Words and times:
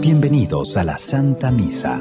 Bienvenidos 0.00 0.76
a 0.76 0.82
la 0.82 0.98
Santa 0.98 1.52
Misa. 1.52 2.00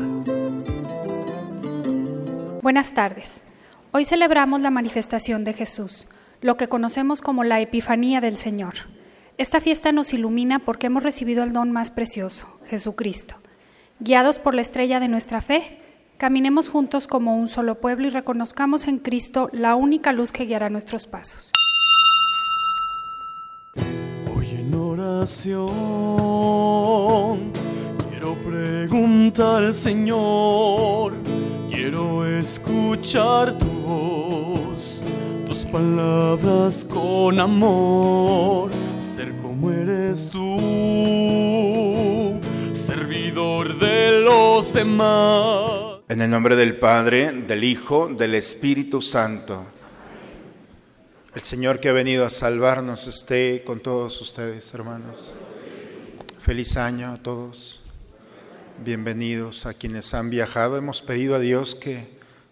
Buenas 2.63 2.95
tardes. 2.95 3.43
Hoy 3.91 4.03
celebramos 4.03 4.61
la 4.61 4.71
manifestación 4.71 5.43
de 5.43 5.53
Jesús, 5.53 6.07
lo 6.41 6.57
que 6.57 6.67
conocemos 6.67 7.21
como 7.21 7.43
la 7.43 7.61
Epifanía 7.61 8.19
del 8.19 8.37
Señor. 8.37 8.73
Esta 9.37 9.61
fiesta 9.61 9.91
nos 9.91 10.11
ilumina 10.11 10.57
porque 10.57 10.87
hemos 10.87 11.03
recibido 11.03 11.43
el 11.43 11.53
don 11.53 11.71
más 11.71 11.91
precioso, 11.91 12.47
Jesucristo. 12.65 13.35
Guiados 13.99 14.39
por 14.39 14.55
la 14.55 14.61
estrella 14.61 14.99
de 14.99 15.07
nuestra 15.07 15.39
fe, 15.39 15.79
caminemos 16.17 16.69
juntos 16.69 17.05
como 17.05 17.37
un 17.37 17.47
solo 17.47 17.79
pueblo 17.79 18.07
y 18.07 18.09
reconozcamos 18.09 18.87
en 18.87 18.97
Cristo 18.97 19.51
la 19.53 19.75
única 19.75 20.13
luz 20.13 20.31
que 20.31 20.45
guiará 20.45 20.71
nuestros 20.71 21.05
pasos. 21.05 21.51
Quiero 28.09 28.35
preguntar 28.45 29.63
al 29.63 29.73
Señor, 29.73 31.15
quiero 31.69 32.25
escuchar 32.25 33.51
tu 33.57 33.65
voz, 33.65 35.03
tus 35.45 35.65
palabras 35.65 36.85
con 36.85 37.41
amor, 37.41 38.71
ser 39.01 39.35
como 39.41 39.69
eres 39.71 40.29
tú, 40.29 40.39
servidor 42.73 43.77
de 43.79 44.21
los 44.21 44.73
demás. 44.73 45.97
En 46.07 46.21
el 46.21 46.29
nombre 46.29 46.55
del 46.55 46.75
Padre, 46.75 47.33
del 47.33 47.65
Hijo, 47.65 48.07
del 48.07 48.33
Espíritu 48.35 49.01
Santo. 49.01 49.76
El 51.37 51.43
Señor 51.43 51.79
que 51.79 51.89
ha 51.89 51.93
venido 51.93 52.25
a 52.25 52.31
salvarnos 52.31 53.05
esté 53.05 53.63
con 53.63 53.79
todos 53.79 54.19
ustedes, 54.21 54.73
hermanos. 54.73 55.31
Feliz 56.41 56.77
año 56.77 57.11
a 57.11 57.21
todos. 57.21 57.79
Bienvenidos 58.83 59.67
a 59.67 59.75
quienes 59.75 60.15
han 60.15 60.31
viajado. 60.31 60.77
Hemos 60.77 61.03
pedido 61.03 61.35
a 61.35 61.39
Dios 61.39 61.75
que 61.75 62.07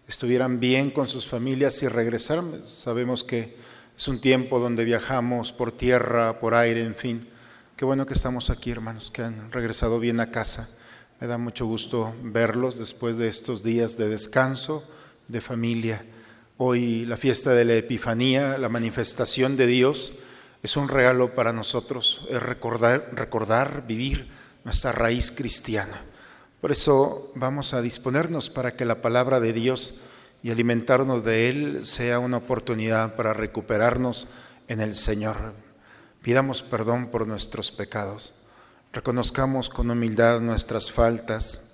estuvieran 0.08 0.60
bien 0.60 0.92
con 0.92 1.08
sus 1.08 1.26
familias 1.26 1.82
y 1.82 1.88
regresaran. 1.88 2.62
Sabemos 2.68 3.24
que 3.24 3.58
es 3.98 4.08
un 4.08 4.22
tiempo 4.22 4.60
donde 4.60 4.86
viajamos 4.86 5.52
por 5.52 5.72
tierra, 5.72 6.38
por 6.38 6.54
aire, 6.54 6.84
en 6.84 6.94
fin. 6.94 7.28
Qué 7.76 7.86
bueno 7.86 8.06
que 8.06 8.14
estamos 8.14 8.52
aquí, 8.52 8.70
hermanos, 8.70 9.10
que 9.10 9.24
han 9.24 9.52
regresado 9.52 10.00
bien 10.00 10.20
a 10.20 10.30
casa. 10.30 10.70
Me 11.20 11.26
da 11.26 11.40
mucho 11.40 11.66
gusto 11.66 12.14
verlos 12.22 12.78
después 12.78 13.18
de 13.18 13.30
estos 13.30 13.64
días 13.64 13.98
de 13.98 14.10
descanso, 14.10 14.88
de 15.28 15.42
familia. 15.42 16.06
Hoy 16.58 17.06
la 17.06 17.18
fiesta 17.18 17.54
de 17.54 17.66
la 17.66 17.74
Epifanía, 17.74 18.58
la 18.58 18.70
manifestación 18.70 19.58
de 19.58 19.68
Dios, 19.68 20.14
es 20.64 20.78
un 20.78 20.88
regalo 20.88 21.36
para 21.36 21.52
nosotros, 21.52 22.26
es 22.30 22.42
recordar, 22.42 23.10
recordar, 23.12 23.86
vivir 23.86 24.30
nuestra 24.64 24.94
raíz 24.94 25.34
cristiana. 25.34 26.02
Por 26.62 26.72
eso 26.72 27.30
vamos 27.36 27.74
a 27.74 27.82
disponernos 27.82 28.50
para 28.50 28.78
que 28.78 28.86
la 28.86 29.02
palabra 29.02 29.42
de 29.42 29.52
Dios 29.52 29.96
y 30.44 30.50
alimentarnos 30.50 31.26
de 31.26 31.50
Él 31.50 31.86
sea 31.86 32.20
una 32.20 32.38
oportunidad 32.38 33.18
para 33.18 33.34
recuperarnos 33.34 34.28
en 34.70 34.80
el 34.80 34.96
Señor. 34.96 35.36
Pidamos 36.22 36.64
perdón 36.64 37.08
por 37.08 37.28
nuestros 37.28 37.70
pecados, 37.74 38.34
reconozcamos 38.94 39.70
con 39.70 39.92
humildad 39.92 40.40
nuestras 40.40 40.90
faltas 40.90 41.74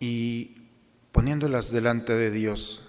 y 0.00 0.62
poniéndolas 1.12 1.70
delante 1.70 2.14
de 2.14 2.30
Dios, 2.30 2.88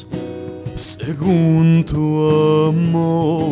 según 1.03 1.83
tu 1.85 2.29
amor. 2.69 3.47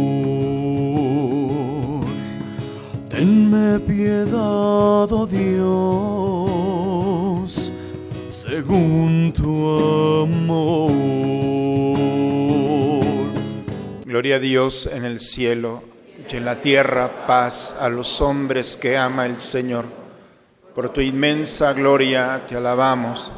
Tenme 3.10 3.80
piedad, 3.80 5.12
oh 5.12 5.28
Dios, 5.28 6.14
según 8.30 9.34
tu 9.34 10.24
amor. 10.24 10.92
Gloria 14.06 14.36
a 14.36 14.40
Dios 14.40 14.88
en 14.94 15.06
el 15.06 15.20
cielo 15.20 15.82
y 16.32 16.36
en 16.36 16.46
la 16.46 16.62
tierra 16.62 17.26
paz 17.26 17.80
a 17.82 17.90
los 17.90 18.22
hombres 18.22 18.78
que 18.78 18.96
ama 18.96 19.26
el 19.26 19.42
Señor. 19.42 19.86
Por 20.76 20.94
tu 20.94 21.02
inmensa 21.02 21.74
gloria 21.74 22.44
te 22.48 22.56
alabamos, 22.56 23.32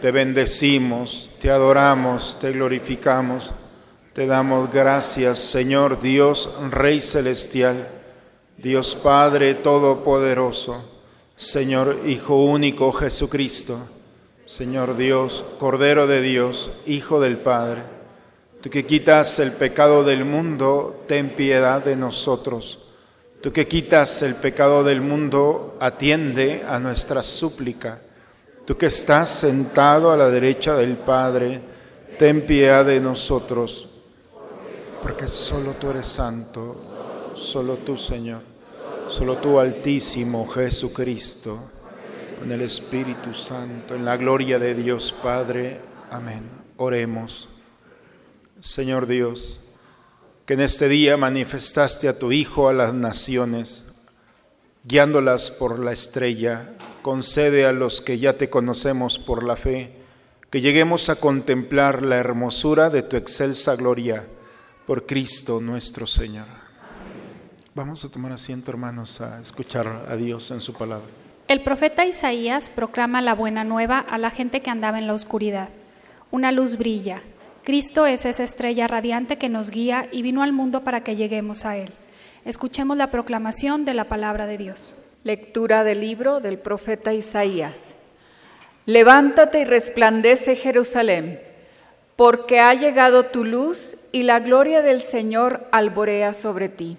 te 0.00 0.12
bendecimos, 0.12 1.32
te 1.46 1.52
adoramos, 1.52 2.38
te 2.40 2.50
glorificamos. 2.50 3.52
Te 4.12 4.26
damos 4.26 4.68
gracias, 4.72 5.38
Señor 5.38 6.00
Dios, 6.00 6.50
Rey 6.72 7.00
Celestial, 7.00 7.88
Dios 8.58 8.96
Padre 8.96 9.54
Todopoderoso, 9.54 10.84
Señor 11.36 12.00
Hijo 12.04 12.42
único 12.42 12.90
Jesucristo, 12.90 13.78
Señor 14.44 14.96
Dios, 14.96 15.44
Cordero 15.60 16.08
de 16.08 16.20
Dios, 16.20 16.72
Hijo 16.84 17.20
del 17.20 17.38
Padre. 17.38 17.82
Tú 18.60 18.68
que 18.68 18.84
quitas 18.84 19.38
el 19.38 19.52
pecado 19.52 20.02
del 20.02 20.24
mundo, 20.24 21.04
ten 21.06 21.30
piedad 21.30 21.80
de 21.80 21.94
nosotros. 21.94 22.88
Tú 23.40 23.52
que 23.52 23.68
quitas 23.68 24.20
el 24.22 24.34
pecado 24.34 24.82
del 24.82 25.00
mundo, 25.00 25.76
atiende 25.78 26.64
a 26.68 26.80
nuestra 26.80 27.22
súplica. 27.22 28.00
Tú 28.66 28.76
que 28.76 28.86
estás 28.86 29.30
sentado 29.30 30.10
a 30.10 30.16
la 30.16 30.28
derecha 30.28 30.74
del 30.74 30.96
Padre, 30.96 31.60
ten 32.18 32.44
piedad 32.44 32.84
de 32.84 32.98
nosotros, 32.98 33.88
porque 35.02 35.28
solo 35.28 35.74
tú 35.80 35.90
eres 35.90 36.08
santo, 36.08 36.74
solo 37.36 37.76
tú, 37.76 37.96
Señor, 37.96 38.40
solo 39.08 39.36
tú, 39.36 39.60
Altísimo 39.60 40.48
Jesucristo, 40.48 41.70
con 42.40 42.50
el 42.50 42.62
Espíritu 42.62 43.32
Santo, 43.32 43.94
en 43.94 44.04
la 44.04 44.16
gloria 44.16 44.58
de 44.58 44.74
Dios 44.74 45.14
Padre. 45.22 45.80
Amén. 46.10 46.42
Oremos. 46.76 47.48
Señor 48.58 49.06
Dios, 49.06 49.60
que 50.44 50.54
en 50.54 50.60
este 50.60 50.88
día 50.88 51.16
manifestaste 51.16 52.08
a 52.08 52.18
tu 52.18 52.32
Hijo 52.32 52.68
a 52.68 52.72
las 52.72 52.92
naciones, 52.92 53.94
guiándolas 54.82 55.52
por 55.52 55.78
la 55.78 55.92
estrella, 55.92 56.75
concede 57.06 57.66
a 57.66 57.72
los 57.72 58.00
que 58.00 58.18
ya 58.18 58.36
te 58.36 58.50
conocemos 58.50 59.20
por 59.20 59.44
la 59.44 59.54
fe, 59.54 59.92
que 60.50 60.60
lleguemos 60.60 61.08
a 61.08 61.14
contemplar 61.14 62.02
la 62.02 62.16
hermosura 62.16 62.90
de 62.90 63.04
tu 63.04 63.16
excelsa 63.16 63.76
gloria 63.76 64.26
por 64.88 65.06
Cristo 65.06 65.60
nuestro 65.60 66.08
Señor. 66.08 66.48
Vamos 67.76 68.04
a 68.04 68.08
tomar 68.08 68.32
asiento, 68.32 68.72
hermanos, 68.72 69.20
a 69.20 69.40
escuchar 69.40 70.06
a 70.08 70.16
Dios 70.16 70.50
en 70.50 70.60
su 70.60 70.72
palabra. 70.72 71.06
El 71.46 71.62
profeta 71.62 72.04
Isaías 72.04 72.70
proclama 72.70 73.22
la 73.22 73.34
buena 73.34 73.62
nueva 73.62 74.00
a 74.00 74.18
la 74.18 74.30
gente 74.30 74.60
que 74.60 74.70
andaba 74.70 74.98
en 74.98 75.06
la 75.06 75.14
oscuridad. 75.14 75.68
Una 76.32 76.50
luz 76.50 76.76
brilla. 76.76 77.20
Cristo 77.62 78.06
es 78.06 78.26
esa 78.26 78.42
estrella 78.42 78.88
radiante 78.88 79.38
que 79.38 79.48
nos 79.48 79.70
guía 79.70 80.08
y 80.10 80.22
vino 80.22 80.42
al 80.42 80.52
mundo 80.52 80.82
para 80.82 81.04
que 81.04 81.14
lleguemos 81.14 81.66
a 81.66 81.76
Él. 81.76 81.92
Escuchemos 82.44 82.96
la 82.96 83.12
proclamación 83.12 83.84
de 83.84 83.94
la 83.94 84.06
palabra 84.06 84.46
de 84.46 84.58
Dios. 84.58 85.05
Lectura 85.26 85.82
del 85.82 86.02
libro 86.02 86.38
del 86.38 86.56
profeta 86.56 87.12
Isaías. 87.12 87.96
Levántate 88.84 89.58
y 89.58 89.64
resplandece 89.64 90.54
Jerusalén, 90.54 91.40
porque 92.14 92.60
ha 92.60 92.72
llegado 92.74 93.24
tu 93.24 93.42
luz 93.42 93.96
y 94.12 94.22
la 94.22 94.38
gloria 94.38 94.82
del 94.82 95.02
Señor 95.02 95.66
alborea 95.72 96.32
sobre 96.32 96.68
ti. 96.68 96.96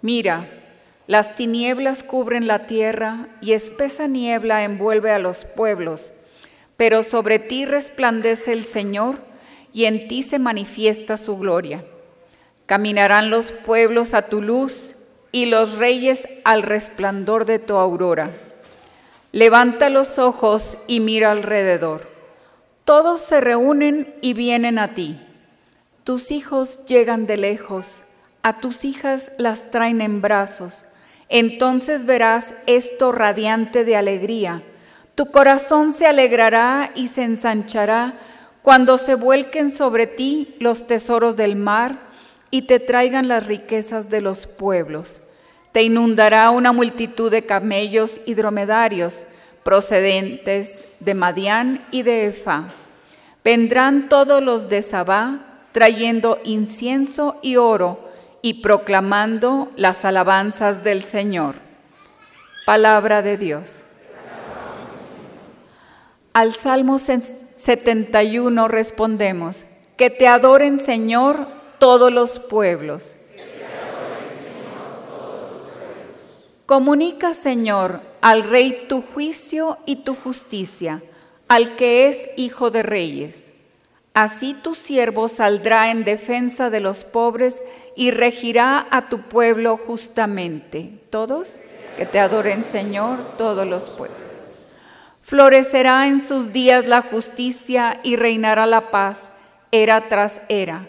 Mira, 0.00 0.48
Las 1.08 1.34
tinieblas 1.34 2.04
cubren 2.04 2.46
la 2.46 2.68
tierra 2.68 3.26
y 3.40 3.50
espesa 3.50 4.06
niebla 4.06 4.62
envuelve 4.62 5.10
a 5.10 5.18
los 5.18 5.44
pueblos, 5.44 6.12
pero 6.76 7.02
sobre 7.02 7.40
ti 7.40 7.64
resplandece 7.64 8.52
el 8.52 8.64
Señor 8.64 9.18
y 9.72 9.86
en 9.86 10.06
ti 10.06 10.22
se 10.22 10.38
manifiesta 10.38 11.16
su 11.16 11.36
gloria. 11.36 11.84
Caminarán 12.66 13.28
los 13.28 13.50
pueblos 13.50 14.14
a 14.14 14.28
tu 14.28 14.40
luz 14.40 14.94
y 15.32 15.46
los 15.46 15.78
reyes 15.78 16.28
al 16.44 16.62
resplandor 16.62 17.44
de 17.44 17.58
tu 17.58 17.76
aurora. 17.76 18.30
Levanta 19.32 19.90
los 19.90 20.18
ojos 20.18 20.76
y 20.86 21.00
mira 21.00 21.30
alrededor. 21.30 22.08
Todos 22.84 23.20
se 23.20 23.40
reúnen 23.40 24.14
y 24.20 24.32
vienen 24.32 24.78
a 24.78 24.94
ti. 24.94 25.20
Tus 26.02 26.32
hijos 26.32 26.84
llegan 26.86 27.26
de 27.26 27.36
lejos, 27.36 28.04
a 28.42 28.58
tus 28.58 28.84
hijas 28.84 29.32
las 29.38 29.70
traen 29.70 30.00
en 30.00 30.20
brazos. 30.20 30.84
Entonces 31.28 32.04
verás 32.04 32.54
esto 32.66 33.12
radiante 33.12 33.84
de 33.84 33.94
alegría. 33.94 34.62
Tu 35.14 35.30
corazón 35.30 35.92
se 35.92 36.06
alegrará 36.06 36.90
y 36.96 37.08
se 37.08 37.22
ensanchará 37.22 38.14
cuando 38.62 38.98
se 38.98 39.14
vuelquen 39.14 39.70
sobre 39.70 40.06
ti 40.06 40.56
los 40.58 40.86
tesoros 40.86 41.36
del 41.36 41.54
mar 41.54 42.09
y 42.50 42.62
te 42.62 42.80
traigan 42.80 43.28
las 43.28 43.46
riquezas 43.46 44.10
de 44.10 44.20
los 44.20 44.46
pueblos. 44.46 45.20
Te 45.72 45.82
inundará 45.82 46.50
una 46.50 46.72
multitud 46.72 47.30
de 47.30 47.46
camellos 47.46 48.20
y 48.26 48.34
dromedarios 48.34 49.24
procedentes 49.62 50.86
de 50.98 51.14
Madián 51.14 51.86
y 51.90 52.02
de 52.02 52.26
Efa. 52.26 52.64
Vendrán 53.44 54.08
todos 54.08 54.42
los 54.42 54.68
de 54.68 54.82
Sabá 54.82 55.40
trayendo 55.72 56.40
incienso 56.44 57.38
y 57.42 57.56
oro 57.56 58.08
y 58.42 58.62
proclamando 58.62 59.70
las 59.76 60.04
alabanzas 60.04 60.82
del 60.82 61.04
Señor. 61.04 61.56
Palabra 62.66 63.22
de 63.22 63.36
Dios. 63.36 63.84
Al 66.32 66.54
Salmo 66.54 66.98
71 66.98 68.68
respondemos, 68.68 69.66
que 69.96 70.10
te 70.10 70.26
adoren 70.26 70.78
Señor 70.78 71.59
todos 71.80 72.12
los 72.12 72.38
pueblos. 72.38 73.16
Comunica, 76.66 77.34
Señor, 77.34 78.00
al 78.20 78.44
Rey 78.44 78.86
tu 78.88 79.02
juicio 79.02 79.78
y 79.86 79.96
tu 79.96 80.14
justicia, 80.14 81.02
al 81.48 81.74
que 81.74 82.08
es 82.08 82.28
Hijo 82.36 82.70
de 82.70 82.84
Reyes. 82.84 83.50
Así 84.14 84.54
tu 84.54 84.76
siervo 84.76 85.26
saldrá 85.26 85.90
en 85.90 86.04
defensa 86.04 86.70
de 86.70 86.78
los 86.78 87.02
pobres 87.02 87.62
y 87.96 88.12
regirá 88.12 88.86
a 88.90 89.08
tu 89.08 89.22
pueblo 89.22 89.76
justamente. 89.76 90.92
¿Todos? 91.10 91.60
Que 91.96 92.06
te 92.06 92.20
adoren, 92.20 92.64
Señor, 92.64 93.36
todos 93.36 93.66
los 93.66 93.88
pueblos. 93.88 94.18
Florecerá 95.22 96.06
en 96.06 96.20
sus 96.20 96.52
días 96.52 96.86
la 96.86 97.02
justicia 97.02 98.00
y 98.02 98.16
reinará 98.16 98.66
la 98.66 98.90
paz, 98.90 99.32
era 99.72 100.08
tras 100.08 100.42
era. 100.48 100.86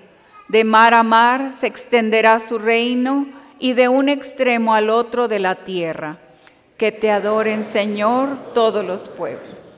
De 0.51 0.65
mar 0.65 0.93
a 0.93 1.01
mar 1.01 1.53
se 1.57 1.65
extenderá 1.65 2.37
su 2.39 2.59
reino 2.59 3.25
y 3.57 3.71
de 3.71 3.87
un 3.87 4.09
extremo 4.09 4.75
al 4.75 4.89
otro 4.89 5.29
de 5.29 5.39
la 5.39 5.55
tierra. 5.55 6.17
Que 6.75 6.91
te 6.91 7.09
adoren, 7.09 7.63
Señor, 7.63 8.37
todos 8.53 8.83
los 8.83 9.07
pueblos. 9.07 9.69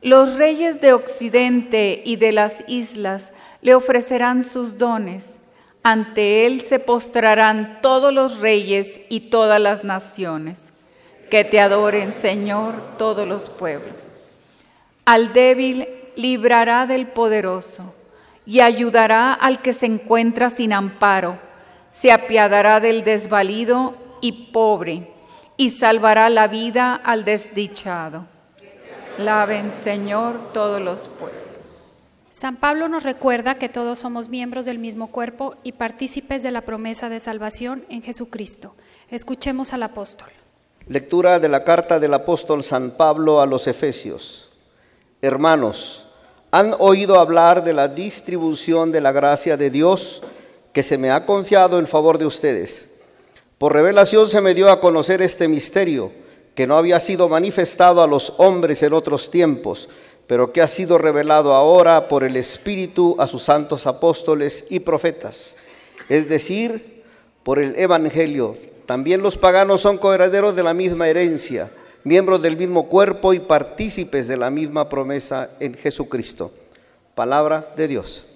Los 0.00 0.36
reyes 0.36 0.80
de 0.80 0.92
Occidente 0.92 2.00
y 2.04 2.14
de 2.14 2.30
las 2.30 2.62
islas 2.68 3.32
le 3.60 3.74
ofrecerán 3.74 4.44
sus 4.44 4.78
dones. 4.78 5.40
Ante 5.82 6.46
él 6.46 6.60
se 6.60 6.78
postrarán 6.78 7.80
todos 7.82 8.14
los 8.14 8.38
reyes 8.38 9.00
y 9.08 9.30
todas 9.30 9.60
las 9.60 9.82
naciones. 9.82 10.72
Que 11.28 11.42
te 11.42 11.58
adoren, 11.58 12.12
Señor, 12.12 12.74
todos 12.98 13.26
los 13.26 13.48
pueblos. 13.48 14.06
Al 15.04 15.32
débil 15.32 15.88
librará 16.14 16.86
del 16.86 17.08
poderoso 17.08 17.94
y 18.48 18.60
ayudará 18.60 19.32
al 19.32 19.62
que 19.62 19.72
se 19.72 19.86
encuentra 19.86 20.50
sin 20.50 20.72
amparo 20.72 21.38
se 21.98 22.12
apiadará 22.12 22.78
del 22.78 23.02
desvalido 23.02 23.94
y 24.20 24.52
pobre, 24.52 25.12
y 25.56 25.70
salvará 25.70 26.30
la 26.30 26.46
vida 26.46 26.94
al 26.94 27.24
desdichado. 27.24 28.26
Laven, 29.18 29.72
Señor, 29.72 30.52
todos 30.52 30.80
los 30.80 31.08
pueblos. 31.08 31.42
San 32.30 32.56
Pablo 32.56 32.88
nos 32.88 33.02
recuerda 33.02 33.56
que 33.56 33.68
todos 33.68 33.98
somos 33.98 34.28
miembros 34.28 34.64
del 34.64 34.78
mismo 34.78 35.08
cuerpo 35.08 35.56
y 35.64 35.72
partícipes 35.72 36.44
de 36.44 36.52
la 36.52 36.60
promesa 36.60 37.08
de 37.08 37.18
salvación 37.18 37.84
en 37.88 38.02
Jesucristo. 38.02 38.76
Escuchemos 39.10 39.72
al 39.72 39.82
apóstol. 39.82 40.28
Lectura 40.86 41.40
de 41.40 41.48
la 41.48 41.64
carta 41.64 41.98
del 41.98 42.14
apóstol 42.14 42.62
San 42.62 42.92
Pablo 42.92 43.40
a 43.40 43.46
los 43.46 43.66
Efesios. 43.66 44.52
Hermanos, 45.20 46.07
han 46.50 46.74
oído 46.78 47.18
hablar 47.18 47.62
de 47.62 47.74
la 47.74 47.88
distribución 47.88 48.90
de 48.90 49.00
la 49.00 49.12
gracia 49.12 49.56
de 49.56 49.70
Dios 49.70 50.22
que 50.72 50.82
se 50.82 50.96
me 50.96 51.10
ha 51.10 51.26
confiado 51.26 51.78
en 51.78 51.86
favor 51.86 52.18
de 52.18 52.26
ustedes. 52.26 52.88
Por 53.58 53.72
revelación 53.72 54.30
se 54.30 54.40
me 54.40 54.54
dio 54.54 54.70
a 54.70 54.80
conocer 54.80 55.20
este 55.20 55.48
misterio, 55.48 56.12
que 56.54 56.66
no 56.66 56.76
había 56.76 57.00
sido 57.00 57.28
manifestado 57.28 58.02
a 58.02 58.06
los 58.06 58.34
hombres 58.38 58.82
en 58.82 58.92
otros 58.92 59.30
tiempos, 59.30 59.88
pero 60.26 60.52
que 60.52 60.60
ha 60.60 60.68
sido 60.68 60.98
revelado 60.98 61.54
ahora 61.54 62.08
por 62.08 62.24
el 62.24 62.36
Espíritu 62.36 63.16
a 63.18 63.26
sus 63.26 63.42
santos 63.42 63.86
apóstoles 63.86 64.66
y 64.70 64.80
profetas, 64.80 65.54
es 66.08 66.28
decir, 66.28 67.02
por 67.42 67.58
el 67.58 67.74
Evangelio. 67.76 68.56
También 68.86 69.22
los 69.22 69.36
paganos 69.36 69.80
son 69.80 69.98
coherederos 69.98 70.54
de 70.54 70.62
la 70.62 70.74
misma 70.74 71.08
herencia, 71.08 71.70
miembros 72.04 72.42
del 72.42 72.56
mismo 72.56 72.88
cuerpo 72.88 73.34
y 73.34 73.40
partícipes 73.40 74.28
de 74.28 74.36
la 74.36 74.50
misma 74.50 74.88
promesa 74.88 75.50
en 75.60 75.74
Jesucristo. 75.74 76.52
Palabra 77.14 77.72
de 77.76 77.88
Dios. 77.88 78.26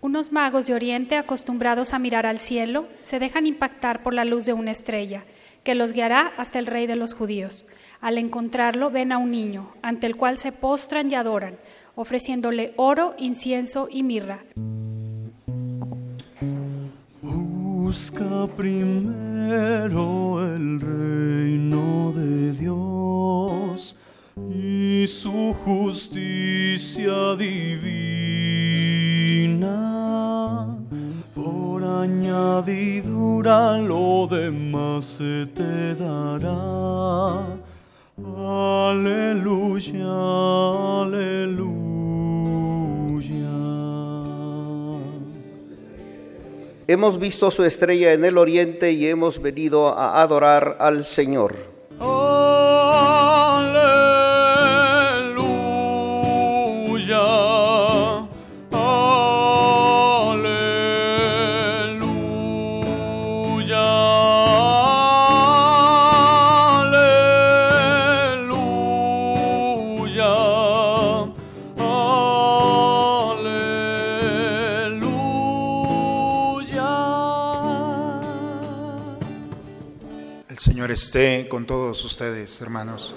Unos 0.00 0.30
magos 0.30 0.66
de 0.66 0.74
Oriente, 0.74 1.16
acostumbrados 1.16 1.92
a 1.92 1.98
mirar 1.98 2.24
al 2.24 2.38
cielo, 2.38 2.86
se 2.98 3.18
dejan 3.18 3.46
impactar 3.46 4.02
por 4.02 4.14
la 4.14 4.24
luz 4.24 4.44
de 4.46 4.52
una 4.52 4.70
estrella, 4.70 5.24
que 5.64 5.74
los 5.74 5.92
guiará 5.92 6.32
hasta 6.36 6.58
el 6.58 6.66
rey 6.66 6.86
de 6.86 6.96
los 6.96 7.14
judíos. 7.14 7.66
Al 8.00 8.16
encontrarlo, 8.16 8.90
ven 8.90 9.10
a 9.10 9.18
un 9.18 9.32
niño, 9.32 9.72
ante 9.82 10.06
el 10.06 10.16
cual 10.16 10.38
se 10.38 10.52
postran 10.52 11.10
y 11.10 11.16
adoran, 11.16 11.56
ofreciéndole 11.96 12.72
oro, 12.76 13.14
incienso 13.18 13.88
y 13.90 14.04
mirra. 14.04 14.44
Busca 17.88 18.46
primero 18.54 20.44
el 20.44 20.78
reino 20.78 22.12
de 22.12 22.52
Dios 22.52 23.96
y 24.52 25.06
su 25.06 25.54
justicia 25.64 27.34
divina. 27.34 28.28
Por 31.34 31.82
añadidura 31.82 33.78
lo 33.78 34.26
demás 34.26 35.06
se 35.06 35.46
te 35.46 35.94
dará. 35.94 37.40
Aleluya. 38.90 40.04
Hemos 46.90 47.18
visto 47.18 47.50
su 47.50 47.64
estrella 47.64 48.14
en 48.14 48.24
el 48.24 48.38
oriente 48.38 48.92
y 48.92 49.08
hemos 49.08 49.42
venido 49.42 49.88
a 49.88 50.22
adorar 50.22 50.78
al 50.80 51.04
Señor. 51.04 51.77
Esté 80.98 81.46
con 81.48 81.64
todos 81.64 82.04
ustedes, 82.04 82.60
hermanos. 82.60 83.14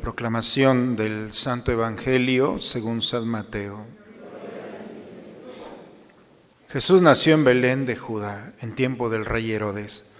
Proclamación 0.00 0.94
del 0.94 1.32
Santo 1.32 1.72
Evangelio 1.72 2.60
según 2.60 3.02
San 3.02 3.26
Mateo. 3.26 3.84
Jesús 6.68 7.02
nació 7.02 7.34
en 7.34 7.42
Belén 7.42 7.84
de 7.84 7.96
Judá 7.96 8.52
en 8.60 8.76
tiempo 8.76 9.10
del 9.10 9.24
rey 9.26 9.50
Herodes. 9.50 10.12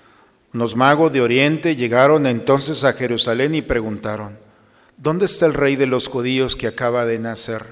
Unos 0.52 0.74
magos 0.74 1.12
de 1.12 1.20
Oriente 1.20 1.76
llegaron 1.76 2.26
entonces 2.26 2.82
a 2.82 2.92
Jerusalén 2.92 3.54
y 3.54 3.62
preguntaron, 3.62 4.36
¿dónde 4.96 5.26
está 5.26 5.46
el 5.46 5.54
rey 5.54 5.76
de 5.76 5.86
los 5.86 6.08
judíos 6.08 6.56
que 6.56 6.66
acaba 6.66 7.06
de 7.06 7.20
nacer? 7.20 7.66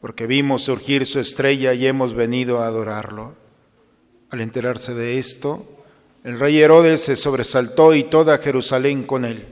Porque 0.00 0.26
vimos 0.26 0.62
surgir 0.62 1.04
su 1.04 1.20
estrella 1.20 1.74
y 1.74 1.86
hemos 1.86 2.14
venido 2.14 2.62
a 2.62 2.66
adorarlo. 2.68 3.34
Al 4.30 4.40
enterarse 4.40 4.94
de 4.94 5.18
esto, 5.18 5.77
El 6.24 6.38
rey 6.38 6.60
Herodes 6.60 7.02
se 7.02 7.16
sobresaltó 7.16 7.94
y 7.94 8.04
toda 8.04 8.38
Jerusalén 8.38 9.04
con 9.04 9.24
él. 9.24 9.46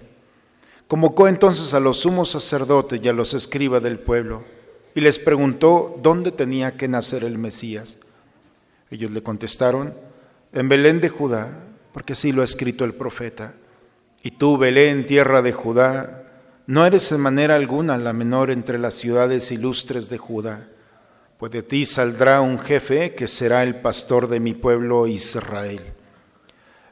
Convocó 0.88 1.28
entonces 1.28 1.75
a 1.75 1.80
los 1.80 2.00
sumos 2.00 2.30
sacerdotes 2.30 3.00
y 3.02 3.08
a 3.08 3.12
los 3.12 3.35
escribas 3.35 3.82
del 3.82 3.99
pueblo 3.99 4.42
y 4.94 5.00
les 5.02 5.18
preguntó 5.18 5.99
dónde 6.02 6.32
tenía 6.32 6.76
que 6.76 6.88
nacer 6.88 7.23
el 7.23 7.37
Mesías. 7.37 7.99
Ellos 8.90 9.11
le 9.11 9.23
contestaron, 9.23 9.94
en 10.52 10.68
Belén 10.70 11.00
de 11.00 11.11
Judá, 11.11 11.64
porque 11.92 12.14
así 12.14 12.32
lo 12.32 12.42
ha 12.42 12.46
escrito 12.46 12.85
el 12.85 12.94
profeta. 12.94 13.54
Y 14.23 14.30
tú, 14.32 14.56
Belén, 14.56 15.06
tierra 15.06 15.42
de 15.42 15.52
Judá, 15.52 16.25
no 16.66 16.87
eres 16.87 17.12
en 17.12 17.20
manera 17.20 17.56
alguna 17.56 17.99
la 17.99 18.12
menor 18.12 18.50
entre 18.50 18.78
las 18.78 18.94
ciudades 18.94 19.52
ilustres 19.52 20.08
de 20.08 20.18
Judá, 20.18 20.66
pues 21.37 21.52
de 21.52 21.62
ti 21.62 21.85
saldrá 21.85 22.40
un 22.40 22.58
jefe 22.58 23.14
que 23.14 23.28
será 23.28 23.62
el 23.62 23.76
pastor 23.76 24.28
de 24.28 24.40
mi 24.40 24.54
pueblo 24.54 25.06
Israel. 25.06 25.80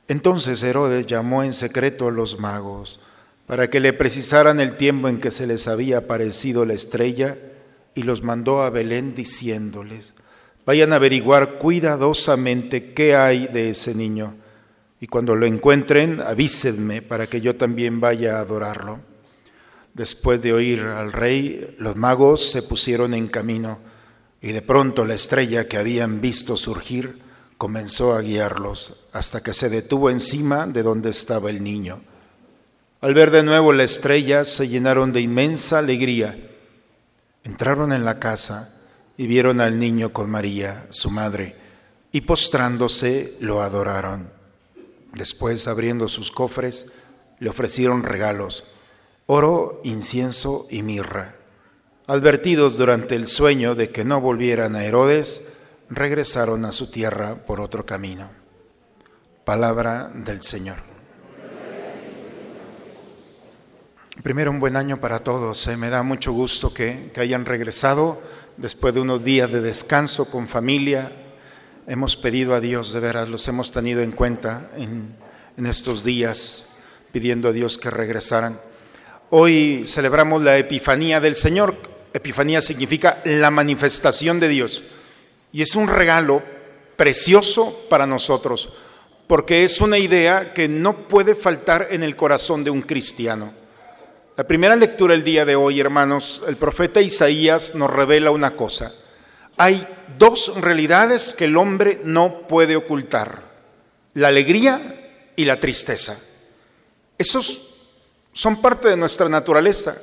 Entonces 0.09 0.63
Herodes 0.63 1.07
llamó 1.07 1.43
en 1.43 1.53
secreto 1.53 2.09
a 2.09 2.13
los 2.13 2.39
magos 2.39 3.01
para 3.47 3.71
que 3.71 3.81
le 3.81 3.93
precisaran 3.93 4.61
el 4.61 4.77
tiempo 4.77 5.09
en 5.09 5.19
que 5.19 5.31
se 5.31 5.47
les 5.47 5.69
había 5.69 5.99
aparecido 5.99 6.65
la 6.65 6.75
estrella 6.75 7.37
y 7.95 8.03
los 8.03 8.23
mandó 8.23 8.63
a 8.63 8.71
Belén 8.71 9.15
diciéndoles, 9.15 10.15
vayan 10.67 10.93
a 10.93 10.97
averiguar 10.97 11.55
cuidadosamente 11.59 12.93
qué 12.93 13.17
hay 13.17 13.47
de 13.47 13.71
ese 13.71 13.95
niño 13.95 14.35
y 15.01 15.07
cuando 15.07 15.37
lo 15.37 15.47
encuentren 15.47 16.21
avísenme 16.21 17.03
para 17.03 17.27
que 17.27 17.41
yo 17.41 17.57
también 17.57 18.01
vaya 18.01 18.37
a 18.39 18.41
adorarlo. 18.41 19.01
Después 19.93 20.43
de 20.43 20.53
oír 20.53 20.81
al 20.81 21.13
rey, 21.13 21.77
los 21.79 21.97
magos 21.97 22.51
se 22.51 22.63
pusieron 22.63 23.15
en 23.15 23.29
camino 23.29 23.79
y 24.43 24.53
de 24.53 24.63
pronto 24.63 25.05
la 25.05 25.15
estrella 25.15 25.69
que 25.69 25.77
habían 25.77 26.21
visto 26.21 26.57
surgir 26.57 27.24
comenzó 27.59 28.15
a 28.15 28.21
guiarlos 28.21 29.07
hasta 29.13 29.43
que 29.43 29.55
se 29.55 29.69
detuvo 29.69 30.11
encima 30.11 30.67
de 30.67 30.83
donde 30.83 31.11
estaba 31.11 31.51
el 31.51 31.63
niño. 31.63 32.01
Al 33.01 33.15
ver 33.15 33.31
de 33.31 33.43
nuevo 33.43 33.73
la 33.73 33.85
estrella 33.85 34.45
se 34.45 34.69
llenaron 34.69 35.13
de 35.13 35.21
inmensa 35.21 35.79
alegría. 35.79 36.39
Entraron 37.45 37.93
en 37.93 38.05
la 38.05 38.19
casa 38.19 38.75
y 39.17 39.27
vieron 39.27 39.61
al 39.61 39.79
niño 39.79 40.11
con 40.11 40.31
María, 40.31 40.87
su 40.91 41.11
madre, 41.11 41.55
y 42.13 42.23
postrándose 42.23 43.37
lo 43.41 43.61
adoraron. 43.63 44.31
Después, 45.13 45.69
abriendo 45.69 46.09
sus 46.09 46.31
cofres, 46.31 46.99
le 47.39 47.51
ofrecieron 47.51 48.03
regalos, 48.03 48.65
oro, 49.27 49.81
incienso 49.85 50.67
y 50.71 50.83
mirra. 50.83 51.37
Advertidos 52.07 52.77
durante 52.77 53.15
el 53.15 53.27
sueño 53.27 53.75
de 53.75 53.91
que 53.91 54.05
no 54.05 54.21
volvieran 54.21 54.77
a 54.77 54.85
Herodes, 54.85 55.53
regresaron 55.91 56.65
a 56.65 56.73
su 56.73 56.91
tierra 56.91 57.35
por 57.35 57.61
otro 57.61 57.85
camino. 57.85 58.31
Palabra 59.45 60.11
del 60.15 60.43
Señor. 60.43 60.79
Primero 64.23 64.51
un 64.51 64.61
buen 64.61 64.77
año 64.77 65.01
para 65.01 65.19
todos. 65.19 65.67
Eh. 65.67 65.77
Me 65.77 65.91
da 65.91 66.03
mucho 66.03 66.33
gusto 66.33 66.73
que, 66.73 67.11
que 67.13 67.21
hayan 67.21 67.45
regresado 67.45 68.23
después 68.57 68.95
de 68.95 69.01
unos 69.01 69.25
días 69.25 69.53
de 69.53 69.61
descanso 69.61 70.31
con 70.31 70.49
familia. 70.49 71.13
Hemos 71.87 72.17
pedido 72.17 72.55
a 72.55 72.61
Dios, 72.61 72.93
de 72.93 73.01
veras, 73.01 73.29
los 73.29 73.47
hemos 73.49 73.71
tenido 73.71 74.01
en 74.01 74.13
cuenta 74.13 74.71
en, 74.77 75.15
en 75.59 75.67
estos 75.67 76.03
días, 76.03 76.71
pidiendo 77.13 77.49
a 77.49 77.53
Dios 77.53 77.77
que 77.77 77.91
regresaran. 77.91 78.59
Hoy 79.29 79.85
celebramos 79.87 80.43
la 80.43 80.57
Epifanía 80.57 81.21
del 81.21 81.37
Señor. 81.37 81.77
Epifanía 82.15 82.63
significa 82.63 83.21
la 83.25 83.51
manifestación 83.51 84.41
de 84.41 84.49
Dios. 84.49 84.85
Y 85.55 85.63
es 85.63 85.77
un 85.77 85.87
regalo 85.87 86.43
precioso 86.97 87.87
para 87.89 88.09
nosotros, 88.09 88.71
porque 89.29 89.63
es 89.63 89.81
una 89.81 89.99
idea 89.99 90.53
que 90.53 90.67
no 90.67 91.07
puede 91.07 91.37
faltar 91.37 91.87
en 91.93 92.03
el 92.03 92.17
corazón 92.17 92.65
de 92.65 92.71
un 92.71 92.83
cristiano. 92.83 93.53
La 94.37 94.49
primera 94.49 94.75
lectura 94.75 95.15
el 95.15 95.23
día 95.23 95.45
de 95.45 95.55
hoy, 95.55 95.79
hermanos, 95.79 96.43
el 96.49 96.57
profeta 96.57 97.01
Isaías 97.01 97.77
nos 97.77 97.89
revela 97.89 98.33
una 98.33 98.57
cosa. 98.57 98.93
Hay 99.57 99.87
dos 100.19 100.61
realidades 100.61 101.35
que 101.35 101.45
el 101.45 101.57
hombre 101.57 102.01
no 102.03 102.49
puede 102.49 102.75
ocultar, 102.75 103.45
la 104.15 104.27
alegría 104.27 105.31
y 105.37 105.45
la 105.45 105.61
tristeza. 105.61 106.21
Esos 107.17 107.77
son 108.33 108.61
parte 108.61 108.89
de 108.89 108.97
nuestra 108.97 109.29
naturaleza. 109.29 109.97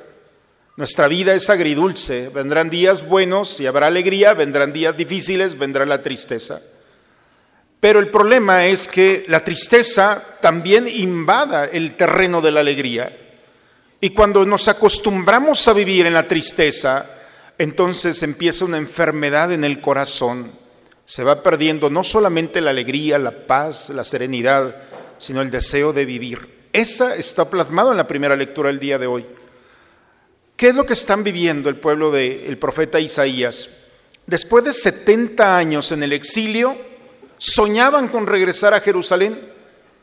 Nuestra 0.74 1.06
vida 1.06 1.34
es 1.34 1.50
agridulce, 1.50 2.30
vendrán 2.30 2.70
días 2.70 3.06
buenos 3.06 3.60
y 3.60 3.66
habrá 3.66 3.88
alegría, 3.88 4.32
vendrán 4.32 4.72
días 4.72 4.96
difíciles, 4.96 5.58
vendrá 5.58 5.84
la 5.84 6.02
tristeza. 6.02 6.62
Pero 7.78 8.00
el 8.00 8.08
problema 8.08 8.66
es 8.66 8.88
que 8.88 9.26
la 9.28 9.44
tristeza 9.44 10.22
también 10.40 10.88
invada 10.88 11.66
el 11.66 11.94
terreno 11.94 12.40
de 12.40 12.52
la 12.52 12.60
alegría. 12.60 13.14
Y 14.00 14.10
cuando 14.10 14.46
nos 14.46 14.66
acostumbramos 14.68 15.68
a 15.68 15.74
vivir 15.74 16.06
en 16.06 16.14
la 16.14 16.26
tristeza, 16.26 17.04
entonces 17.58 18.22
empieza 18.22 18.64
una 18.64 18.78
enfermedad 18.78 19.52
en 19.52 19.64
el 19.64 19.80
corazón. 19.80 20.50
Se 21.04 21.22
va 21.22 21.42
perdiendo 21.42 21.90
no 21.90 22.02
solamente 22.02 22.62
la 22.62 22.70
alegría, 22.70 23.18
la 23.18 23.46
paz, 23.46 23.90
la 23.90 24.04
serenidad, 24.04 24.74
sino 25.18 25.42
el 25.42 25.50
deseo 25.50 25.92
de 25.92 26.06
vivir. 26.06 26.68
Esa 26.72 27.14
está 27.14 27.50
plasmado 27.50 27.90
en 27.90 27.98
la 27.98 28.08
primera 28.08 28.36
lectura 28.36 28.68
del 28.68 28.78
día 28.78 28.96
de 28.98 29.06
hoy. 29.06 29.26
¿Qué 30.62 30.68
es 30.68 30.76
lo 30.76 30.86
que 30.86 30.92
están 30.92 31.24
viviendo 31.24 31.68
el 31.68 31.74
pueblo 31.74 32.12
del 32.12 32.56
profeta 32.56 33.00
Isaías? 33.00 33.68
Después 34.26 34.62
de 34.62 34.72
70 34.72 35.56
años 35.56 35.90
en 35.90 36.04
el 36.04 36.12
exilio, 36.12 36.76
soñaban 37.36 38.06
con 38.06 38.28
regresar 38.28 38.72
a 38.72 38.78
Jerusalén. 38.78 39.36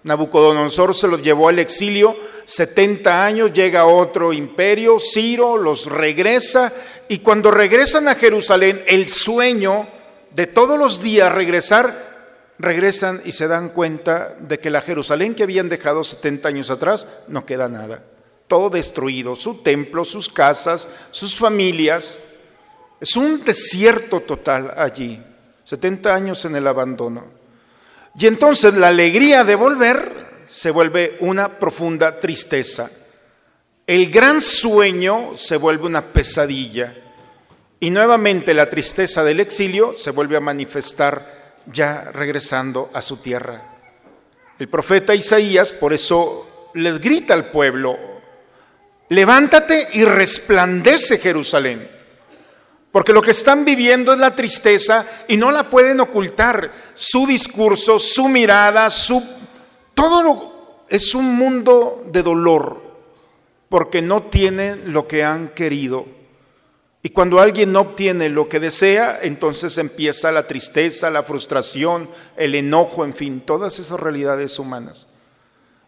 Nabucodonosor 0.04 0.94
se 0.94 1.08
los 1.08 1.24
llevó 1.24 1.48
al 1.48 1.60
exilio, 1.60 2.14
70 2.44 3.26
años, 3.26 3.54
llega 3.54 3.86
otro 3.86 4.34
imperio, 4.34 4.98
Ciro 5.00 5.58
los 5.58 5.86
regresa 5.86 6.74
y 7.08 7.20
cuando 7.20 7.52
regresan 7.52 8.10
a 8.10 8.16
Jerusalén, 8.16 8.84
el 8.86 9.08
sueño 9.08 9.88
de 10.36 10.46
todos 10.46 10.78
los 10.78 11.02
días 11.02 11.34
regresar, 11.34 12.36
regresan 12.60 13.22
y 13.24 13.32
se 13.32 13.48
dan 13.48 13.70
cuenta 13.70 14.36
de 14.38 14.60
que 14.60 14.70
la 14.70 14.82
Jerusalén 14.82 15.36
que 15.36 15.44
habían 15.44 15.70
dejado 15.70 16.04
70 16.04 16.50
años 16.50 16.70
atrás 16.70 17.08
no 17.30 17.46
queda 17.46 17.70
nada 17.70 18.04
todo 18.50 18.70
destruido, 18.70 19.38
su 19.38 19.62
templo, 19.62 20.04
sus 20.04 20.28
casas, 20.28 20.90
sus 21.12 21.36
familias. 21.36 22.18
Es 23.00 23.16
un 23.16 23.46
desierto 23.46 24.20
total 24.20 24.74
allí, 24.76 25.24
70 25.64 26.14
años 26.14 26.44
en 26.44 26.58
el 26.58 26.68
abandono. 26.68 27.24
Y 28.20 28.28
entonces 28.28 28.74
la 28.74 28.88
alegría 28.90 29.46
de 29.46 29.56
volver 29.56 30.44
se 30.48 30.72
vuelve 30.72 31.16
una 31.20 31.60
profunda 31.60 32.20
tristeza. 32.20 32.90
El 33.86 34.10
gran 34.10 34.42
sueño 34.42 35.38
se 35.38 35.58
vuelve 35.58 35.86
una 35.86 36.02
pesadilla. 36.02 36.96
Y 37.80 37.92
nuevamente 37.92 38.54
la 38.54 38.70
tristeza 38.70 39.24
del 39.24 39.40
exilio 39.40 39.98
se 39.98 40.12
vuelve 40.12 40.36
a 40.36 40.42
manifestar 40.42 41.62
ya 41.72 42.12
regresando 42.12 42.90
a 42.94 43.02
su 43.02 43.18
tierra. 43.18 43.78
El 44.58 44.68
profeta 44.68 45.16
Isaías 45.16 45.72
por 45.72 45.94
eso 45.94 46.72
les 46.74 47.00
grita 47.00 47.34
al 47.34 47.46
pueblo, 47.46 47.98
levántate 49.10 49.90
y 49.94 50.06
resplandece 50.06 51.18
Jerusalén. 51.18 51.90
Porque 52.92 53.14
lo 53.14 53.22
que 53.22 53.32
están 53.32 53.66
viviendo 53.66 54.14
es 54.14 54.20
la 54.20 54.36
tristeza 54.36 55.06
y 55.28 55.38
no 55.38 55.52
la 55.52 55.70
pueden 55.70 56.00
ocultar. 56.00 56.72
Su 56.94 57.28
discurso, 57.28 58.00
su 58.00 58.28
mirada, 58.30 58.90
su... 58.90 59.24
Todo 59.94 60.86
es 60.90 61.14
un 61.14 61.36
mundo 61.36 62.04
de 62.12 62.24
dolor 62.24 62.82
porque 63.70 64.02
no 64.02 64.24
tienen 64.24 64.92
lo 64.92 65.08
que 65.08 65.24
han 65.24 65.50
querido. 65.50 66.08
Y 67.04 67.10
cuando 67.10 67.40
alguien 67.40 67.72
no 67.72 67.82
obtiene 67.82 68.28
lo 68.28 68.50
que 68.50 68.60
desea, 68.60 69.20
entonces 69.22 69.78
empieza 69.78 70.32
la 70.32 70.48
tristeza, 70.48 71.10
la 71.10 71.24
frustración, 71.24 72.10
el 72.36 72.56
enojo, 72.56 73.06
en 73.06 73.14
fin, 73.14 73.42
todas 73.42 73.80
esas 73.80 74.00
realidades 74.00 74.58
humanas. 74.60 75.08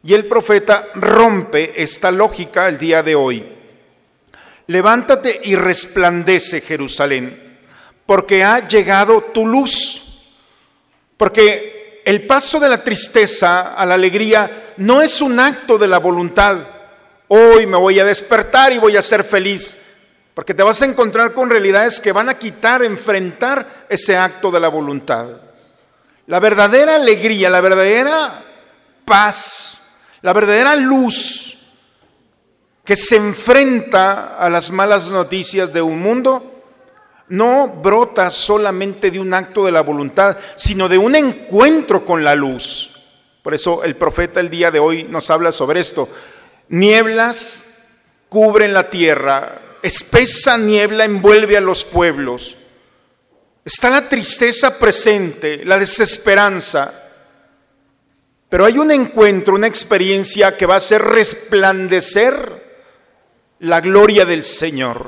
Y 0.04 0.14
el 0.14 0.26
profeta 0.26 0.88
rompe 0.96 1.82
esta 1.82 2.12
lógica 2.12 2.68
el 2.68 2.78
día 2.78 3.04
de 3.04 3.16
hoy. 3.16 3.46
Levántate 4.68 5.42
y 5.44 5.56
resplandece 5.56 6.62
Jerusalén, 6.62 7.60
porque 8.06 8.44
ha 8.44 8.68
llegado 8.68 9.22
tu 9.34 9.46
luz. 9.46 10.02
Porque 11.18 12.02
el 12.06 12.26
paso 12.26 12.60
de 12.60 12.70
la 12.70 12.84
tristeza 12.84 13.76
a 13.76 13.86
la 13.86 13.94
alegría 13.94 14.74
no 14.78 15.02
es 15.02 15.22
un 15.22 15.40
acto 15.40 15.78
de 15.78 15.88
la 15.88 16.00
voluntad. 16.00 16.58
Hoy 17.28 17.68
me 17.68 17.78
voy 17.78 18.00
a 18.00 18.06
despertar 18.06 18.74
y 18.74 18.80
voy 18.80 18.96
a 18.98 19.02
ser 19.02 19.24
feliz. 19.24 19.90
Porque 20.34 20.54
te 20.54 20.64
vas 20.64 20.82
a 20.82 20.86
encontrar 20.86 21.34
con 21.34 21.50
realidades 21.50 22.00
que 22.00 22.12
van 22.12 22.30
a 22.30 22.36
quitar, 22.36 22.84
enfrentar 22.84 23.86
ese 23.90 24.18
acto 24.18 24.50
de 24.50 24.60
la 24.60 24.70
voluntad. 24.70 25.28
La 26.28 26.40
verdadera 26.40 26.96
alegría, 26.96 27.50
la 27.50 27.62
verdadera 27.62 28.44
paz, 29.06 29.81
la 30.22 30.34
verdadera 30.34 30.76
luz 30.76 31.58
que 32.84 32.96
se 32.96 33.16
enfrenta 33.16 34.38
a 34.38 34.50
las 34.50 34.72
malas 34.72 35.10
noticias 35.10 35.72
de 35.74 35.82
un 35.82 36.02
mundo 36.02 36.52
no 37.32 37.70
brota 37.70 38.30
solamente 38.30 39.10
de 39.10 39.20
un 39.20 39.34
acto 39.34 39.66
de 39.66 39.72
la 39.72 39.82
voluntad, 39.82 40.38
sino 40.58 40.90
de 40.90 40.98
un 40.98 41.16
encuentro 41.16 42.04
con 42.04 42.26
la 42.26 42.36
luz. 42.36 42.92
Por 43.42 43.54
eso 43.54 43.84
el 43.84 43.96
profeta 43.96 44.42
el 44.42 44.50
día 44.50 44.70
de 44.70 44.80
hoy 44.80 45.04
nos 45.04 45.30
habla 45.30 45.54
sobre 45.54 45.80
esto. 45.80 46.10
Nieblas 46.68 47.64
cubren 48.28 48.74
la 48.74 48.90
tierra, 48.90 49.62
espesa 49.82 50.58
niebla 50.58 51.06
envuelve 51.06 51.56
a 51.56 51.62
los 51.62 51.86
pueblos. 51.86 52.58
Está 53.64 53.90
la 53.90 54.10
tristeza 54.10 54.78
presente, 54.78 55.64
la 55.64 55.78
desesperanza. 55.78 57.01
Pero 58.52 58.66
hay 58.66 58.78
un 58.78 58.92
encuentro, 58.92 59.56
una 59.56 59.68
experiencia 59.68 60.58
que 60.58 60.66
va 60.66 60.74
a 60.74 60.80
hacer 60.80 61.02
resplandecer 61.02 62.36
la 63.60 63.80
gloria 63.80 64.26
del 64.26 64.44
Señor. 64.44 65.08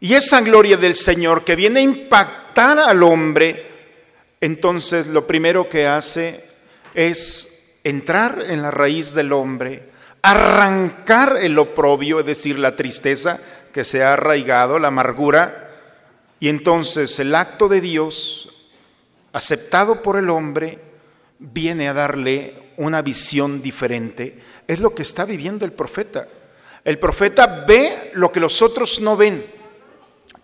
Y 0.00 0.14
esa 0.14 0.40
gloria 0.40 0.76
del 0.76 0.96
Señor 0.96 1.44
que 1.44 1.54
viene 1.54 1.78
a 1.78 1.84
impactar 1.84 2.80
al 2.80 3.04
hombre, 3.04 3.64
entonces 4.40 5.06
lo 5.06 5.28
primero 5.28 5.68
que 5.68 5.86
hace 5.86 6.44
es 6.92 7.78
entrar 7.84 8.46
en 8.48 8.62
la 8.62 8.72
raíz 8.72 9.14
del 9.14 9.32
hombre, 9.32 9.88
arrancar 10.20 11.36
el 11.40 11.56
oprobio, 11.56 12.18
es 12.18 12.26
decir, 12.26 12.58
la 12.58 12.74
tristeza 12.74 13.38
que 13.72 13.84
se 13.84 14.02
ha 14.02 14.14
arraigado, 14.14 14.80
la 14.80 14.88
amargura, 14.88 15.70
y 16.40 16.48
entonces 16.48 17.16
el 17.20 17.32
acto 17.36 17.68
de 17.68 17.80
Dios, 17.80 18.66
aceptado 19.32 20.02
por 20.02 20.16
el 20.16 20.30
hombre, 20.30 20.87
viene 21.38 21.88
a 21.88 21.94
darle 21.94 22.72
una 22.76 23.02
visión 23.02 23.62
diferente. 23.62 24.38
Es 24.66 24.80
lo 24.80 24.94
que 24.94 25.02
está 25.02 25.24
viviendo 25.24 25.64
el 25.64 25.72
profeta. 25.72 26.26
El 26.84 26.98
profeta 26.98 27.64
ve 27.66 28.10
lo 28.14 28.30
que 28.32 28.40
los 28.40 28.62
otros 28.62 29.00
no 29.00 29.16
ven. 29.16 29.44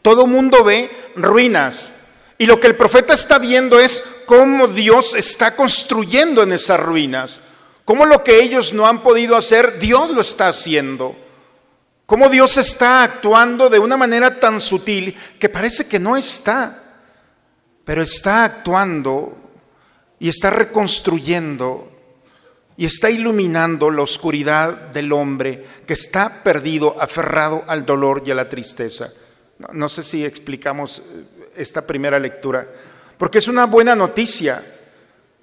Todo 0.03 0.27
mundo 0.27 0.63
ve 0.65 0.91
ruinas, 1.17 1.91
y 2.39 2.47
lo 2.47 2.59
que 2.59 2.67
el 2.67 2.77
profeta 2.77 3.13
está 3.13 3.39
viendo 3.39 3.79
es 3.79 4.23
cómo 4.27 4.67
Dios 4.67 5.15
está 5.15 5.55
construyendo 5.55 6.43
en 6.43 6.53
esas 6.53 6.81
ruinas. 6.81 7.41
Cómo 7.85 8.07
lo 8.07 8.25
que 8.25 8.43
ellos 8.43 8.73
no 8.73 8.87
han 8.87 9.01
podido 9.03 9.37
hacer, 9.37 9.79
Dios 9.79 10.11
lo 10.11 10.21
está 10.21 10.49
haciendo. 10.49 11.17
Cómo 12.07 12.29
Dios 12.29 12.57
está 12.57 13.03
actuando 13.03 13.71
de 13.71 13.79
una 13.79 13.97
manera 13.97 14.41
tan 14.41 14.61
sutil 14.61 15.17
que 15.39 15.49
parece 15.49 15.89
que 15.89 15.99
no 15.99 16.17
está, 16.17 16.83
pero 17.85 18.03
está 18.03 18.45
actuando 18.45 19.44
y 20.19 20.29
está 20.29 20.51
reconstruyendo 20.51 21.91
y 22.77 22.85
está 22.85 23.11
iluminando 23.11 23.91
la 23.91 24.03
oscuridad 24.03 24.73
del 24.73 25.13
hombre 25.13 25.65
que 25.87 25.93
está 25.93 26.43
perdido, 26.43 26.97
aferrado 27.01 27.65
al 27.67 27.87
dolor 27.87 28.23
y 28.27 28.31
a 28.31 28.35
la 28.35 28.49
tristeza. 28.49 29.13
No, 29.73 29.89
sé 29.89 30.03
si 30.03 30.25
explicamos 30.25 30.99
eh, 30.99 31.25
esta 31.57 31.87
primera 31.87 32.19
lectura, 32.19 32.69
porque 33.17 33.39
es 33.39 33.47
una 33.47 33.67
buena 33.67 33.95
noticia, 33.95 34.63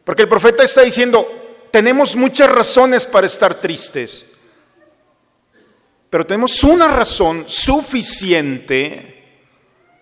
porque 0.04 0.24
el 0.24 0.30
profeta 0.30 0.63
está 0.63 0.82
diciendo, 0.82 1.25
tenemos 1.72 2.16
muchas 2.18 2.50
razones 2.50 3.06
para 3.06 3.28
estar 3.28 3.56
tristes, 3.56 4.25
pero 6.10 6.25
tenemos 6.25 6.62
una 6.66 6.90
razón 6.90 7.46
suficiente 7.48 9.12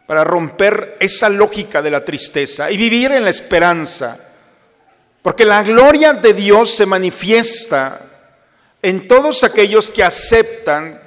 para 0.08 0.24
romper 0.24 0.98
esa 1.00 1.30
lógica 1.30 1.84
de 1.84 1.92
la 1.92 2.04
tristeza 2.04 2.72
y 2.72 2.78
vivir 2.78 3.12
en 3.12 3.24
la 3.24 3.30
esperanza, 3.30 4.29
porque 5.22 5.46
la 5.46 5.64
gloria 5.64 6.14
de 6.14 6.34
Dios 6.34 6.72
se 6.72 6.86
manifiesta 6.86 8.00
en 8.82 9.08
todos 9.08 9.44
aquellos 9.44 9.92
que 9.92 10.04
aceptan 10.04 11.00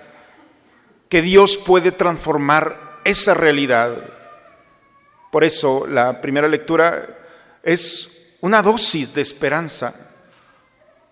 que 1.08 1.22
Dios 1.22 1.58
puede 1.58 1.92
transformar 1.92 3.00
esa 3.04 3.34
realidad. 3.34 3.96
Por 5.30 5.44
eso 5.44 5.86
la 5.86 6.20
primera 6.20 6.48
lectura 6.48 7.06
es 7.62 8.36
una 8.40 8.60
dosis 8.60 9.14
de 9.14 9.22
esperanza, 9.22 9.94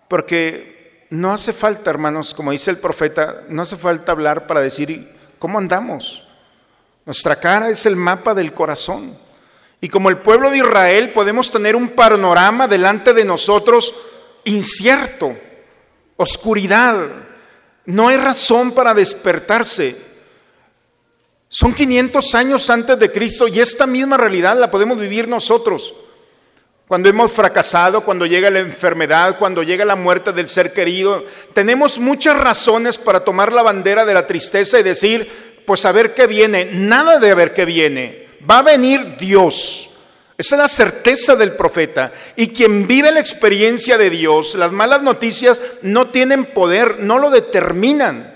porque 0.07 1.07
no 1.09 1.33
hace 1.33 1.53
falta, 1.53 1.89
hermanos, 1.89 2.33
como 2.33 2.51
dice 2.51 2.71
el 2.71 2.77
profeta, 2.77 3.43
no 3.49 3.63
hace 3.63 3.77
falta 3.77 4.11
hablar 4.11 4.47
para 4.47 4.61
decir 4.61 5.09
cómo 5.39 5.57
andamos. 5.57 6.27
Nuestra 7.05 7.35
cara 7.35 7.69
es 7.69 7.85
el 7.85 7.95
mapa 7.95 8.33
del 8.33 8.53
corazón. 8.53 9.17
Y 9.81 9.89
como 9.89 10.09
el 10.09 10.19
pueblo 10.19 10.51
de 10.51 10.59
Israel 10.59 11.09
podemos 11.09 11.51
tener 11.51 11.75
un 11.75 11.89
panorama 11.89 12.67
delante 12.67 13.13
de 13.13 13.25
nosotros 13.25 13.93
incierto, 14.43 15.35
oscuridad. 16.17 16.95
No 17.85 18.07
hay 18.07 18.17
razón 18.17 18.73
para 18.73 18.93
despertarse. 18.93 19.95
Son 21.49 21.73
500 21.73 22.35
años 22.35 22.69
antes 22.69 22.97
de 22.99 23.11
Cristo 23.11 23.47
y 23.47 23.59
esta 23.59 23.87
misma 23.87 24.17
realidad 24.17 24.55
la 24.57 24.69
podemos 24.69 24.99
vivir 24.99 25.27
nosotros. 25.27 25.95
Cuando 26.87 27.09
hemos 27.09 27.31
fracasado, 27.31 28.01
cuando 28.01 28.25
llega 28.25 28.51
la 28.51 28.59
enfermedad, 28.59 29.39
cuando 29.39 29.63
llega 29.63 29.83
la 29.83 29.95
muerte 29.95 30.31
del 30.31 30.47
ser 30.47 30.73
querido, 30.73 31.25
tenemos 31.53 31.97
muchas 31.97 32.37
razones 32.37 32.97
para 32.97 33.23
tomar 33.23 33.51
la 33.51 33.63
bandera 33.63 34.05
de 34.05 34.13
la 34.13 34.27
tristeza 34.27 34.79
y 34.79 34.83
decir, 34.83 35.63
pues 35.65 35.85
a 35.85 35.91
ver 35.91 36.13
qué 36.13 36.27
viene. 36.27 36.69
Nada 36.71 37.17
de 37.17 37.31
a 37.31 37.35
ver 37.35 37.53
qué 37.53 37.65
viene. 37.65 38.20
Va 38.49 38.59
a 38.59 38.63
venir 38.63 39.17
Dios. 39.17 39.89
Esa 40.37 40.55
es 40.55 40.61
la 40.61 40.67
certeza 40.67 41.35
del 41.35 41.51
profeta. 41.51 42.11
Y 42.35 42.47
quien 42.47 42.87
vive 42.87 43.11
la 43.11 43.19
experiencia 43.19 43.97
de 43.97 44.09
Dios, 44.09 44.55
las 44.55 44.71
malas 44.71 45.03
noticias 45.03 45.59
no 45.83 46.09
tienen 46.09 46.45
poder, 46.45 46.99
no 46.99 47.19
lo 47.19 47.29
determinan. 47.29 48.35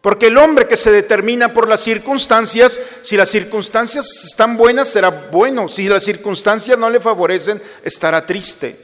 Porque 0.00 0.26
el 0.26 0.38
hombre 0.38 0.66
que 0.66 0.76
se 0.76 0.90
determina 0.90 1.52
por 1.52 1.68
las 1.68 1.82
circunstancias, 1.82 2.78
si 3.02 3.16
las 3.16 3.28
circunstancias 3.28 4.24
están 4.24 4.56
buenas, 4.56 4.88
será 4.88 5.10
bueno. 5.10 5.68
Si 5.68 5.88
las 5.88 6.04
circunstancias 6.04 6.78
no 6.78 6.90
le 6.90 7.00
favorecen, 7.00 7.60
estará 7.84 8.24
triste. 8.24 8.76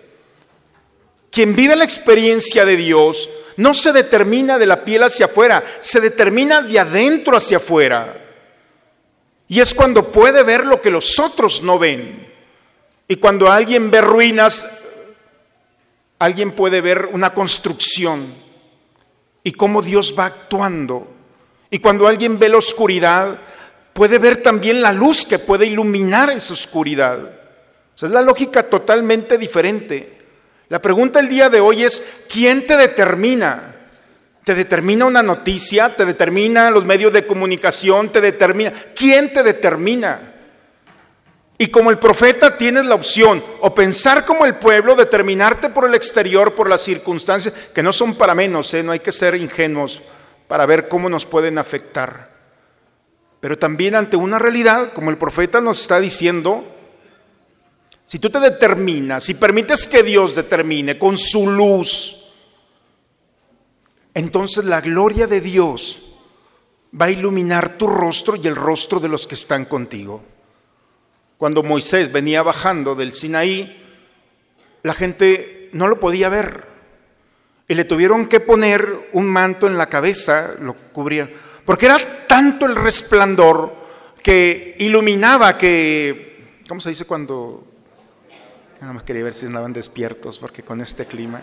Quien 1.31 1.57
vive 1.57 1.75
la 1.75 1.85
experiencia 1.85 2.65
de 2.65 2.77
Dios 2.77 3.29
no 3.57 3.75
se 3.75 3.93
determina 3.93 4.59
de 4.59 4.67
la 4.67 4.85
piel 4.85 5.03
hacia 5.03 5.27
afuera, 5.27 5.65
se 5.81 6.01
determina 6.01 6.63
de 6.63 6.79
adentro 6.79 7.37
hacia 7.37 7.57
afuera. 7.57 8.24
Y 9.49 9.61
es 9.61 9.75
cuando 9.75 10.11
puede 10.11 10.43
ver 10.43 10.67
lo 10.67 10.81
que 10.81 10.91
los 10.91 11.19
otros 11.19 11.63
no 11.63 11.79
ven. 11.79 12.33
Y 13.09 13.17
cuando 13.17 13.51
alguien 13.51 13.91
ve 13.91 14.01
ruinas, 14.01 14.85
alguien 16.19 16.53
puede 16.53 16.81
ver 16.81 17.11
una 17.13 17.35
construcción 17.35 18.25
y 19.43 19.53
cómo 19.53 19.83
Dios 19.83 20.15
va 20.19 20.27
actuando 20.27 21.15
y 21.75 21.81
cuando 21.81 22.07
alguien 22.07 22.39
ve 22.39 22.49
la 22.49 22.59
oscuridad, 22.59 23.37
puede 23.93 24.19
ver 24.19 24.45
también 24.45 24.81
la 24.81 24.93
luz 24.93 25.27
que 25.27 25.41
puede 25.41 25.67
iluminar 25.67 26.31
esa 26.31 26.53
oscuridad. 26.53 27.19
es 27.97 28.11
la 28.11 28.23
lógica 28.23 28.63
totalmente 28.63 29.39
diferente. 29.39 30.19
La 30.69 30.81
pregunta 30.81 31.19
el 31.19 31.29
día 31.29 31.49
de 31.51 31.59
hoy 31.59 31.83
es, 31.83 32.27
¿quién 32.31 32.65
te 32.65 32.77
determina? 32.77 33.74
¿Te 34.45 34.55
determina 34.55 35.07
una 35.07 35.23
noticia? 35.23 35.89
¿Te 35.89 36.05
determina 36.05 36.71
los 36.71 36.85
medios 36.85 37.13
de 37.13 37.27
comunicación? 37.27 38.11
¿Te 38.11 38.21
determina? 38.21 38.73
¿Quién 38.95 39.33
te 39.33 39.43
determina? 39.43 40.35
Y 41.57 41.69
como 41.69 41.91
el 41.91 41.99
profeta 41.99 42.59
tienes 42.59 42.85
la 42.85 42.95
opción 42.95 43.43
o 43.61 43.75
pensar 43.75 44.27
como 44.27 44.45
el 44.45 44.57
pueblo, 44.57 44.97
determinarte 44.97 45.71
por 45.71 45.87
el 45.87 45.95
exterior, 45.95 46.53
por 46.53 46.69
las 46.69 46.83
circunstancias, 46.83 47.55
que 47.73 47.83
no 47.83 47.93
son 47.93 48.17
para 48.17 48.35
menos, 48.35 48.75
¿eh? 48.75 48.83
no 48.83 48.93
hay 48.93 49.01
que 49.01 49.13
ser 49.13 49.35
ingenuos 49.35 50.03
para 50.47 50.67
ver 50.67 50.89
cómo 50.89 51.09
nos 51.09 51.25
pueden 51.25 51.57
afectar. 51.57 52.35
Pero 53.41 53.57
también 53.57 53.95
ante 53.95 54.17
una 54.17 54.39
realidad, 54.39 54.93
como 54.93 55.11
el 55.11 55.17
profeta 55.17 55.61
nos 55.61 55.81
está 55.81 56.01
diciendo, 56.01 56.65
si 58.05 58.19
tú 58.19 58.29
te 58.29 58.41
determinas, 58.41 59.25
si 59.25 59.35
permites 59.35 59.89
que 59.89 60.03
Dios 60.03 60.35
determine 60.35 60.99
con 60.99 61.17
su 61.17 61.51
luz, 61.51 62.24
entonces 64.15 64.65
la 64.65 64.81
gloria 64.81 65.27
de 65.27 65.41
Dios 65.41 66.13
va 66.99 67.07
a 67.07 67.11
iluminar 67.11 67.77
tu 67.77 67.89
rostro 67.89 68.37
y 68.37 68.47
el 68.47 68.55
rostro 68.55 69.01
de 69.01 69.09
los 69.09 69.27
que 69.27 69.35
están 69.35 69.65
contigo. 69.65 70.23
Cuando 71.37 71.65
Moisés 71.65 72.13
venía 72.13 72.43
bajando 72.43 72.95
del 72.95 73.13
Sinaí, 73.13 73.83
la 74.83 74.95
gente 74.95 75.69
no 75.73 75.89
lo 75.89 75.99
podía 75.99 76.29
ver. 76.29 76.65
Y 77.67 77.75
le 77.75 77.85
tuvieron 77.85 78.29
que 78.29 78.41
poner 78.41 79.11
un 79.13 79.27
manto 79.27 79.67
en 79.67 79.77
la 79.77 79.89
cabeza, 79.89 80.55
lo 80.61 80.75
cubrían, 80.93 81.31
porque 81.65 81.87
era 81.87 82.27
tanto 82.29 82.67
el 82.67 82.77
resplandor 82.77 83.75
que 84.23 84.77
iluminaba 84.79 85.59
que, 85.59 86.61
¿cómo 86.69 86.81
se 86.81 86.91
dice 86.91 87.07
cuando? 87.07 87.67
Nada 88.81 88.93
más 88.93 89.03
quería 89.03 89.25
ver 89.25 89.35
si 89.35 89.47
andaban 89.47 89.73
despiertos, 89.73 90.39
porque 90.39 90.63
con 90.63 90.81
este 90.83 91.07
clima 91.07 91.43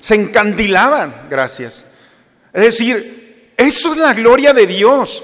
se 0.00 0.14
encandilaban, 0.14 1.26
gracias. 1.28 1.84
Es 2.52 2.62
decir, 2.62 3.52
eso 3.56 3.92
es 3.92 3.98
la 3.98 4.14
gloria 4.14 4.52
de 4.52 4.66
Dios. 4.66 5.22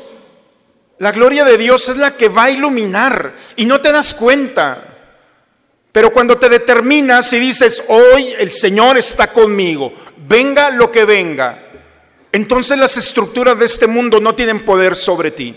La 0.99 1.13
gloria 1.13 1.45
de 1.45 1.59
Dios 1.59 1.89
es 1.89 1.97
la 1.97 2.17
que 2.17 2.29
va 2.29 2.45
a 2.45 2.51
iluminar 2.51 3.33
y 3.57 3.67
no 3.67 3.81
te 3.81 3.93
das 3.93 4.15
cuenta. 4.15 4.83
Pero 5.93 6.13
cuando 6.13 6.39
te 6.39 6.49
determinas 6.49 7.33
y 7.33 7.39
dices, 7.39 7.85
hoy 7.89 8.35
el 8.39 8.53
Señor 8.53 8.99
está 8.99 9.33
conmigo, 9.33 9.93
venga 10.29 10.71
lo 10.71 10.93
que 10.93 11.05
venga, 11.07 11.63
entonces 12.33 12.79
las 12.79 12.99
estructuras 12.99 13.59
de 13.59 13.65
este 13.65 13.87
mundo 13.87 14.21
no 14.21 14.35
tienen 14.35 14.61
poder 14.61 14.95
sobre 14.95 15.31
ti. 15.31 15.57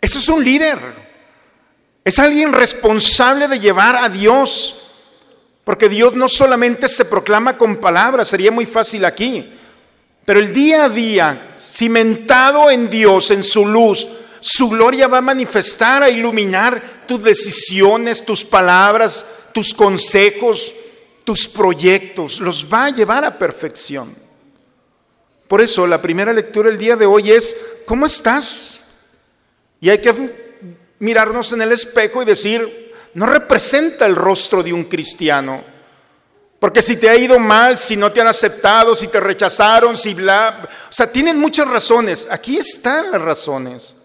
Eso 0.00 0.18
es 0.18 0.28
un 0.30 0.42
líder. 0.42 0.78
Es 2.02 2.18
alguien 2.18 2.52
responsable 2.52 3.48
de 3.48 3.60
llevar 3.60 3.96
a 3.96 4.08
Dios 4.08 4.85
Porque 5.66 5.88
Dios 5.88 6.14
no 6.14 6.28
solamente 6.28 6.86
se 6.86 7.06
proclama 7.06 7.58
con 7.58 7.78
palabras, 7.78 8.28
sería 8.28 8.52
muy 8.52 8.66
fácil 8.66 9.04
aquí, 9.04 9.52
pero 10.24 10.38
el 10.38 10.54
día 10.54 10.84
a 10.84 10.88
día, 10.88 11.56
cimentado 11.58 12.70
en 12.70 12.88
Dios, 12.88 13.32
en 13.32 13.42
su 13.42 13.66
luz, 13.66 14.06
su 14.38 14.68
gloria 14.68 15.08
va 15.08 15.18
a 15.18 15.22
manifestar, 15.22 16.04
a 16.04 16.08
iluminar 16.08 16.80
tus 17.08 17.20
decisiones, 17.20 18.24
tus 18.24 18.44
palabras, 18.44 19.40
tus 19.52 19.74
consejos, 19.74 20.72
tus 21.24 21.48
proyectos, 21.48 22.38
los 22.38 22.72
va 22.72 22.84
a 22.84 22.90
llevar 22.90 23.24
a 23.24 23.36
perfección. 23.36 24.14
Por 25.48 25.60
eso 25.60 25.84
la 25.84 26.00
primera 26.00 26.32
lectura 26.32 26.70
el 26.70 26.78
día 26.78 26.94
de 26.94 27.06
hoy 27.06 27.32
es, 27.32 27.80
¿cómo 27.86 28.06
estás? 28.06 28.82
Y 29.80 29.90
hay 29.90 30.00
que 30.00 30.54
mirarnos 31.00 31.50
en 31.50 31.62
el 31.62 31.72
espejo 31.72 32.22
y 32.22 32.24
decir, 32.24 32.85
no 33.16 33.24
representa 33.24 34.04
el 34.04 34.14
rostro 34.14 34.62
de 34.62 34.74
un 34.74 34.84
cristiano. 34.84 35.64
Porque 36.58 36.82
si 36.82 36.98
te 36.98 37.08
ha 37.08 37.16
ido 37.16 37.38
mal, 37.38 37.78
si 37.78 37.96
no 37.96 38.12
te 38.12 38.20
han 38.20 38.26
aceptado, 38.26 38.94
si 38.94 39.08
te 39.08 39.18
rechazaron, 39.20 39.96
si 39.96 40.12
bla, 40.12 40.68
o 40.90 40.92
sea, 40.92 41.10
tienen 41.10 41.38
muchas 41.38 41.66
razones. 41.66 42.28
Aquí 42.30 42.58
están 42.58 43.10
las 43.10 43.22
razones. 43.22 43.96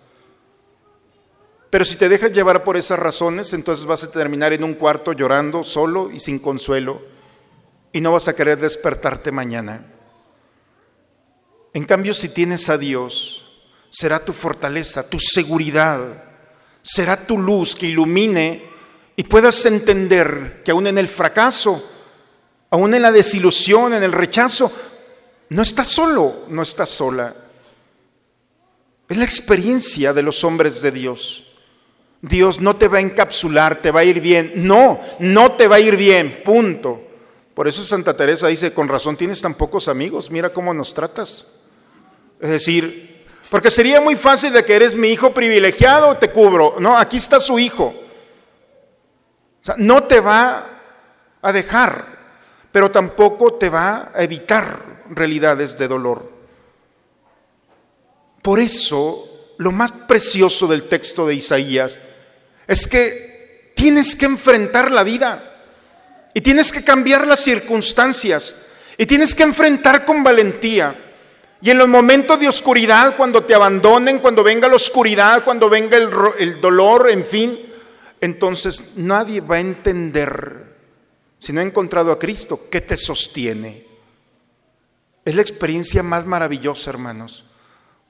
Pero 1.69 1.83
si 1.83 1.97
te 1.97 2.07
dejas 2.07 2.31
llevar 2.31 2.63
por 2.63 2.77
esas 2.77 2.99
razones, 2.99 3.51
entonces 3.51 3.83
vas 3.83 4.05
a 4.05 4.11
terminar 4.11 4.53
en 4.53 4.63
un 4.63 4.75
cuarto 4.75 5.11
llorando 5.11 5.61
solo 5.63 6.09
y 6.09 6.17
sin 6.21 6.39
consuelo 6.39 7.01
y 7.91 7.99
no 7.99 8.13
vas 8.13 8.29
a 8.29 8.35
querer 8.35 8.59
despertarte 8.59 9.33
mañana. 9.33 9.85
En 11.73 11.83
cambio, 11.83 12.13
si 12.13 12.29
tienes 12.29 12.69
a 12.69 12.77
Dios, 12.77 13.59
será 13.89 14.23
tu 14.23 14.31
fortaleza, 14.31 15.09
tu 15.09 15.19
seguridad, 15.19 15.99
será 16.81 17.17
tu 17.17 17.37
luz 17.37 17.75
que 17.75 17.87
ilumine 17.87 18.70
y 19.15 19.23
puedas 19.23 19.65
entender 19.65 20.61
que 20.63 20.71
aún 20.71 20.87
en 20.87 20.97
el 20.97 21.07
fracaso, 21.07 21.83
aún 22.69 22.93
en 22.93 23.01
la 23.01 23.11
desilusión, 23.11 23.93
en 23.93 24.03
el 24.03 24.11
rechazo, 24.11 24.71
no 25.49 25.61
estás 25.61 25.87
solo, 25.87 26.45
no 26.49 26.61
estás 26.61 26.89
sola. 26.89 27.33
Es 29.09 29.17
la 29.17 29.25
experiencia 29.25 30.13
de 30.13 30.23
los 30.23 30.43
hombres 30.43 30.81
de 30.81 30.91
Dios. 30.91 31.43
Dios 32.21 32.61
no 32.61 32.77
te 32.77 32.87
va 32.87 32.99
a 32.99 33.01
encapsular, 33.01 33.81
te 33.81 33.91
va 33.91 34.01
a 34.01 34.05
ir 34.05 34.21
bien. 34.21 34.53
No, 34.55 35.01
no 35.19 35.51
te 35.53 35.67
va 35.67 35.77
a 35.77 35.79
ir 35.81 35.97
bien, 35.97 36.41
punto. 36.45 37.01
Por 37.53 37.67
eso 37.67 37.83
Santa 37.83 38.15
Teresa 38.15 38.47
dice, 38.47 38.73
con 38.73 38.87
razón 38.87 39.17
tienes 39.17 39.41
tan 39.41 39.55
pocos 39.55 39.87
amigos, 39.87 40.31
mira 40.31 40.51
cómo 40.51 40.73
nos 40.73 40.93
tratas. 40.93 41.47
Es 42.39 42.49
decir, 42.49 43.25
porque 43.49 43.69
sería 43.69 43.99
muy 43.99 44.15
fácil 44.15 44.53
de 44.53 44.63
que 44.63 44.75
eres 44.75 44.95
mi 44.95 45.09
hijo 45.09 45.33
privilegiado, 45.33 46.15
te 46.17 46.31
cubro. 46.31 46.77
No, 46.79 46.97
aquí 46.97 47.17
está 47.17 47.39
su 47.39 47.59
hijo. 47.59 47.93
No 49.77 50.03
te 50.03 50.19
va 50.19 50.65
a 51.41 51.51
dejar, 51.51 52.05
pero 52.71 52.91
tampoco 52.91 53.53
te 53.53 53.69
va 53.69 54.11
a 54.13 54.23
evitar 54.23 54.79
realidades 55.09 55.77
de 55.77 55.87
dolor. 55.87 56.31
Por 58.41 58.59
eso, 58.59 59.53
lo 59.57 59.71
más 59.71 59.91
precioso 59.91 60.67
del 60.67 60.83
texto 60.83 61.27
de 61.27 61.35
Isaías 61.35 61.99
es 62.67 62.87
que 62.87 63.73
tienes 63.75 64.15
que 64.15 64.25
enfrentar 64.25 64.91
la 64.91 65.03
vida 65.03 65.43
y 66.33 66.41
tienes 66.41 66.71
que 66.71 66.83
cambiar 66.83 67.27
las 67.27 67.41
circunstancias 67.41 68.55
y 68.97 69.05
tienes 69.05 69.35
que 69.35 69.43
enfrentar 69.43 70.05
con 70.05 70.23
valentía. 70.23 70.95
Y 71.61 71.69
en 71.69 71.77
los 71.77 71.87
momentos 71.87 72.39
de 72.39 72.47
oscuridad, 72.47 73.15
cuando 73.15 73.43
te 73.43 73.53
abandonen, 73.53 74.19
cuando 74.19 74.43
venga 74.43 74.67
la 74.67 74.75
oscuridad, 74.75 75.43
cuando 75.43 75.69
venga 75.69 75.97
el, 75.97 76.59
dolor, 76.59 77.09
en 77.11 77.23
fin, 77.23 77.70
entonces 78.21 78.97
nadie 78.97 79.41
va 79.41 79.55
a 79.55 79.61
entender, 79.61 80.77
si 81.39 81.51
no 81.51 81.59
ha 81.59 81.63
encontrado 81.63 82.11
a 82.11 82.19
Cristo, 82.19 82.67
qué 82.69 82.79
te 82.79 82.95
sostiene. 82.95 83.83
Es 85.25 85.35
la 85.35 85.41
experiencia 85.41 86.03
más 86.03 86.27
maravillosa, 86.27 86.91
hermanos, 86.91 87.45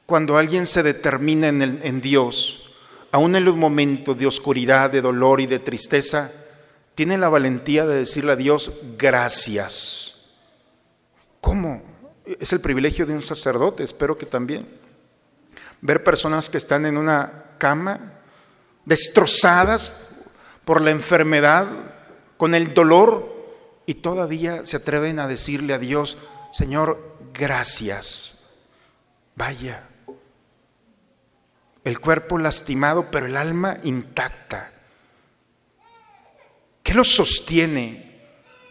cuando 0.05 0.37
alguien 0.37 0.67
se 0.67 0.83
determina 0.83 1.47
en, 1.47 2.01
Dios, 2.01 2.73
aún 3.11 3.35
en 3.37 3.45
los 3.45 3.55
momentos 3.55 4.17
de 4.17 4.27
oscuridad, 4.27 4.89
de 4.89 5.01
dolor 5.01 5.39
y 5.39 5.45
de 5.45 5.59
tristeza, 5.59 6.29
tiene 6.93 7.17
la 7.17 7.29
valentía 7.29 7.85
de 7.85 7.99
decirle 7.99 8.33
a 8.33 8.35
Dios 8.35 8.81
gracias. 8.97 10.31
¿Cómo? 11.39 11.81
Es 12.25 12.51
el 12.51 12.59
privilegio 12.59 13.05
de 13.05 13.13
un 13.13 13.21
sacerdote, 13.21 13.83
espero 13.83 14.17
que 14.17 14.25
también. 14.25 14.67
Ver 15.79 16.03
personas 16.03 16.49
que 16.49 16.57
están 16.57 16.85
en 16.85 16.97
una 16.97 17.55
cama, 17.57 18.20
destrozadas 18.85 19.91
por 20.65 20.81
la 20.81 20.91
enfermedad, 20.91 21.67
con 22.37 22.55
el 22.55 22.73
dolor, 22.73 23.31
y 23.85 23.95
todavía 23.95 24.65
se 24.65 24.77
atreven 24.77 25.19
a 25.19 25.27
decirle 25.27 25.73
a 25.73 25.79
Dios, 25.79 26.17
Señor, 26.53 27.17
gracias. 27.33 28.39
Vaya, 29.35 29.87
el 31.83 31.99
cuerpo 31.99 32.37
lastimado, 32.37 33.09
pero 33.09 33.25
el 33.25 33.37
alma 33.37 33.77
intacta. 33.83 34.71
¿Qué 36.83 36.93
los 36.93 37.09
sostiene? 37.09 38.21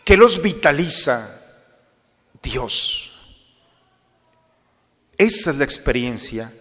¿Qué 0.05 0.17
los 0.17 0.43
vitaliza? 0.43 1.41
Dios. 2.43 3.19
Esa 5.17 5.51
es 5.51 5.59
la 5.59 5.65
experiencia. 5.65 6.53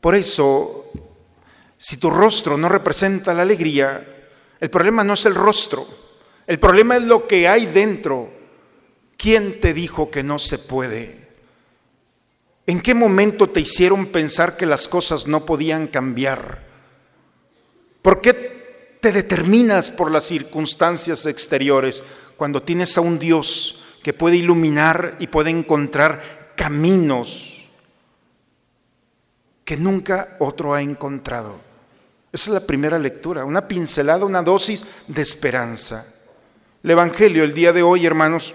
Por 0.00 0.14
eso, 0.14 0.90
si 1.78 1.96
tu 1.98 2.10
rostro 2.10 2.56
no 2.56 2.68
representa 2.68 3.34
la 3.34 3.42
alegría, 3.42 4.04
el 4.60 4.70
problema 4.70 5.04
no 5.04 5.14
es 5.14 5.26
el 5.26 5.34
rostro, 5.34 5.86
el 6.46 6.58
problema 6.58 6.96
es 6.96 7.02
lo 7.02 7.26
que 7.26 7.48
hay 7.48 7.66
dentro. 7.66 8.32
¿Quién 9.16 9.60
te 9.60 9.72
dijo 9.72 10.10
que 10.10 10.22
no 10.22 10.38
se 10.38 10.58
puede? 10.58 11.28
¿En 12.66 12.80
qué 12.80 12.94
momento 12.94 13.50
te 13.50 13.60
hicieron 13.60 14.06
pensar 14.06 14.56
que 14.56 14.66
las 14.66 14.88
cosas 14.88 15.26
no 15.26 15.44
podían 15.44 15.86
cambiar? 15.86 16.62
¿Por 18.02 18.20
qué 18.20 18.98
te 19.00 19.12
determinas 19.12 19.90
por 19.90 20.10
las 20.10 20.24
circunstancias 20.24 21.26
exteriores 21.26 22.02
cuando 22.36 22.62
tienes 22.62 22.96
a 22.96 23.02
un 23.02 23.18
Dios 23.18 23.84
que 24.02 24.14
puede 24.14 24.36
iluminar 24.36 25.16
y 25.18 25.26
puede 25.26 25.50
encontrar 25.50 26.52
caminos 26.56 27.53
que 29.64 29.76
nunca 29.76 30.36
otro 30.40 30.74
ha 30.74 30.82
encontrado. 30.82 31.60
Esa 32.32 32.50
es 32.50 32.54
la 32.54 32.66
primera 32.66 32.98
lectura, 32.98 33.44
una 33.44 33.66
pincelada, 33.66 34.24
una 34.24 34.42
dosis 34.42 34.84
de 35.06 35.22
esperanza. 35.22 36.06
El 36.82 36.90
Evangelio 36.90 37.44
el 37.44 37.54
día 37.54 37.72
de 37.72 37.82
hoy, 37.82 38.04
hermanos, 38.04 38.52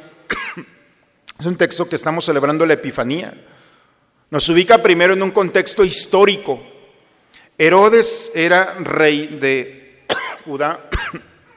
es 1.40 1.46
un 1.46 1.56
texto 1.56 1.88
que 1.88 1.96
estamos 1.96 2.26
celebrando 2.26 2.66
la 2.66 2.74
Epifanía. 2.74 3.34
Nos 4.30 4.48
ubica 4.50 4.84
primero 4.84 5.14
en 5.14 5.24
un 5.24 5.32
contexto 5.32 5.84
histórico. 5.84 6.62
Herodes 7.58 8.34
era 8.36 8.76
rey 8.76 9.40
de 9.42 10.06
Judá, 10.46 10.90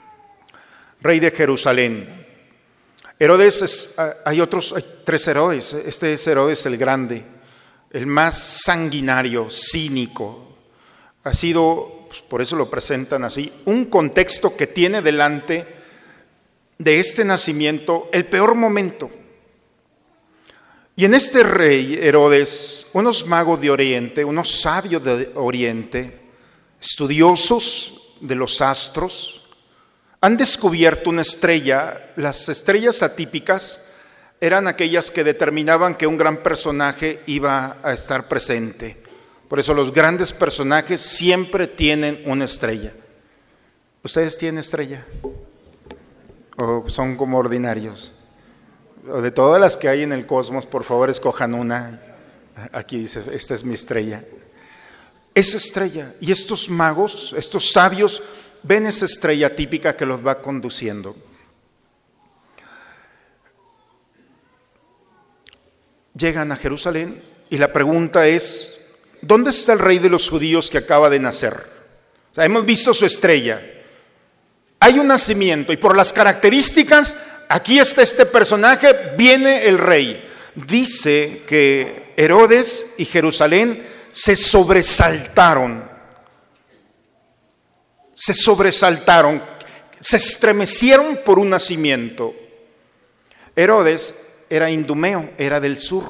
rey 1.02 1.20
de 1.20 1.30
Jerusalén. 1.30 2.26
Herodes, 3.18 3.96
hay 4.24 4.40
otros, 4.40 4.72
hay 4.72 4.84
tres 5.04 5.28
Herodes. 5.28 5.74
Este 5.74 6.14
es 6.14 6.26
Herodes 6.26 6.64
el 6.66 6.76
Grande, 6.76 7.24
el 7.92 8.06
más 8.06 8.62
sanguinario, 8.64 9.48
cínico. 9.50 10.48
Ha 11.24 11.34
sido, 11.34 12.06
pues, 12.08 12.22
por 12.22 12.42
eso 12.42 12.56
lo 12.56 12.70
presentan 12.70 13.24
así, 13.24 13.52
un 13.66 13.84
contexto 13.84 14.56
que 14.56 14.66
tiene 14.66 15.02
delante 15.02 15.66
de 16.78 16.98
este 16.98 17.24
nacimiento 17.24 18.08
el 18.12 18.26
peor 18.26 18.54
momento. 18.54 19.10
Y 20.96 21.04
en 21.04 21.14
este 21.14 21.42
rey 21.42 21.98
Herodes, 22.00 22.86
unos 22.92 23.26
magos 23.26 23.60
de 23.60 23.70
Oriente, 23.70 24.24
unos 24.24 24.60
sabios 24.60 25.02
de 25.04 25.30
Oriente, 25.34 26.20
estudiosos, 26.80 28.16
de 28.20 28.34
los 28.36 28.60
astros, 28.62 29.48
han 30.20 30.36
descubierto 30.36 31.10
una 31.10 31.22
estrella. 31.22 32.12
Las 32.16 32.48
estrellas 32.48 33.02
atípicas 33.02 33.81
eran 34.42 34.66
aquellas 34.66 35.10
que 35.10 35.24
determinaban 35.24 35.94
que 35.94 36.06
un 36.06 36.18
gran 36.18 36.38
personaje 36.42 37.20
iba 37.26 37.78
a 37.82 37.92
estar 37.92 38.28
presente. 38.28 38.96
Por 39.48 39.60
eso 39.60 39.72
los 39.72 39.94
grandes 39.94 40.32
personajes 40.32 41.00
siempre 41.00 41.66
tienen 41.66 42.20
una 42.26 42.44
estrella. 42.44 42.92
¿Ustedes 44.02 44.36
tienen 44.36 44.58
estrella? 44.58 45.06
¿O 46.56 46.84
son 46.88 47.16
como 47.16 47.38
ordinarios? 47.38 48.12
De 49.22 49.30
todas 49.30 49.60
las 49.60 49.76
que 49.76 49.88
hay 49.88 50.02
en 50.02 50.12
el 50.12 50.26
cosmos, 50.26 50.66
por 50.66 50.84
favor 50.84 51.08
escojan 51.08 51.54
una. 51.54 52.02
Aquí 52.72 52.98
dice, 52.98 53.22
esta 53.32 53.54
es 53.54 53.64
mi 53.64 53.74
estrella 53.74 54.22
esa 55.34 55.56
estrella. 55.56 56.14
Y 56.20 56.32
estos 56.32 56.68
magos, 56.68 57.34
estos 57.36 57.72
sabios, 57.72 58.22
ven 58.62 58.86
esa 58.86 59.06
estrella 59.06 59.54
típica 59.54 59.96
que 59.96 60.06
los 60.06 60.24
va 60.26 60.40
conduciendo. 60.40 61.16
Llegan 66.14 66.52
a 66.52 66.56
Jerusalén 66.56 67.22
y 67.48 67.58
la 67.58 67.72
pregunta 67.72 68.26
es, 68.26 68.86
¿dónde 69.22 69.50
está 69.50 69.72
el 69.72 69.78
rey 69.78 69.98
de 69.98 70.10
los 70.10 70.28
judíos 70.28 70.68
que 70.70 70.78
acaba 70.78 71.08
de 71.10 71.20
nacer? 71.20 71.72
hemos 72.36 72.64
visto 72.64 72.94
su 72.94 73.04
estrella. 73.04 73.60
Hay 74.80 74.98
un 74.98 75.06
nacimiento 75.06 75.72
y 75.72 75.76
por 75.76 75.96
las 75.96 76.12
características 76.12 77.16
aquí 77.48 77.78
está 77.78 78.02
este 78.02 78.26
personaje, 78.26 79.14
viene 79.16 79.66
el 79.66 79.78
rey. 79.78 80.28
Dice 80.54 81.42
que 81.46 82.14
Herodes 82.16 82.94
y 82.98 83.04
Jerusalén 83.04 83.86
se 84.10 84.36
sobresaltaron. 84.36 85.90
Se 88.14 88.34
sobresaltaron, 88.34 89.42
se 90.00 90.16
estremecieron 90.16 91.18
por 91.24 91.38
un 91.38 91.50
nacimiento. 91.50 92.34
Herodes 93.56 94.31
era 94.52 94.70
indumeo, 94.70 95.30
era 95.38 95.60
del 95.60 95.78
sur. 95.78 96.04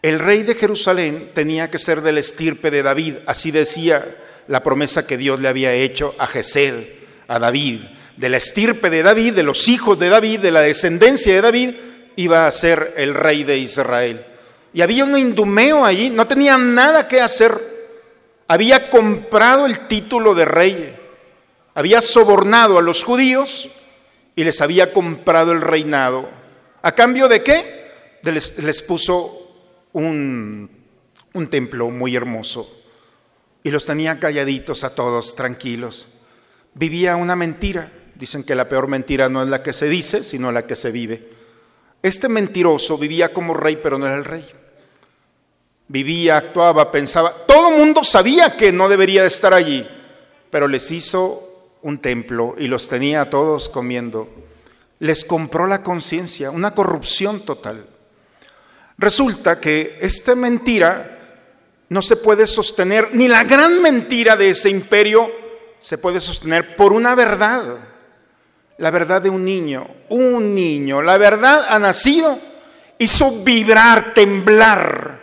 El 0.00 0.18
rey 0.18 0.44
de 0.44 0.54
Jerusalén 0.54 1.32
tenía 1.34 1.70
que 1.70 1.78
ser 1.78 2.00
del 2.00 2.16
estirpe 2.16 2.70
de 2.70 2.82
David, 2.82 3.16
así 3.26 3.50
decía 3.50 4.16
la 4.46 4.62
promesa 4.62 5.06
que 5.06 5.18
Dios 5.18 5.40
le 5.40 5.48
había 5.48 5.74
hecho 5.74 6.14
a 6.18 6.26
Gesed, 6.26 6.86
a 7.28 7.38
David. 7.38 7.80
De 8.16 8.30
la 8.30 8.38
estirpe 8.38 8.88
de 8.88 9.02
David, 9.02 9.34
de 9.34 9.42
los 9.42 9.68
hijos 9.68 9.98
de 9.98 10.08
David, 10.08 10.40
de 10.40 10.50
la 10.50 10.62
descendencia 10.62 11.34
de 11.34 11.42
David, 11.42 11.74
iba 12.16 12.46
a 12.46 12.50
ser 12.50 12.94
el 12.96 13.12
rey 13.12 13.44
de 13.44 13.58
Israel. 13.58 14.24
Y 14.72 14.80
había 14.80 15.04
un 15.04 15.18
indumeo 15.18 15.84
allí, 15.84 16.08
no 16.08 16.26
tenía 16.26 16.56
nada 16.56 17.06
que 17.06 17.20
hacer. 17.20 17.52
Había 18.46 18.88
comprado 18.88 19.66
el 19.66 19.80
título 19.80 20.34
de 20.34 20.46
rey, 20.46 20.96
había 21.74 22.00
sobornado 22.00 22.78
a 22.78 22.82
los 22.82 23.04
judíos 23.04 23.68
y 24.34 24.44
les 24.44 24.62
había 24.62 24.94
comprado 24.94 25.52
el 25.52 25.60
reinado. 25.60 26.37
¿A 26.88 26.94
cambio 26.94 27.28
de 27.28 27.42
qué? 27.42 28.18
Les, 28.22 28.60
les 28.60 28.80
puso 28.80 29.58
un, 29.92 30.70
un 31.34 31.46
templo 31.48 31.90
muy 31.90 32.16
hermoso 32.16 32.82
y 33.62 33.70
los 33.70 33.84
tenía 33.84 34.18
calladitos 34.18 34.84
a 34.84 34.94
todos, 34.94 35.36
tranquilos. 35.36 36.08
Vivía 36.72 37.16
una 37.16 37.36
mentira. 37.36 37.92
Dicen 38.14 38.42
que 38.42 38.54
la 38.54 38.70
peor 38.70 38.88
mentira 38.88 39.28
no 39.28 39.42
es 39.42 39.50
la 39.50 39.62
que 39.62 39.74
se 39.74 39.86
dice, 39.86 40.24
sino 40.24 40.50
la 40.50 40.66
que 40.66 40.76
se 40.76 40.90
vive. 40.90 41.28
Este 42.02 42.26
mentiroso 42.30 42.96
vivía 42.96 43.34
como 43.34 43.52
rey, 43.52 43.78
pero 43.82 43.98
no 43.98 44.06
era 44.06 44.16
el 44.16 44.24
rey. 44.24 44.46
Vivía, 45.88 46.38
actuaba, 46.38 46.90
pensaba. 46.90 47.30
Todo 47.46 47.68
el 47.68 47.76
mundo 47.76 48.02
sabía 48.02 48.56
que 48.56 48.72
no 48.72 48.88
debería 48.88 49.20
de 49.20 49.28
estar 49.28 49.52
allí, 49.52 49.86
pero 50.48 50.66
les 50.66 50.90
hizo 50.90 51.76
un 51.82 51.98
templo 51.98 52.54
y 52.56 52.66
los 52.66 52.88
tenía 52.88 53.20
a 53.20 53.28
todos 53.28 53.68
comiendo. 53.68 54.47
Les 55.00 55.24
compró 55.24 55.66
la 55.66 55.82
conciencia, 55.82 56.50
una 56.50 56.74
corrupción 56.74 57.40
total. 57.40 57.86
Resulta 58.98 59.60
que 59.60 59.98
esta 60.00 60.34
mentira 60.34 61.18
no 61.88 62.02
se 62.02 62.16
puede 62.16 62.46
sostener, 62.46 63.10
ni 63.12 63.28
la 63.28 63.44
gran 63.44 63.80
mentira 63.80 64.36
de 64.36 64.50
ese 64.50 64.70
imperio 64.70 65.30
se 65.78 65.98
puede 65.98 66.20
sostener 66.20 66.76
por 66.76 66.92
una 66.92 67.14
verdad. 67.14 67.64
La 68.78 68.90
verdad 68.90 69.22
de 69.22 69.30
un 69.30 69.44
niño, 69.44 69.88
un 70.08 70.54
niño, 70.54 71.02
la 71.02 71.18
verdad 71.18 71.66
ha 71.68 71.78
nacido, 71.78 72.38
hizo 72.98 73.42
vibrar, 73.42 74.14
temblar 74.14 75.20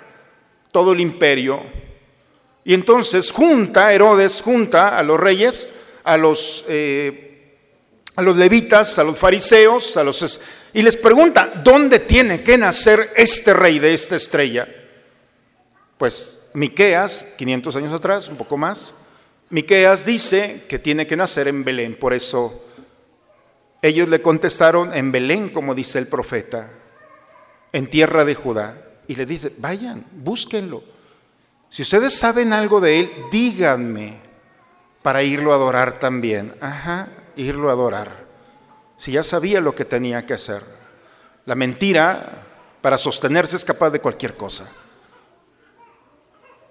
todo 0.72 0.94
el 0.94 1.00
imperio. 1.00 1.62
Y 2.64 2.74
entonces 2.74 3.32
junta, 3.32 3.94
Herodes 3.94 4.42
junta 4.42 4.98
a 4.98 5.04
los 5.04 5.20
reyes, 5.20 5.78
a 6.04 6.18
los, 6.18 6.66
eh, 6.68 7.25
a 8.15 8.21
los 8.21 8.38
levitas, 8.38 8.97
a 8.99 9.04
los 9.04 9.17
fariseos, 9.17 9.97
a 9.97 10.04
los, 10.04 10.41
y 10.73 10.82
les 10.82 10.97
pregunta, 10.97 11.62
¿dónde 11.63 11.99
tiene 11.99 12.41
que 12.41 12.58
nacer 12.58 13.10
este 13.15 13.54
rey 13.54 13.80
de 13.80 13.93
esta 13.93 14.15
estrella? 14.15 14.67
Pues 15.97 16.47
Miqueas, 16.54 17.34
500 17.38 17.75
años 17.75 17.93
atrás, 17.93 18.28
un 18.28 18.38
poco 18.38 18.58
más, 18.58 18.93
Miqueas 19.49 20.06
dice 20.06 20.63
que 20.67 20.80
tiene 20.80 21.06
que 21.06 21.15
nacer 21.15 21.47
en 21.47 21.63
Belén, 21.63 21.95
por 21.95 22.13
eso 22.13 22.65
ellos 23.82 24.10
le 24.10 24.21
contestaron 24.21 24.93
en 24.93 25.12
Belén, 25.12 25.49
como 25.49 25.75
dice 25.75 25.99
el 25.99 26.08
profeta, 26.08 26.71
en 27.71 27.88
tierra 27.88 28.25
de 28.25 28.34
Judá, 28.34 28.82
y 29.08 29.15
le 29.15 29.25
dice, 29.25 29.51
vayan, 29.58 30.06
búsquenlo. 30.12 30.84
Si 31.69 31.84
ustedes 31.84 32.17
saben 32.17 32.54
algo 32.54 32.80
de 32.82 32.99
él, 32.99 33.12
díganme 33.32 34.17
para 35.01 35.21
irlo 35.21 35.51
a 35.51 35.56
adorar 35.56 35.99
también. 35.99 36.56
Ajá, 36.62 37.10
irlo 37.36 37.69
a 37.69 37.74
adorar. 37.74 38.26
Si 38.98 39.12
ya 39.12 39.24
sabía 39.24 39.60
lo 39.62 39.76
que 39.76 39.86
tenía 39.86 40.26
que 40.26 40.34
hacer. 40.34 40.62
La 41.45 41.56
mentira, 41.56 42.45
para 42.82 42.98
sostenerse, 42.98 43.56
es 43.56 43.65
capaz 43.65 43.89
de 43.89 44.00
cualquier 44.00 44.36
cosa. 44.36 44.69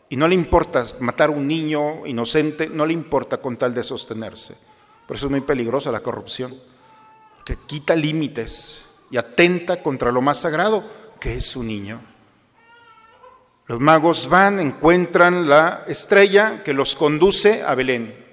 Y 0.09 0.16
no 0.16 0.29
le 0.29 0.35
importa 0.35 0.85
matar 1.00 1.31
a 1.31 1.33
un 1.33 1.46
niño 1.46 2.07
inocente, 2.07 2.68
no 2.68 2.87
le 2.87 2.92
importa 2.92 3.38
con 3.38 3.57
tal 3.57 3.74
de 3.74 3.83
sostenerse. 3.83 4.57
Por 5.07 5.16
eso 5.16 5.27
es 5.27 5.31
muy 5.31 5.40
peligrosa 5.40 5.92
la 5.92 6.00
corrupción, 6.00 6.55
que 7.44 7.57
quita 7.66 7.94
límites 7.94 8.83
y 9.11 9.16
atenta 9.16 9.83
contra 9.83 10.11
lo 10.11 10.22
más 10.22 10.40
sagrado, 10.40 10.85
que 11.20 11.37
es 11.37 11.46
su 11.46 11.62
niño. 11.62 12.00
Los 13.66 13.81
magos 13.81 14.29
van, 14.29 14.61
encuentran 14.61 15.48
la 15.48 15.85
estrella 15.87 16.62
que 16.62 16.74
los 16.74 16.94
conduce 16.94 17.62
a 17.62 17.74
Belén. 17.74 18.23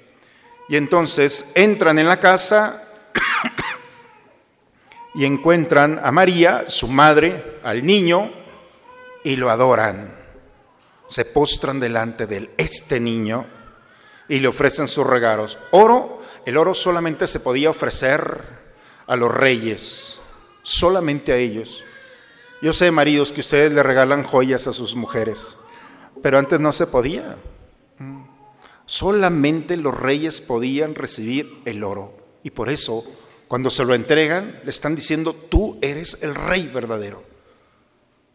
Y 0.71 0.77
entonces 0.77 1.51
entran 1.53 1.99
en 1.99 2.07
la 2.07 2.19
casa 2.19 2.81
y 5.13 5.25
encuentran 5.25 6.01
a 6.03 6.11
María, 6.11 6.65
su 6.67 6.87
madre, 6.87 7.59
al 7.63 7.85
niño, 7.85 8.31
y 9.23 9.35
lo 9.35 9.51
adoran 9.51 10.21
se 11.11 11.25
postran 11.25 11.81
delante 11.81 12.25
de 12.25 12.51
este 12.55 13.01
niño 13.01 13.45
y 14.29 14.39
le 14.39 14.47
ofrecen 14.47 14.87
sus 14.87 15.05
regalos. 15.05 15.57
Oro, 15.71 16.21
el 16.45 16.55
oro 16.55 16.73
solamente 16.73 17.27
se 17.27 17.41
podía 17.41 17.69
ofrecer 17.69 18.41
a 19.07 19.17
los 19.17 19.29
reyes, 19.29 20.19
solamente 20.63 21.33
a 21.33 21.35
ellos. 21.35 21.83
Yo 22.61 22.71
sé, 22.71 22.91
maridos, 22.91 23.33
que 23.33 23.41
ustedes 23.41 23.73
le 23.73 23.83
regalan 23.83 24.23
joyas 24.23 24.67
a 24.67 24.73
sus 24.73 24.95
mujeres, 24.95 25.57
pero 26.23 26.37
antes 26.37 26.61
no 26.61 26.71
se 26.71 26.87
podía. 26.87 27.35
Solamente 28.91 29.77
los 29.77 29.97
reyes 29.97 30.41
podían 30.41 30.95
recibir 30.95 31.47
el 31.65 31.83
oro. 31.83 32.17
Y 32.43 32.49
por 32.49 32.69
eso, 32.69 33.05
cuando 33.47 33.69
se 33.69 33.85
lo 33.85 33.93
entregan, 33.93 34.59
le 34.63 34.69
están 34.69 34.95
diciendo, 34.95 35.33
tú 35.33 35.77
eres 35.81 36.23
el 36.23 36.35
rey 36.35 36.67
verdadero 36.67 37.31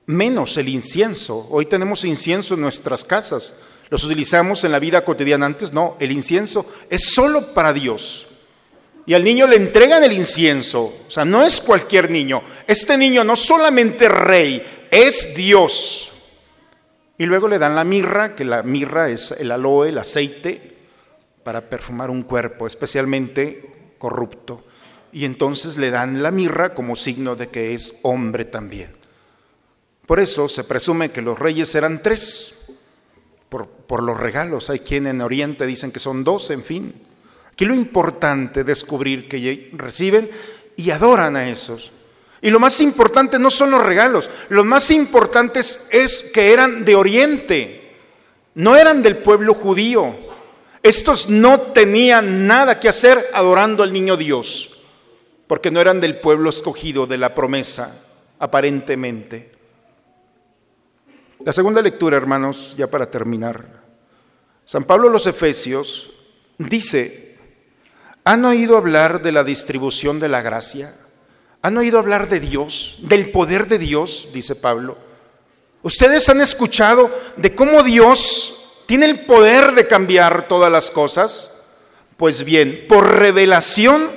menos 0.07 0.57
el 0.57 0.69
incienso. 0.69 1.47
Hoy 1.51 1.67
tenemos 1.67 2.05
incienso 2.05 2.55
en 2.55 2.61
nuestras 2.61 3.05
casas. 3.05 3.57
Los 3.91 4.05
utilizamos 4.05 4.65
en 4.65 4.73
la 4.73 4.79
vida 4.79 5.05
cotidiana. 5.05 5.47
Antes 5.47 5.73
no, 5.73 5.97
el 6.01 6.13
incienso 6.13 6.65
es 6.89 7.05
solo 7.05 7.55
para 7.55 7.73
Dios. 7.73 8.27
Y 9.05 9.15
al 9.15 9.23
niño 9.23 9.47
le 9.47 9.57
entregan 9.57 10.03
el 10.03 10.13
incienso. 10.13 10.93
O 11.07 11.11
sea, 11.11 11.25
no 11.25 11.45
es 11.45 11.61
cualquier 11.61 12.11
niño. 12.11 12.43
Este 12.67 12.97
niño 12.97 13.23
no 13.23 13.37
solamente 13.37 14.09
rey, 14.09 14.89
es 14.91 15.37
Dios. 15.37 16.13
Y 17.19 17.27
luego 17.27 17.49
le 17.49 17.59
dan 17.59 17.75
la 17.75 17.85
mirra, 17.85 18.35
que 18.35 18.45
la 18.45 18.63
mirra 18.63 19.09
es 19.09 19.31
el 19.33 19.51
aloe, 19.51 19.89
el 19.89 19.99
aceite, 19.99 20.77
para 21.43 21.63
perfumar 21.63 22.11
un 22.11 22.23
cuerpo, 22.23 22.67
especialmente 22.67 23.95
corrupto. 23.99 24.65
Y 25.13 25.25
entonces 25.25 25.79
le 25.79 25.91
dan 25.91 26.23
la 26.23 26.31
mirra 26.31 26.75
como 26.75 26.97
signo 26.97 27.37
de 27.37 27.49
que 27.49 27.73
es 27.73 28.01
hombre 28.03 28.45
también. 28.45 28.95
Por 30.07 30.21
eso 30.21 30.49
se 30.49 30.65
presume 30.65 31.11
que 31.11 31.23
los 31.23 31.39
reyes 31.39 31.75
eran 31.75 32.03
tres, 32.03 32.67
por, 33.49 34.03
los 34.03 34.19
regalos. 34.19 34.71
Hay 34.71 34.81
quien 34.81 35.07
en 35.07 35.21
Oriente 35.21 35.67
dicen 35.67 35.93
que 35.93 36.01
son 36.01 36.25
dos, 36.25 36.51
en 36.51 36.63
fin. 36.63 36.95
Aquí 37.53 37.65
lo 37.65 37.75
importante 37.75 38.61
es 38.61 38.67
descubrir 38.67 39.29
que 39.29 39.71
reciben 39.73 40.29
y 40.77 40.91
adoran 40.91 41.37
a 41.37 41.49
esos. 41.49 41.93
Y 42.43 42.51
lo 42.51 42.61
más 42.61 42.81
importante 42.81 43.39
no 43.39 43.51
son 43.51 43.71
los 43.71 43.83
regalos, 43.83 44.29
lo 44.49 44.65
más 44.65 44.91
importante 44.91 45.61
es 45.61 46.31
que 46.33 46.53
eran 46.53 46.85
de 46.85 46.95
Oriente, 46.95 47.95
no 48.55 48.77
eran 48.77 49.03
del 49.03 49.17
pueblo 49.17 49.55
judío. 49.55 50.15
Estos 50.83 51.29
no 51.31 51.61
tenían 51.61 52.47
nada 52.47 52.79
que 52.79 52.89
hacer 52.89 53.19
adorando 53.33 53.83
al 53.83 53.93
niño 53.93 54.17
Dios, 54.17 54.83
porque 55.47 55.71
no 55.71 55.81
eran 55.81 56.01
del 56.01 56.17
pueblo 56.17 56.51
escogido 56.51 57.07
de 57.07 57.19
la 57.19 57.35
promesa, 57.35 58.03
aparentemente. 58.39 59.53
La 61.45 61.53
segunda 61.53 61.81
lectura, 61.83 62.17
hermanos, 62.17 62.75
ya 62.77 62.91
para 62.91 63.11
terminar. 63.11 63.83
San 64.65 64.85
Pablo 64.85 65.09
los 65.09 65.27
Efesios 65.27 66.13
dice, 66.59 67.37
¿han 68.25 68.45
oído 68.45 68.77
hablar 68.77 69.23
de 69.23 69.33
la 69.33 69.45
distribución 69.45 70.19
de 70.19 70.29
la 70.29 70.43
gracia? 70.43 70.95
¿Han 71.67 71.77
oído 71.79 71.99
hablar 71.99 72.29
de 72.29 72.39
Dios, 72.39 72.99
del 73.01 73.31
poder 73.31 73.67
de 73.67 73.81
Dios? 73.81 74.29
Dice 74.33 74.55
Pablo. 74.55 74.97
¿Ustedes 75.83 76.29
han 76.29 76.41
escuchado 76.41 77.11
de 77.37 77.57
cómo 77.57 77.83
Dios 77.83 78.85
tiene 78.87 79.07
el 79.07 79.19
poder 79.19 79.73
de 79.73 79.89
cambiar 79.89 80.47
todas 80.47 80.71
las 80.71 80.93
cosas? 80.93 81.63
Pues 82.17 82.45
bien, 82.45 82.85
por 82.89 83.17
revelación 83.17 84.09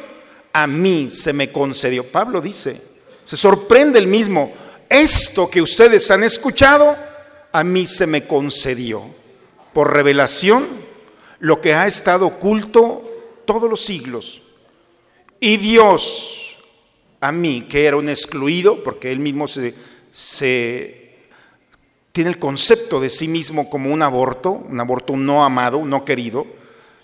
a 0.54 0.68
mí 0.68 1.10
se 1.10 1.34
me 1.34 1.52
concedió. 1.52 2.04
Pablo 2.04 2.40
dice, 2.40 2.80
se 3.24 3.36
sorprende 3.36 3.98
el 3.98 4.06
mismo, 4.06 4.54
esto 4.88 5.50
que 5.50 5.64
ustedes 5.64 6.12
han 6.12 6.24
escuchado, 6.24 6.96
a 7.52 7.64
mí 7.64 7.88
se 7.88 8.06
me 8.06 8.28
concedió 8.28 9.02
por 9.74 9.92
revelación 9.92 10.68
lo 11.40 11.60
que 11.62 11.74
ha 11.74 11.88
estado 11.88 12.28
oculto 12.28 13.42
todos 13.46 13.68
los 13.68 13.82
siglos. 13.82 14.44
Y 15.40 15.58
Dios 15.58 16.49
a 17.22 17.32
mí, 17.32 17.64
que 17.70 17.86
era 17.86 17.98
un 17.98 18.10
excluido, 18.10 18.84
porque 18.84 19.12
él 19.12 19.20
mismo 19.20 19.48
se, 19.48 19.74
tiene 22.12 22.30
el 22.30 22.40
concepto 22.40 23.00
de 23.00 23.10
sí 23.10 23.28
mismo 23.28 23.70
como 23.70 23.92
un 23.92 24.02
aborto, 24.02 24.52
un 24.52 24.80
aborto 24.80 25.16
no 25.16 25.44
amado, 25.44 25.84
no 25.86 26.06
querido. 26.06 26.48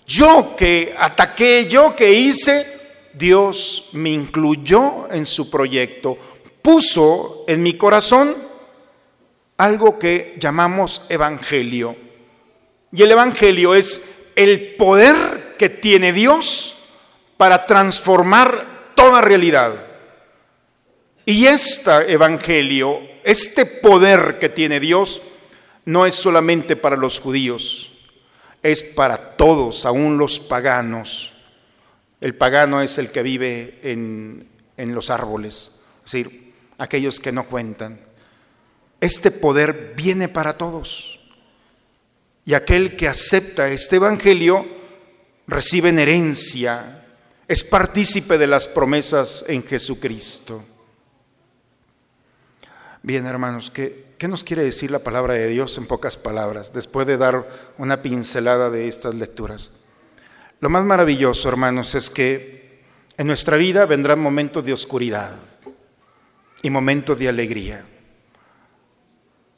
Yo 0.06 0.54
que 0.56 0.94
ataqué, 0.98 1.66
yo 1.68 1.94
que 1.94 2.12
hice, 2.12 2.66
Dios 3.12 3.90
me 3.92 4.10
incluyó 4.10 5.10
en 5.10 5.26
su 5.26 5.50
proyecto, 5.50 6.16
puso 6.62 7.44
en 7.46 7.62
mi 7.62 7.74
corazón 7.74 8.34
algo 9.56 9.98
que 9.98 10.36
llamamos 10.38 11.06
evangelio. 11.08 11.96
Y 12.92 13.02
el 13.02 13.10
evangelio 13.10 13.74
es 13.74 14.32
el 14.36 14.74
poder 14.76 15.56
que 15.58 15.68
tiene 15.68 16.12
Dios 16.12 16.76
para 17.36 17.66
transformar 17.66 18.92
toda 18.94 19.20
realidad. 19.20 19.85
Y 21.28 21.46
este 21.46 22.12
evangelio, 22.12 23.00
este 23.24 23.66
poder 23.66 24.38
que 24.38 24.48
tiene 24.48 24.78
Dios, 24.78 25.20
no 25.84 26.06
es 26.06 26.14
solamente 26.14 26.76
para 26.76 26.96
los 26.96 27.18
judíos, 27.18 27.98
es 28.62 28.84
para 28.84 29.36
todos, 29.36 29.86
aún 29.86 30.18
los 30.18 30.38
paganos. 30.38 31.32
El 32.20 32.36
pagano 32.36 32.80
es 32.80 32.98
el 32.98 33.10
que 33.10 33.24
vive 33.24 33.80
en, 33.82 34.48
en 34.76 34.94
los 34.94 35.10
árboles, 35.10 35.80
es 36.04 36.12
decir, 36.12 36.54
aquellos 36.78 37.18
que 37.18 37.32
no 37.32 37.42
cuentan. 37.48 38.00
Este 39.00 39.32
poder 39.32 39.94
viene 39.96 40.28
para 40.28 40.56
todos. 40.56 41.18
Y 42.44 42.54
aquel 42.54 42.94
que 42.94 43.08
acepta 43.08 43.68
este 43.68 43.96
evangelio 43.96 44.64
recibe 45.48 45.88
en 45.88 45.98
herencia, 45.98 47.04
es 47.48 47.64
partícipe 47.64 48.38
de 48.38 48.46
las 48.46 48.68
promesas 48.68 49.44
en 49.48 49.64
Jesucristo. 49.64 50.64
Bien, 53.06 53.24
hermanos, 53.24 53.70
¿qué, 53.70 54.04
¿qué, 54.18 54.26
nos 54.26 54.42
quiere 54.42 54.64
decir 54.64 54.90
la 54.90 54.98
palabra 54.98 55.34
de 55.34 55.46
Dios 55.46 55.78
en 55.78 55.86
pocas 55.86 56.16
palabras, 56.16 56.72
después 56.72 57.06
de 57.06 57.16
dar 57.16 57.48
una 57.78 58.02
pincelada 58.02 58.68
de 58.68 58.88
estas 58.88 59.14
lecturas? 59.14 59.70
Lo 60.58 60.70
más 60.70 60.84
maravilloso, 60.84 61.48
hermanos, 61.48 61.94
es 61.94 62.10
que 62.10 62.82
en 63.16 63.28
nuestra 63.28 63.58
vida 63.58 63.86
vendrán 63.86 64.18
momentos 64.18 64.64
de 64.64 64.72
oscuridad 64.72 65.36
y 66.62 66.70
momentos 66.70 67.16
de 67.16 67.28
alegría. 67.28 67.86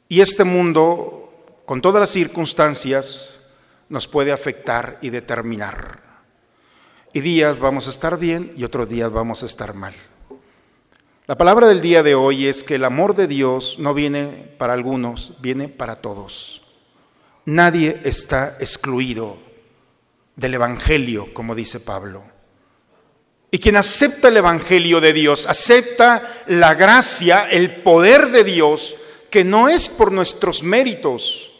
Y 0.07 0.21
este 0.21 0.43
mundo, 0.43 1.63
con 1.65 1.81
todas 1.81 2.01
las 2.01 2.11
circunstancias, 2.11 3.39
nos 3.89 4.07
puede 4.07 4.31
afectar 4.31 4.99
y 5.01 5.09
determinar. 5.09 6.03
Y 7.13 7.21
días 7.21 7.57
vamos 7.57 7.87
a 7.87 7.89
estar 7.89 8.19
bien 8.19 8.53
y 8.55 8.63
otros 8.63 8.87
días 8.87 9.11
vamos 9.11 9.41
a 9.41 9.47
estar 9.47 9.73
mal. 9.73 9.95
La 11.29 11.37
palabra 11.37 11.67
del 11.67 11.79
día 11.79 12.01
de 12.01 12.15
hoy 12.15 12.47
es 12.47 12.63
que 12.63 12.73
el 12.73 12.83
amor 12.83 13.13
de 13.13 13.27
Dios 13.27 13.75
no 13.77 13.93
viene 13.93 14.51
para 14.57 14.73
algunos, 14.73 15.33
viene 15.41 15.67
para 15.67 15.97
todos. 15.97 16.63
Nadie 17.45 18.01
está 18.03 18.57
excluido 18.59 19.37
del 20.35 20.55
Evangelio, 20.55 21.31
como 21.35 21.53
dice 21.53 21.81
Pablo. 21.81 22.23
Y 23.51 23.59
quien 23.59 23.75
acepta 23.75 24.29
el 24.29 24.37
Evangelio 24.37 24.99
de 25.01 25.13
Dios, 25.13 25.45
acepta 25.45 26.43
la 26.47 26.73
gracia, 26.73 27.47
el 27.47 27.75
poder 27.75 28.31
de 28.31 28.43
Dios, 28.43 28.95
que 29.29 29.43
no 29.43 29.69
es 29.69 29.87
por 29.87 30.11
nuestros 30.11 30.63
méritos. 30.63 31.51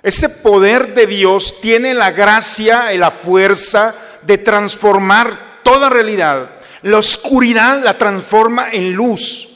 Ese 0.00 0.28
poder 0.28 0.94
de 0.94 1.08
Dios 1.08 1.60
tiene 1.60 1.92
la 1.92 2.12
gracia 2.12 2.92
y 2.92 2.98
la 2.98 3.10
fuerza 3.10 3.96
de 4.22 4.38
transformar 4.38 5.62
toda 5.64 5.88
realidad 5.88 6.55
la 6.86 6.98
oscuridad 6.98 7.82
la 7.82 7.98
transforma 7.98 8.68
en 8.70 8.92
luz. 8.92 9.48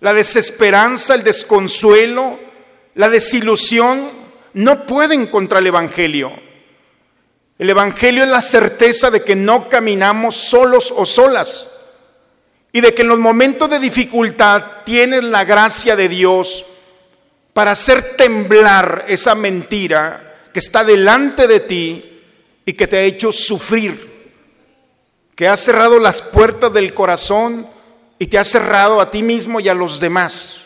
La 0.00 0.12
desesperanza, 0.12 1.14
el 1.14 1.22
desconsuelo, 1.22 2.40
la 2.96 3.08
desilusión 3.08 4.10
no 4.54 4.84
pueden 4.84 5.28
contra 5.28 5.60
el 5.60 5.68
Evangelio. 5.68 6.32
El 7.60 7.70
Evangelio 7.70 8.24
es 8.24 8.28
la 8.28 8.40
certeza 8.40 9.12
de 9.12 9.22
que 9.22 9.36
no 9.36 9.68
caminamos 9.68 10.34
solos 10.34 10.92
o 10.96 11.06
solas 11.06 11.70
y 12.72 12.80
de 12.80 12.92
que 12.92 13.02
en 13.02 13.08
los 13.08 13.20
momentos 13.20 13.70
de 13.70 13.78
dificultad 13.78 14.64
tienes 14.84 15.22
la 15.22 15.44
gracia 15.44 15.94
de 15.94 16.08
Dios 16.08 16.64
para 17.52 17.70
hacer 17.70 18.16
temblar 18.16 19.04
esa 19.06 19.36
mentira 19.36 20.48
que 20.52 20.58
está 20.58 20.82
delante 20.82 21.46
de 21.46 21.60
ti 21.60 22.20
y 22.66 22.72
que 22.72 22.88
te 22.88 22.96
ha 22.96 23.02
hecho 23.02 23.30
sufrir 23.30 24.13
que 25.34 25.48
ha 25.48 25.56
cerrado 25.56 25.98
las 25.98 26.22
puertas 26.22 26.72
del 26.72 26.94
corazón 26.94 27.66
y 28.18 28.26
te 28.26 28.38
ha 28.38 28.44
cerrado 28.44 29.00
a 29.00 29.10
ti 29.10 29.22
mismo 29.22 29.60
y 29.60 29.68
a 29.68 29.74
los 29.74 30.00
demás. 30.00 30.60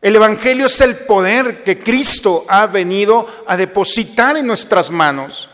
El 0.00 0.16
Evangelio 0.16 0.66
es 0.66 0.80
el 0.80 0.96
poder 0.96 1.64
que 1.64 1.80
Cristo 1.80 2.44
ha 2.48 2.66
venido 2.66 3.26
a 3.46 3.56
depositar 3.56 4.36
en 4.36 4.46
nuestras 4.46 4.90
manos. 4.90 5.48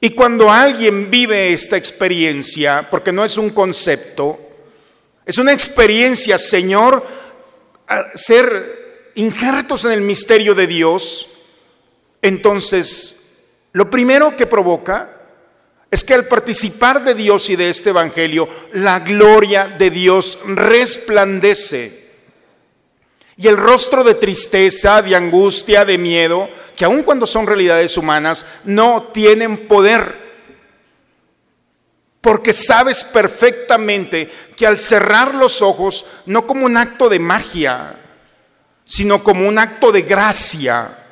Y 0.00 0.10
cuando 0.10 0.50
alguien 0.50 1.10
vive 1.10 1.52
esta 1.52 1.76
experiencia, 1.76 2.86
porque 2.90 3.12
no 3.12 3.24
es 3.24 3.38
un 3.38 3.50
concepto, 3.50 4.38
es 5.24 5.38
una 5.38 5.52
experiencia, 5.52 6.38
Señor, 6.38 7.06
ser 8.14 9.12
injertos 9.14 9.84
en 9.84 9.92
el 9.92 10.00
misterio 10.00 10.54
de 10.54 10.66
Dios, 10.66 11.28
entonces 12.20 13.44
lo 13.72 13.88
primero 13.88 14.36
que 14.36 14.46
provoca 14.46 15.13
es 15.90 16.02
que 16.02 16.14
al 16.14 16.26
participar 16.26 17.04
de 17.04 17.14
Dios 17.14 17.50
y 17.50 17.56
de 17.56 17.68
este 17.68 17.90
Evangelio, 17.90 18.48
la 18.72 19.00
gloria 19.00 19.66
de 19.66 19.90
Dios 19.90 20.38
resplandece. 20.44 22.04
Y 23.36 23.48
el 23.48 23.56
rostro 23.56 24.02
de 24.04 24.14
tristeza, 24.14 25.02
de 25.02 25.14
angustia, 25.14 25.84
de 25.84 25.98
miedo, 25.98 26.48
que 26.76 26.84
aun 26.84 27.02
cuando 27.02 27.26
son 27.26 27.46
realidades 27.46 27.96
humanas, 27.96 28.44
no 28.64 29.10
tienen 29.12 29.68
poder. 29.68 30.24
Porque 32.20 32.52
sabes 32.52 33.04
perfectamente 33.04 34.30
que 34.56 34.66
al 34.66 34.78
cerrar 34.78 35.34
los 35.34 35.62
ojos, 35.62 36.06
no 36.26 36.46
como 36.46 36.66
un 36.66 36.76
acto 36.76 37.08
de 37.08 37.18
magia, 37.18 37.96
sino 38.84 39.22
como 39.22 39.46
un 39.46 39.58
acto 39.58 39.92
de 39.92 40.02
gracia, 40.02 41.04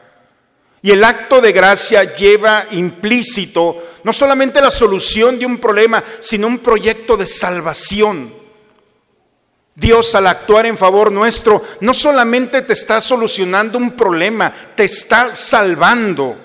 y 0.82 0.90
el 0.90 1.04
acto 1.04 1.40
de 1.40 1.52
gracia 1.52 2.16
lleva 2.16 2.66
implícito 2.72 3.80
no 4.04 4.12
solamente 4.12 4.60
la 4.60 4.70
solución 4.70 5.38
de 5.38 5.46
un 5.46 5.58
problema, 5.58 6.02
sino 6.20 6.46
un 6.46 6.58
proyecto 6.58 7.16
de 7.16 7.26
salvación. 7.26 8.32
Dios 9.74 10.14
al 10.14 10.26
actuar 10.26 10.66
en 10.66 10.76
favor 10.76 11.10
nuestro 11.10 11.64
no 11.80 11.94
solamente 11.94 12.62
te 12.62 12.74
está 12.74 13.00
solucionando 13.00 13.78
un 13.78 13.92
problema, 13.92 14.52
te 14.76 14.84
está 14.84 15.34
salvando. 15.34 16.36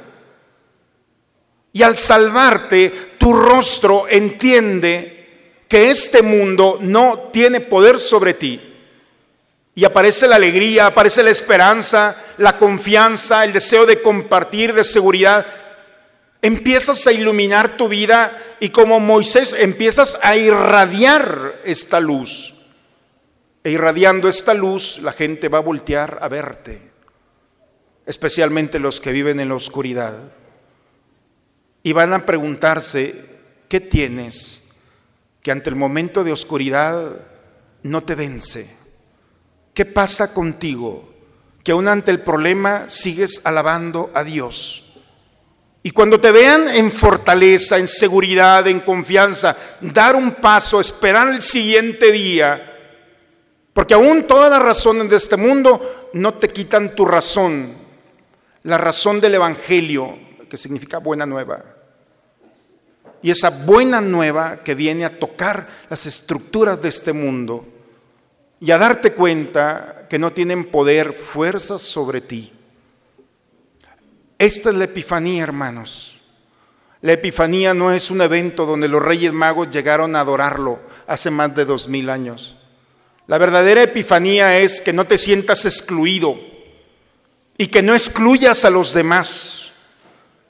Y 1.73 1.83
al 1.83 1.97
salvarte, 1.97 3.15
tu 3.17 3.33
rostro 3.33 4.07
entiende 4.07 5.63
que 5.67 5.91
este 5.91 6.21
mundo 6.21 6.77
no 6.79 7.29
tiene 7.33 7.59
poder 7.59 7.99
sobre 7.99 8.33
ti. 8.33 8.61
Y 9.75 9.85
aparece 9.85 10.27
la 10.27 10.37
alegría, 10.37 10.87
aparece 10.87 11.21
la 11.21 11.29
esperanza, 11.29 12.19
la 12.37 12.57
confianza, 12.57 13.43
el 13.43 13.53
deseo 13.53 13.85
de 13.85 14.01
compartir, 14.01 14.73
de 14.73 14.83
seguridad. 14.83 15.45
Empiezas 16.41 17.05
a 17.07 17.11
iluminar 17.11 17.77
tu 17.77 17.87
vida 17.87 18.31
y 18.59 18.69
como 18.69 18.99
Moisés 18.99 19.55
empiezas 19.57 20.17
a 20.21 20.35
irradiar 20.35 21.59
esta 21.63 21.99
luz. 21.99 22.53
E 23.63 23.71
irradiando 23.71 24.29
esta 24.29 24.53
luz, 24.53 24.99
la 25.01 25.11
gente 25.11 25.49
va 25.49 25.57
a 25.57 25.61
voltear 25.61 26.19
a 26.21 26.27
verte, 26.27 26.91
especialmente 28.05 28.79
los 28.79 29.01
que 29.01 29.11
viven 29.11 29.39
en 29.39 29.49
la 29.49 29.55
oscuridad. 29.55 30.15
Y 31.83 31.91
van 31.91 32.13
a 32.13 32.25
preguntarse, 32.25 33.25
¿qué 33.67 33.79
tienes 33.79 34.69
que 35.41 35.51
ante 35.51 35.69
el 35.69 35.75
momento 35.75 36.23
de 36.23 36.31
oscuridad 36.31 37.11
no 37.83 38.03
te 38.03 38.15
vence? 38.15 38.73
¿Qué 39.73 39.85
pasa 39.85 40.33
contigo? 40.33 41.13
Que 41.63 41.71
aún 41.71 41.87
ante 41.87 42.11
el 42.11 42.21
problema 42.21 42.89
sigues 42.89 43.45
alabando 43.45 44.11
a 44.13 44.23
Dios. 44.23 44.86
Y 45.87 45.91
cuando 45.91 46.19
te 46.19 46.33
vean 46.33 46.67
en 46.67 46.91
fortaleza, 46.91 47.77
en 47.77 47.87
seguridad, 47.87 48.67
en 48.67 48.81
confianza, 48.81 49.55
dar 49.79 50.17
un 50.17 50.31
paso, 50.31 50.81
esperar 50.81 51.29
el 51.29 51.41
siguiente 51.41 52.11
día, 52.11 52.75
porque 53.71 53.93
aún 53.93 54.27
todas 54.27 54.51
las 54.51 54.61
razones 54.61 55.09
de 55.09 55.15
este 55.15 55.37
mundo 55.37 56.09
no 56.11 56.33
te 56.33 56.49
quitan 56.49 56.93
tu 56.93 57.05
razón, 57.05 57.73
la 58.63 58.77
razón 58.77 59.21
del 59.21 59.35
Evangelio, 59.35 60.19
que 60.49 60.57
significa 60.57 60.97
buena 60.97 61.25
nueva. 61.25 61.63
Y 63.21 63.31
esa 63.31 63.49
buena 63.65 64.01
nueva 64.01 64.57
que 64.65 64.75
viene 64.75 65.05
a 65.05 65.17
tocar 65.17 65.69
las 65.89 66.05
estructuras 66.05 66.81
de 66.81 66.89
este 66.89 67.13
mundo 67.13 67.65
y 68.59 68.71
a 68.71 68.77
darte 68.77 69.13
cuenta 69.13 70.05
que 70.09 70.19
no 70.19 70.33
tienen 70.33 70.65
poder, 70.65 71.13
fuerzas 71.13 71.81
sobre 71.81 72.19
ti. 72.19 72.56
Esta 74.39 74.69
es 74.69 74.75
la 74.75 74.85
Epifanía, 74.85 75.43
hermanos. 75.43 76.19
La 77.01 77.13
Epifanía 77.13 77.73
no 77.73 77.91
es 77.91 78.11
un 78.11 78.21
evento 78.21 78.65
donde 78.65 78.87
los 78.87 79.01
Reyes 79.01 79.33
Magos 79.33 79.69
llegaron 79.69 80.15
a 80.15 80.21
adorarlo, 80.21 80.79
hace 81.07 81.31
más 81.31 81.55
de 81.55 81.65
dos 81.65 81.87
mil 81.87 82.09
años. 82.09 82.55
La 83.27 83.37
verdadera 83.37 83.83
epifanía 83.83 84.57
es 84.57 84.79
que 84.79 84.93
no 84.93 85.03
te 85.03 85.17
sientas 85.17 85.65
excluido 85.65 86.39
y 87.57 87.67
que 87.67 87.81
no 87.81 87.93
excluyas 87.93 88.63
a 88.63 88.69
los 88.69 88.93
demás. 88.93 89.71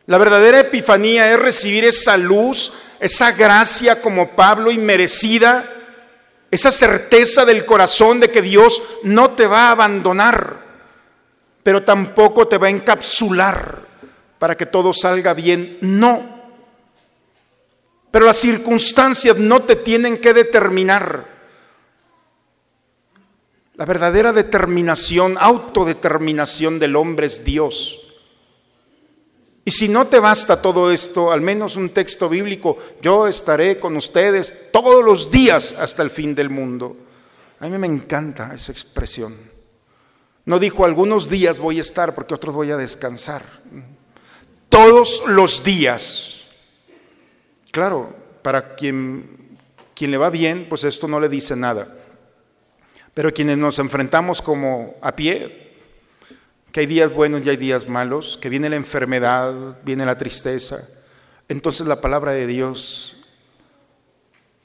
La 0.06 0.20
verdadera 0.20 0.60
epifanía 0.60 1.34
es 1.34 1.40
recibir 1.40 1.86
esa 1.86 2.18
luz, 2.18 2.74
esa 3.00 3.32
gracia 3.32 4.00
como 4.00 4.30
Pablo 4.30 4.70
inmerecida, 4.70 5.68
esa 6.52 6.72
certeza 6.72 7.46
del 7.46 7.66
corazón 7.66 8.20
de 8.20 8.30
que 8.30 8.44
Dios 8.44 8.80
no 9.04 9.32
te 9.32 9.48
va 9.48 9.68
a 9.68 9.72
abandonar, 9.72 10.67
pero 11.68 11.84
tampoco 11.84 12.48
te 12.48 12.58
va 12.58 12.68
a 12.68 12.70
encapsular 12.70 13.82
para 14.40 14.56
que 14.56 14.68
todo 14.68 14.94
salga 14.94 15.34
bien. 15.34 15.78
No. 15.82 16.22
Pero 18.10 18.26
las 18.26 18.38
circunstancias 18.38 19.38
no 19.38 19.64
te 19.64 19.76
tienen 19.76 20.18
que 20.18 20.34
determinar. 20.34 21.26
La 23.76 23.84
verdadera 23.84 24.32
determinación, 24.32 25.36
autodeterminación 25.38 26.80
del 26.80 26.96
hombre 26.96 27.28
es 27.28 27.44
Dios. 27.44 28.14
Y 29.66 29.72
si 29.72 29.90
no 29.90 30.08
te 30.08 30.20
basta 30.20 30.62
todo 30.62 30.90
esto, 30.90 31.34
al 31.34 31.42
menos 31.42 31.76
un 31.76 31.90
texto 31.90 32.30
bíblico, 32.30 32.78
yo 33.02 33.28
estaré 33.28 33.78
con 33.78 33.98
ustedes 33.98 34.72
todos 34.72 35.04
los 35.04 35.30
días 35.30 35.76
hasta 35.78 36.02
el 36.02 36.12
fin 36.12 36.34
del 36.34 36.50
mundo. 36.50 36.96
A 37.60 37.68
mí 37.68 37.78
me 37.78 37.88
encanta 37.88 38.54
esa 38.56 38.72
expresión. 38.72 39.57
No 40.48 40.60
dijo 40.60 40.86
algunos 40.86 41.30
días 41.30 41.60
voy 41.60 41.78
a 41.78 41.82
estar 41.82 42.16
porque 42.16 42.34
otros 42.34 42.56
voy 42.56 42.72
a 42.72 42.78
descansar. 42.78 43.44
Todos 44.70 45.24
los 45.28 45.62
días. 45.62 46.46
Claro, 47.72 48.16
para 48.44 48.76
quien, 48.76 49.58
quien 49.94 50.10
le 50.10 50.18
va 50.18 50.30
bien, 50.30 50.66
pues 50.70 50.86
esto 50.86 51.06
no 51.06 51.20
le 51.20 51.28
dice 51.28 51.58
nada. 51.58 51.94
Pero 53.14 53.34
quienes 53.34 53.58
nos 53.58 53.78
enfrentamos 53.78 54.42
como 54.42 54.96
a 55.02 55.18
pie, 55.18 55.74
que 56.72 56.80
hay 56.80 56.86
días 56.86 57.14
buenos 57.14 57.46
y 57.46 57.50
hay 57.50 57.58
días 57.58 57.90
malos, 57.90 58.40
que 58.42 58.48
viene 58.48 58.70
la 58.70 58.78
enfermedad, 58.78 59.54
viene 59.84 60.06
la 60.06 60.18
tristeza, 60.18 60.88
entonces 61.50 61.88
la 61.88 62.00
palabra 62.00 62.32
de 62.32 62.48
Dios 62.48 63.18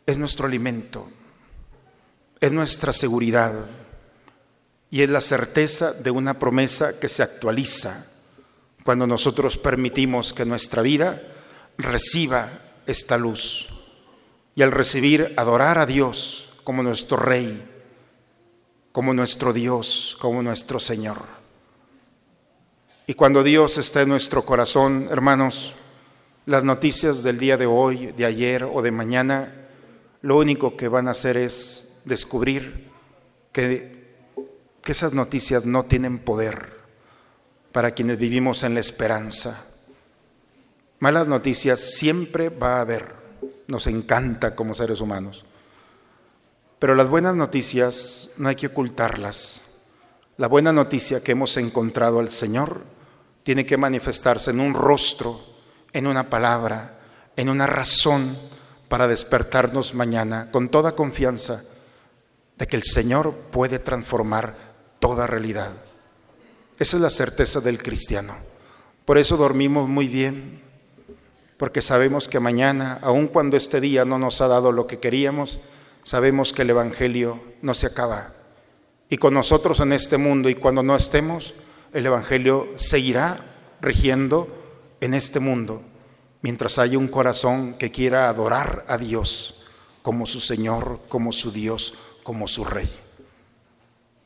es 0.07 0.17
nuestro 0.17 0.47
alimento, 0.47 1.09
es 2.39 2.53
nuestra 2.53 2.93
seguridad 2.93 3.82
y 4.93 5.01
es 5.01 5.09
la 5.09 5.23
certeza 5.23 5.95
de 5.95 6.11
una 6.11 6.39
promesa 6.39 7.01
que 7.01 7.09
se 7.09 7.23
actualiza 7.23 8.07
cuando 8.85 9.07
nosotros 9.07 9.57
permitimos 9.57 10.35
que 10.35 10.45
nuestra 10.45 10.83
vida 10.83 11.23
reciba 11.79 12.51
esta 12.87 13.17
luz. 13.17 13.69
Y 14.55 14.61
al 14.61 14.71
recibir, 14.71 15.33
adorar 15.39 15.79
a 15.79 15.87
Dios 15.87 16.53
como 16.63 16.83
nuestro 16.83 17.17
Rey, 17.17 17.67
como 18.93 19.15
nuestro 19.15 19.55
Dios, 19.55 20.19
como 20.21 20.43
nuestro 20.43 20.79
Señor. 20.79 21.23
Y 23.07 23.15
cuando 23.15 23.43
Dios 23.43 23.79
está 23.79 24.03
en 24.03 24.11
nuestro 24.11 24.45
corazón, 24.45 25.09
hermanos, 25.11 25.73
las 26.45 26.65
noticias 26.65 27.23
del 27.23 27.39
día 27.39 27.57
de 27.57 27.65
hoy, 27.65 28.09
de 28.09 28.27
ayer 28.27 28.65
o 28.65 28.83
de 28.83 28.91
mañana, 28.91 29.55
lo 30.21 30.37
único 30.37 30.77
que 30.77 30.89
van 30.89 31.09
a 31.09 31.13
hacer 31.13 31.39
es 31.39 32.03
descubrir 32.05 32.91
que, 33.53 34.02
que 34.83 34.93
esas 34.93 35.15
noticias 35.15 35.65
no 35.65 35.85
tienen 35.85 36.19
poder 36.19 36.81
para 37.73 37.93
quienes 37.93 38.19
vivimos 38.19 38.65
en 38.65 38.75
la 38.75 38.81
esperanza. 38.81 39.65
Malas 40.99 41.27
noticias 41.27 41.81
siempre 41.81 42.49
va 42.49 42.77
a 42.77 42.81
haber, 42.83 43.15
nos 43.67 43.87
encanta 43.87 44.55
como 44.55 44.75
seres 44.75 45.01
humanos. 45.01 45.45
Pero 46.79 46.95
las 46.95 47.09
buenas 47.09 47.35
noticias 47.35 48.35
no 48.39 48.49
hay 48.49 48.57
que 48.57 48.67
ocultarlas. 48.67 49.79
La 50.37 50.49
buena 50.49 50.73
noticia 50.73 51.23
que 51.23 51.33
hemos 51.33 51.57
encontrado 51.57 52.19
al 52.19 52.31
Señor 52.31 52.83
tiene 53.45 53.65
que 53.65 53.77
manifestarse 53.77 54.51
en 54.51 54.61
un 54.61 54.75
rostro, 54.75 55.41
en 55.93 56.07
una 56.07 56.29
palabra, 56.29 56.99
en 57.37 57.49
una 57.49 57.67
razón 57.67 58.37
para 58.89 59.07
despertarnos 59.07 59.95
mañana 59.95 60.51
con 60.51 60.69
toda 60.69 60.97
confianza 60.97 61.65
de 62.59 62.67
que 62.67 62.77
el 62.77 62.83
Señor 62.83 63.35
puede 63.51 63.79
transformar 63.79 64.72
toda 65.03 65.27
realidad. 65.27 65.73
Esa 66.79 66.97
es 66.97 67.03
la 67.03 67.11
certeza 67.11 67.61
del 67.61 67.83
cristiano. 67.83 68.37
Por 69.05 69.19
eso 69.19 69.37
dormimos 69.37 69.89
muy 69.89 70.07
bien, 70.07 70.63
porque 71.57 71.83
sabemos 71.83 72.29
que 72.29 72.39
mañana, 72.39 73.01
aun 73.03 73.27
cuando 73.27 73.57
este 73.57 73.81
día 73.81 74.05
no 74.05 74.21
nos 74.21 74.41
ha 74.41 74.47
dado 74.47 74.71
lo 74.71 74.87
que 74.87 75.01
queríamos, 75.01 75.59
sabemos 76.05 76.53
que 76.53 76.63
el 76.63 76.71
Evangelio 76.71 77.43
no 77.63 77.75
se 77.75 77.89
acaba. 77.89 78.33
Y 79.09 79.19
con 79.19 79.35
nosotros 79.35 79.81
en 79.81 79.93
este 79.93 80.19
mundo 80.19 80.49
y 80.49 80.55
cuando 80.55 80.85
no 80.85 80.95
estemos, 80.95 81.55
el 81.93 82.07
Evangelio 82.07 82.69
seguirá 82.77 83.39
rigiendo 83.81 84.47
en 85.01 85.15
este 85.15 85.41
mundo, 85.41 85.83
mientras 86.43 86.79
haya 86.79 86.97
un 86.97 87.09
corazón 87.09 87.75
que 87.75 87.91
quiera 87.91 88.29
adorar 88.29 88.85
a 88.87 88.99
Dios 88.99 89.65
como 90.03 90.27
su 90.27 90.39
Señor, 90.39 91.01
como 91.09 91.33
su 91.33 91.51
Dios, 91.51 91.95
como 92.23 92.47
su 92.47 92.65
Rey. 92.65 92.89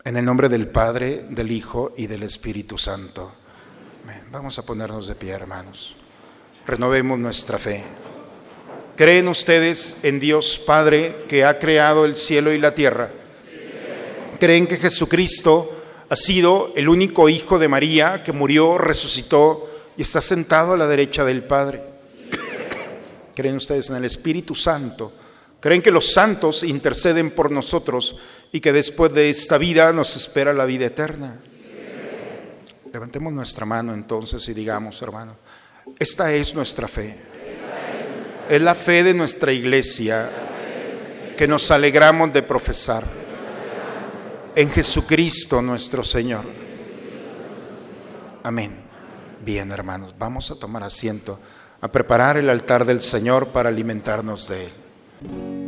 En 0.07 0.17
el 0.17 0.25
nombre 0.25 0.49
del 0.49 0.69
Padre, 0.69 1.25
del 1.31 1.51
Hijo 1.51 1.93
y 1.97 2.07
del 2.07 2.23
Espíritu 2.23 2.79
Santo. 2.79 3.33
Vamos 4.31 4.57
a 4.57 4.65
ponernos 4.65 5.09
de 5.09 5.17
pie, 5.17 5.33
hermanos. 5.33 5.97
Renovemos 6.65 7.19
nuestra 7.19 7.59
fe. 7.59 7.83
¿Creen 8.95 9.27
ustedes 9.27 10.05
en 10.05 10.21
Dios 10.21 10.63
Padre 10.65 11.25
que 11.29 11.45
ha 11.45 11.59
creado 11.59 12.05
el 12.05 12.15
cielo 12.15 12.53
y 12.53 12.59
la 12.59 12.73
tierra? 12.73 13.11
¿Creen 14.39 14.69
que 14.69 14.77
Jesucristo 14.77 15.69
ha 16.09 16.15
sido 16.15 16.73
el 16.77 16.89
único 16.89 17.29
hijo 17.29 17.59
de 17.59 17.67
María 17.67 18.23
que 18.23 18.31
murió, 18.31 18.79
resucitó 18.79 19.69
y 19.97 20.03
está 20.03 20.21
sentado 20.21 20.75
a 20.75 20.77
la 20.77 20.87
derecha 20.87 21.25
del 21.25 21.43
Padre? 21.43 21.83
¿Creen 23.35 23.57
ustedes 23.57 23.91
en 23.91 23.97
el 23.97 24.05
Espíritu 24.05 24.55
Santo? 24.55 25.13
¿Creen 25.59 25.83
que 25.83 25.91
los 25.91 26.13
santos 26.13 26.63
interceden 26.63 27.33
por 27.33 27.51
nosotros 27.51 28.21
y 28.53 28.61
que 28.61 28.73
después 28.73 29.13
de 29.13 29.31
esta 29.31 29.59
vida 29.59 29.93
nos 29.93 30.17
espera 30.17 30.53
la 30.53 30.65
vida 30.65 30.87
eterna? 30.87 31.39
Levantemos 32.93 33.33
nuestra 33.33 33.67
mano 33.67 33.93
entonces 33.93 34.49
y 34.49 34.55
digamos, 34.55 35.01
hermano, 35.03 35.37
esta 35.99 36.33
es 36.33 36.55
nuestra 36.55 36.89
fe. 36.89 37.17
Es 38.49 38.63
la 38.63 38.75
fe 38.75 39.03
de 39.03 39.13
nuestra 39.13 39.53
iglesia 39.53 40.31
que 41.37 41.47
nos 41.47 41.71
alegramos 41.71 42.33
de 42.33 42.43
profesar 42.43 43.05
en 44.55 44.71
Jesucristo 44.71 45.61
nuestro 45.61 46.03
Señor. 46.03 46.45
Amén. 48.43 48.87
Bien, 49.45 49.71
hermanos, 49.71 50.15
vamos 50.19 50.51
a 50.51 50.55
tomar 50.57 50.83
asiento, 50.83 51.39
a 51.81 51.93
preparar 51.93 52.37
el 52.37 52.49
altar 52.49 52.85
del 52.85 53.03
Señor 53.03 53.49
para 53.49 53.69
alimentarnos 53.69 54.49
de 54.49 54.65
Él. 54.65 55.66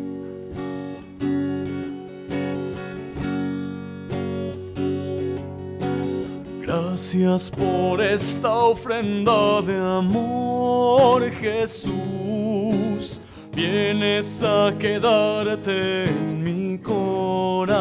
Gracias 6.81 7.51
por 7.51 8.01
esta 8.01 8.55
ofrenda 8.55 9.61
de 9.63 9.77
amor, 9.77 11.29
Jesús. 11.29 13.21
Vienes 13.53 14.41
a 14.45 14.73
quedarte 14.79 16.05
en 16.05 16.45
mi 16.45 16.79
corazón. 16.79 17.73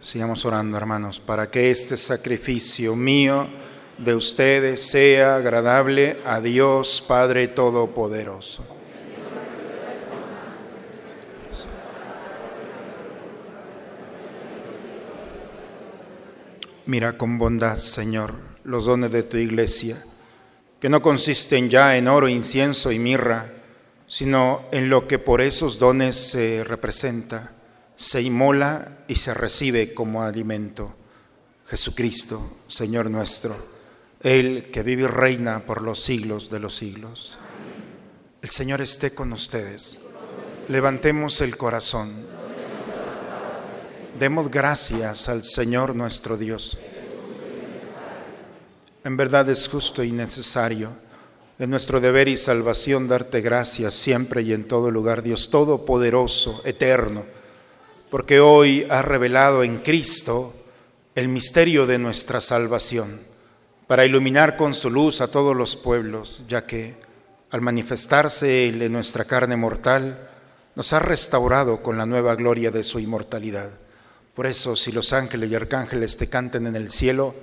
Sigamos 0.00 0.44
orando, 0.44 0.76
hermanos, 0.76 1.20
para 1.20 1.48
que 1.48 1.70
este 1.70 1.96
sacrificio 1.96 2.96
mío 2.96 3.46
de 3.98 4.16
ustedes 4.16 4.82
sea 4.82 5.36
agradable 5.36 6.16
a 6.26 6.40
Dios 6.40 7.04
Padre 7.06 7.46
Todopoderoso. 7.46 8.71
Mira 16.92 17.16
con 17.16 17.38
bondad, 17.38 17.78
Señor, 17.78 18.34
los 18.64 18.84
dones 18.84 19.10
de 19.10 19.22
tu 19.22 19.38
iglesia, 19.38 20.04
que 20.78 20.90
no 20.90 21.00
consisten 21.00 21.70
ya 21.70 21.96
en 21.96 22.06
oro, 22.06 22.28
incienso 22.28 22.92
y 22.92 22.98
mirra, 22.98 23.50
sino 24.06 24.66
en 24.72 24.90
lo 24.90 25.08
que 25.08 25.18
por 25.18 25.40
esos 25.40 25.78
dones 25.78 26.16
se 26.16 26.62
representa, 26.64 27.52
se 27.96 28.20
inmola 28.20 29.04
y 29.08 29.14
se 29.14 29.32
recibe 29.32 29.94
como 29.94 30.22
alimento. 30.22 30.94
Jesucristo, 31.66 32.58
Señor 32.68 33.08
nuestro, 33.08 33.56
Él 34.20 34.68
que 34.70 34.82
vive 34.82 35.04
y 35.04 35.06
reina 35.06 35.60
por 35.60 35.80
los 35.80 35.98
siglos 35.98 36.50
de 36.50 36.60
los 36.60 36.76
siglos. 36.76 37.38
El 38.42 38.50
Señor 38.50 38.82
esté 38.82 39.14
con 39.14 39.32
ustedes. 39.32 39.98
Levantemos 40.68 41.40
el 41.40 41.56
corazón. 41.56 42.31
Demos 44.18 44.50
gracias 44.50 45.28
al 45.28 45.44
Señor 45.44 45.96
nuestro 45.96 46.36
Dios. 46.36 46.78
En 49.04 49.16
verdad 49.16 49.48
es 49.48 49.68
justo 49.68 50.04
y 50.04 50.12
necesario 50.12 50.90
de 51.58 51.66
nuestro 51.66 52.00
deber 52.00 52.28
y 52.28 52.36
salvación 52.36 53.08
darte 53.08 53.40
gracias 53.40 53.94
siempre 53.94 54.42
y 54.42 54.52
en 54.52 54.68
todo 54.68 54.90
lugar, 54.90 55.22
Dios 55.22 55.50
Todopoderoso, 55.50 56.60
eterno, 56.64 57.24
porque 58.10 58.38
hoy 58.40 58.86
has 58.90 59.04
revelado 59.04 59.62
en 59.64 59.78
Cristo 59.78 60.52
el 61.14 61.28
misterio 61.28 61.86
de 61.86 61.98
nuestra 61.98 62.40
salvación, 62.40 63.20
para 63.86 64.04
iluminar 64.04 64.56
con 64.56 64.74
su 64.74 64.90
luz 64.90 65.20
a 65.20 65.28
todos 65.28 65.56
los 65.56 65.74
pueblos, 65.74 66.42
ya 66.48 66.66
que 66.66 66.96
al 67.50 67.60
manifestarse 67.60 68.68
Él 68.68 68.82
en 68.82 68.92
nuestra 68.92 69.24
carne 69.24 69.56
mortal, 69.56 70.28
nos 70.74 70.92
ha 70.92 70.98
restaurado 70.98 71.82
con 71.82 71.98
la 71.98 72.06
nueva 72.06 72.34
gloria 72.34 72.70
de 72.70 72.84
su 72.84 72.98
inmortalidad. 72.98 73.81
Por 74.34 74.46
eso, 74.46 74.76
si 74.76 74.92
los 74.92 75.12
ángeles 75.12 75.50
y 75.50 75.54
arcángeles 75.54 76.16
te 76.16 76.26
canten 76.26 76.66
en 76.66 76.74
el 76.74 76.90
cielo, 76.90 77.34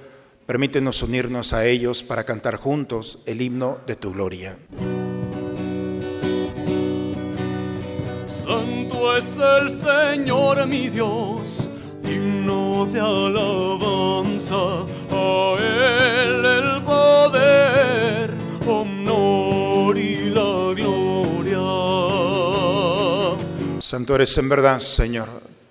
permítenos 0.47 1.03
unirnos 1.03 1.53
a 1.53 1.67
ellos 1.67 2.01
para 2.01 2.23
cantar 2.23 2.55
juntos 2.55 3.19
el 3.27 3.43
himno 3.43 3.77
de 3.85 3.95
tu 3.95 4.11
gloria. 4.11 4.57
Santo 8.27 9.15
es 9.15 9.37
el 9.37 9.69
Señor 9.69 10.65
mi 10.65 10.89
Dios, 10.89 11.69
himno 12.03 12.87
de 12.91 12.99
alabanza, 12.99 14.55
a 15.11 15.57
Él 15.59 16.43
el 16.43 16.83
poder, 16.83 18.33
honor 18.65 19.95
y 19.95 20.31
la 20.31 20.73
gloria. 20.73 21.59
Santo 23.79 24.15
eres 24.15 24.35
en 24.39 24.49
verdad, 24.49 24.79
Señor, 24.79 25.49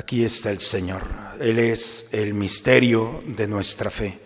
Aquí 0.00 0.24
está 0.24 0.50
el 0.50 0.62
Señor. 0.62 1.02
Él 1.40 1.58
es 1.58 2.08
el 2.12 2.32
misterio 2.32 3.22
de 3.26 3.46
nuestra 3.46 3.90
fe. 3.90 4.18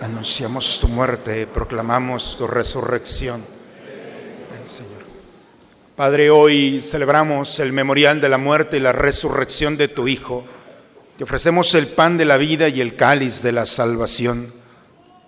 Anunciamos 0.00 0.80
tu 0.80 0.88
muerte, 0.88 1.46
proclamamos 1.46 2.36
tu 2.36 2.48
resurrección. 2.48 3.40
Padre, 5.94 6.30
hoy 6.30 6.82
celebramos 6.82 7.60
el 7.60 7.72
memorial 7.72 8.20
de 8.20 8.28
la 8.30 8.36
muerte 8.36 8.78
y 8.78 8.80
la 8.80 8.90
resurrección 8.90 9.76
de 9.76 9.86
tu 9.86 10.08
Hijo. 10.08 10.44
Te 11.16 11.22
ofrecemos 11.22 11.72
el 11.76 11.86
pan 11.86 12.18
de 12.18 12.24
la 12.24 12.36
vida 12.36 12.66
y 12.66 12.80
el 12.80 12.96
cáliz 12.96 13.42
de 13.42 13.52
la 13.52 13.66
salvación. 13.66 14.52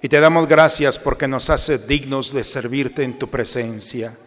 Y 0.03 0.09
te 0.09 0.19
damos 0.19 0.49
gracias 0.49 0.99
porque 0.99 1.29
nos 1.29 1.51
hace 1.51 1.79
dignos 1.79 2.35
de 2.35 2.43
servirte 2.43 3.05
en 3.05 3.17
tu 3.17 3.31
presencia. 3.31 4.19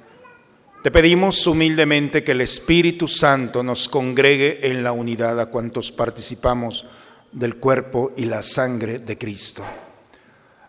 Te 0.86 0.92
pedimos 0.92 1.48
humildemente 1.48 2.24
que 2.24 2.34
el 2.34 2.42
Espíritu 2.42 3.08
Santo 3.08 3.64
nos 3.64 3.90
congregue 3.90 4.70
en 4.70 4.84
la 4.84 4.92
unidad 4.92 5.40
a 5.40 5.48
cuantos 5.48 5.92
participamos 5.92 6.86
del 7.32 7.56
cuerpo 7.56 8.14
y 8.16 8.26
la 8.26 8.44
sangre 8.44 9.00
de 9.00 9.18
Cristo. 9.18 9.66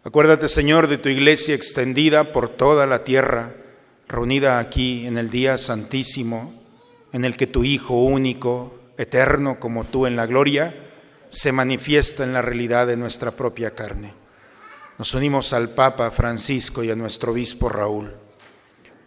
Acuérdate, 0.04 0.48
Señor, 0.48 0.88
de 0.88 0.96
tu 0.96 1.10
iglesia 1.10 1.54
extendida 1.54 2.32
por 2.32 2.48
toda 2.48 2.86
la 2.86 3.04
tierra, 3.04 3.56
reunida 4.08 4.58
aquí 4.58 5.06
en 5.06 5.18
el 5.18 5.28
día 5.28 5.58
santísimo, 5.58 6.64
en 7.12 7.26
el 7.26 7.36
que 7.36 7.46
tu 7.46 7.62
Hijo 7.62 8.02
único, 8.02 8.80
eterno 8.96 9.60
como 9.60 9.84
tú 9.84 10.06
en 10.06 10.16
la 10.16 10.24
gloria, 10.24 10.74
se 11.28 11.52
manifiesta 11.52 12.24
en 12.24 12.32
la 12.32 12.40
realidad 12.40 12.86
de 12.86 12.96
nuestra 12.96 13.32
propia 13.32 13.74
carne. 13.74 14.14
Nos 14.96 15.12
unimos 15.12 15.52
al 15.52 15.74
Papa 15.74 16.10
Francisco 16.10 16.82
y 16.82 16.90
a 16.90 16.96
nuestro 16.96 17.32
obispo 17.32 17.68
Raúl. 17.68 18.25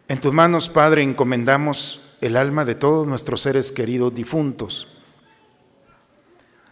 En 0.10 0.20
tus 0.20 0.34
manos, 0.34 0.70
Padre, 0.70 1.04
encomendamos 1.04 2.18
el 2.20 2.36
alma 2.36 2.66
de 2.66 2.74
todos 2.74 3.06
nuestros 3.06 3.42
seres 3.42 3.72
queridos 3.72 4.12
difuntos, 4.12 4.88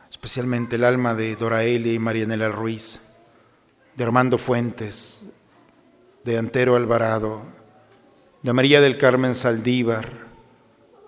especialmente 0.10 0.78
el 0.78 0.84
alma 0.84 1.14
de 1.14 1.36
Doraelia 1.36 1.94
y 1.94 2.00
Marianela 2.00 2.50
Ruiz 2.50 3.14
de 3.96 4.04
Armando 4.04 4.40
Fuentes, 4.40 5.22
de 6.24 6.40
Antero 6.40 6.76
Alvarado, 6.76 7.44
de 8.42 8.54
María 8.54 8.82
del 8.82 8.98
Carmen 8.98 9.36
Saldívar, 9.36 10.10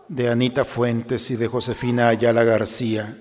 de 0.08 0.30
Anita 0.30 0.66
Fuentes 0.66 1.32
y 1.32 1.36
de 1.36 1.48
Josefina 1.48 2.10
Ayala 2.10 2.44
García, 2.44 3.18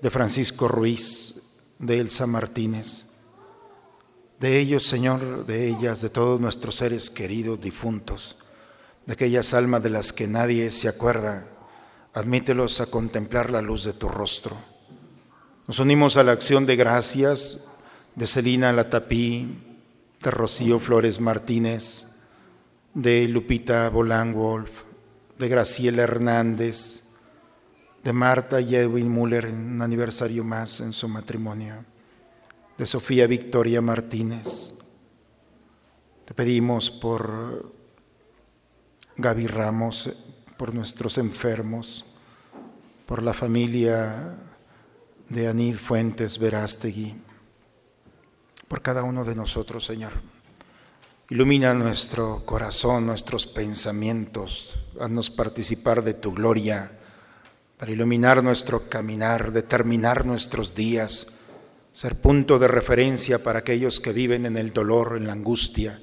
de 0.00 0.10
Francisco 0.12 0.68
Ruiz, 0.68 1.42
de 1.80 1.98
Elsa 1.98 2.28
Martínez, 2.28 3.03
de 4.44 4.58
ellos, 4.58 4.82
Señor, 4.82 5.46
de 5.46 5.66
ellas, 5.66 6.02
de 6.02 6.10
todos 6.10 6.38
nuestros 6.38 6.74
seres 6.74 7.08
queridos 7.08 7.62
difuntos, 7.62 8.36
de 9.06 9.14
aquellas 9.14 9.54
almas 9.54 9.82
de 9.82 9.88
las 9.88 10.12
que 10.12 10.26
nadie 10.26 10.70
se 10.70 10.86
acuerda, 10.86 11.46
admítelos 12.12 12.82
a 12.82 12.86
contemplar 12.86 13.50
la 13.50 13.62
luz 13.62 13.84
de 13.84 13.94
tu 13.94 14.06
rostro. 14.06 14.54
Nos 15.66 15.78
unimos 15.78 16.18
a 16.18 16.22
la 16.22 16.32
acción 16.32 16.66
de 16.66 16.76
gracias 16.76 17.68
de 18.16 18.26
Celina 18.26 18.70
Latapí, 18.74 19.80
de 20.22 20.30
Rocío 20.30 20.78
Flores 20.78 21.20
Martínez, 21.20 22.18
de 22.92 23.26
Lupita 23.28 23.88
Bolán 23.88 24.34
Wolf, 24.34 24.82
de 25.38 25.48
Graciela 25.48 26.02
Hernández, 26.02 27.08
de 28.04 28.12
Marta 28.12 28.60
y 28.60 28.76
Edwin 28.76 29.10
Müller 29.10 29.46
en 29.46 29.54
un 29.54 29.80
aniversario 29.80 30.44
más 30.44 30.80
en 30.80 30.92
su 30.92 31.08
matrimonio, 31.08 31.82
de 32.76 32.86
Sofía 32.86 33.26
Victoria 33.26 33.80
Martínez. 33.80 34.78
Te 36.24 36.34
pedimos 36.34 36.90
por 36.90 37.72
Gaby 39.16 39.46
Ramos, 39.46 40.10
por 40.56 40.74
nuestros 40.74 41.18
enfermos, 41.18 42.04
por 43.06 43.22
la 43.22 43.34
familia 43.34 44.36
de 45.28 45.48
Anil 45.48 45.78
Fuentes 45.78 46.38
Verástegui 46.38 47.14
por 48.68 48.82
cada 48.82 49.04
uno 49.04 49.24
de 49.24 49.34
nosotros, 49.34 49.84
Señor. 49.84 50.12
Ilumina 51.30 51.74
nuestro 51.74 52.44
corazón, 52.44 53.06
nuestros 53.06 53.46
pensamientos, 53.46 54.74
haznos 55.00 55.30
participar 55.30 56.02
de 56.02 56.14
tu 56.14 56.32
gloria, 56.32 56.90
para 57.78 57.92
iluminar 57.92 58.42
nuestro 58.42 58.88
caminar, 58.88 59.52
determinar 59.52 60.26
nuestros 60.26 60.74
días, 60.74 61.43
ser 61.94 62.20
punto 62.20 62.58
de 62.58 62.66
referencia 62.66 63.44
para 63.44 63.60
aquellos 63.60 64.00
que 64.00 64.12
viven 64.12 64.46
en 64.46 64.56
el 64.56 64.72
dolor, 64.72 65.16
en 65.16 65.28
la 65.28 65.32
angustia, 65.32 66.00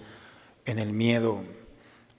en 0.63 0.79
el 0.79 0.93
miedo, 0.93 1.43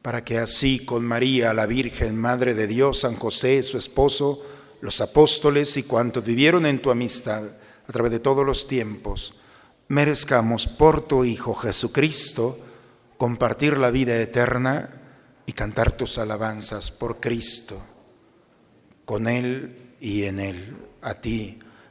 para 0.03 0.23
que 0.25 0.39
así 0.39 0.85
con 0.85 1.07
María, 1.07 1.55
la 1.55 1.65
Virgen, 1.65 2.19
Madre 2.19 2.53
de 2.53 2.67
Dios, 2.67 3.01
San 3.01 3.15
José, 3.17 3.63
su 3.63 3.79
esposo, 3.79 4.45
los 4.83 5.01
apóstoles 5.01 5.79
y 5.79 5.85
cuantos 5.85 6.23
vivieron 6.23 6.67
en 6.67 6.81
tu 6.81 6.91
amistad 6.91 7.45
a 7.89 7.93
través 7.93 8.13
de 8.13 8.21
todos 8.21 8.45
los 8.45 8.69
tiempos, 8.69 9.41
merezcamos 9.89 10.67
por 10.67 11.09
tu 11.09 11.25
Hijo 11.25 11.55
Jesucristo 11.55 12.59
compartir 13.17 13.79
la 13.79 13.91
vida 13.91 14.21
eterna 14.21 15.01
y 15.47 15.55
cantar 15.55 15.93
tus 15.93 16.19
alabanzas 16.19 16.91
por 16.91 17.21
Cristo, 17.21 17.81
con 19.07 19.29
Él 19.29 19.95
y 19.99 20.25
en 20.25 20.41
Él, 20.41 20.77
a 21.01 21.15
ti, 21.15 21.59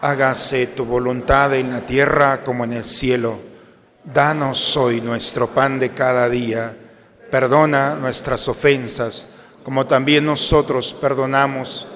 hágase 0.00 0.66
tu 0.68 0.84
voluntad 0.84 1.54
en 1.54 1.70
la 1.70 1.80
tierra 1.86 2.42
como 2.42 2.64
en 2.64 2.72
el 2.72 2.84
cielo. 2.84 3.38
Danos 4.04 4.76
hoy 4.76 5.00
nuestro 5.00 5.48
pan 5.48 5.78
de 5.78 5.90
cada 5.90 6.28
día, 6.28 6.76
perdona 7.30 7.94
nuestras 7.94 8.48
ofensas, 8.48 9.26
como 9.62 9.86
también 9.86 10.24
nosotros 10.24 10.92
perdonamos. 10.94 11.88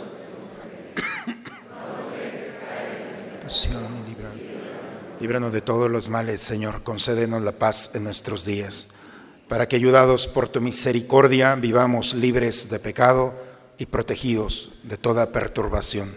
Líbranos 5.21 5.53
de 5.53 5.61
todos 5.63 5.91
los 5.91 6.09
males, 6.09 6.41
Señor, 6.41 6.83
concédenos 6.83 7.43
la 7.43 7.53
paz 7.53 7.95
en 7.95 8.05
nuestros 8.05 8.45
días 8.45 8.89
para 9.49 9.69
que 9.69 9.77
ayudados 9.77 10.27
por 10.27 10.49
tu 10.49 10.61
misericordia 10.61 11.55
vivamos 11.55 12.15
libres 12.15 12.71
de 12.71 12.79
pecado 12.79 13.35
y 13.79 13.87
protegidos 13.87 14.73
de 14.85 14.97
toda 14.97 15.33
perturbación, 15.33 16.17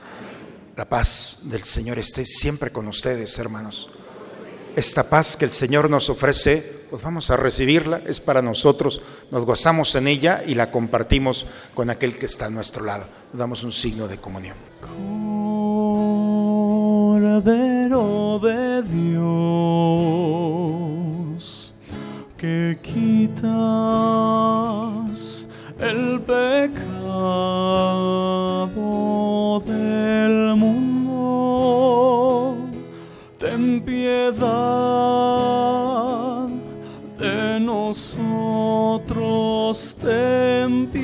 La 0.81 0.89
paz 0.89 1.41
del 1.43 1.63
Señor 1.63 1.99
esté 1.99 2.25
siempre 2.25 2.71
con 2.71 2.87
ustedes, 2.87 3.37
hermanos. 3.37 3.91
Esta 4.75 5.07
paz 5.07 5.37
que 5.37 5.45
el 5.45 5.51
Señor 5.51 5.91
nos 5.91 6.09
ofrece, 6.09 6.87
pues 6.89 7.03
vamos 7.03 7.29
a 7.29 7.37
recibirla, 7.37 8.01
es 8.07 8.19
para 8.19 8.41
nosotros, 8.41 8.99
nos 9.29 9.45
gozamos 9.45 9.93
en 9.93 10.07
ella 10.07 10.41
y 10.43 10.55
la 10.55 10.71
compartimos 10.71 11.45
con 11.75 11.91
aquel 11.91 12.17
que 12.17 12.25
está 12.25 12.47
a 12.47 12.49
nuestro 12.49 12.83
lado. 12.83 13.05
damos 13.31 13.63
un 13.63 13.71
signo 13.71 14.07
de 14.07 14.17
comunión. 14.17 14.57
Cordero 17.11 18.39
de 18.39 18.81
Dios, 18.81 19.35
que 22.39 22.79
quita 22.81 23.45
el 25.79 26.21
pecado 26.21 27.51
piedad 34.21 34.51
de 37.17 37.59
nosotros, 37.59 38.15
ten. 40.01 41.00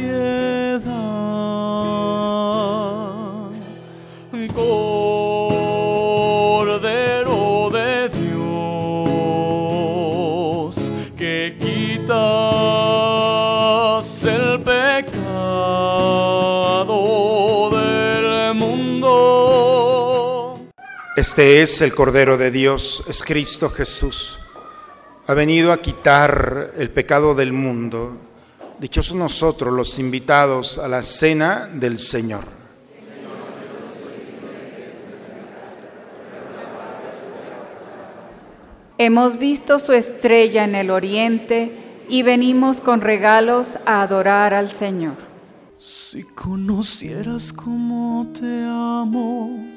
Este 21.18 21.63
es 21.63 21.82
el 21.82 21.95
Cordero 21.95 22.38
de 22.38 22.51
Dios, 22.51 23.03
es 23.07 23.24
Cristo 23.24 23.72
Jesús. 23.72 24.38
Ha 25.26 25.34
venido 25.34 25.72
a 25.72 25.82
quitar 25.82 26.74
el 26.78 26.91
pecado 26.91 27.34
del 27.34 27.53
mundo. 27.53 28.18
Dichosos 28.78 29.18
nosotros 29.18 29.74
los 29.74 29.97
invitados 29.97 30.78
a 30.78 30.88
la 30.88 31.01
cena 31.01 31.68
del 31.74 31.97
Señor. 31.97 32.43
Hemos 38.99 39.39
visto 39.39 39.80
su 39.80 39.93
estrella 39.93 40.65
en 40.65 40.76
el 40.76 40.91
oriente 40.91 41.72
y 42.07 42.22
venimos 42.22 42.80
con 42.80 43.01
regalos 43.01 43.80
a 43.88 44.03
adorar 44.03 44.53
al 44.53 44.70
Señor. 44.70 45.15
Si 45.80 46.22
conocieras 46.22 47.51
cómo 47.51 48.32
te 48.39 48.45
amo 48.45 49.76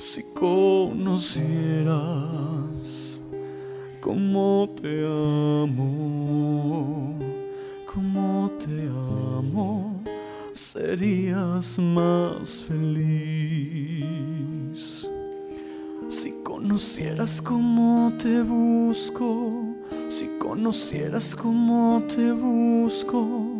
si 0.00 0.22
conocieras 0.22 1.44
cómo 4.00 4.68
te 4.80 5.04
amo, 5.04 7.18
cómo 7.92 8.50
te 8.58 8.88
amo, 8.88 10.00
serías 10.52 11.78
más 11.78 12.64
feliz. 12.66 14.06
Si 16.08 16.32
conocieras 16.42 17.42
cómo 17.42 18.10
te 18.18 18.40
busco, 18.40 19.66
si 20.08 20.28
conocieras 20.38 21.36
cómo 21.36 22.02
te 22.08 22.32
busco, 22.32 23.59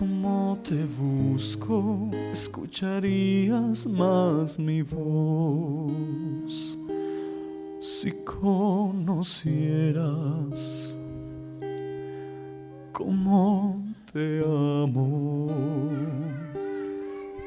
como 0.00 0.58
te 0.66 0.84
busco, 0.98 2.08
escucharías 2.32 3.86
más 3.86 4.58
mi 4.58 4.80
voz. 4.80 6.78
Si 7.78 8.10
conocieras 8.24 9.36
cómo 12.92 13.84
te 14.10 14.40
amo, 14.40 15.48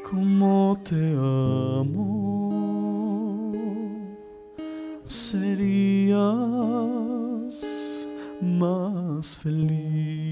cómo 0.07 0.79
te 0.87 1.15
amo, 1.15 2.51
serías 5.07 6.21
más 8.39 9.37
feliz. 9.37 10.22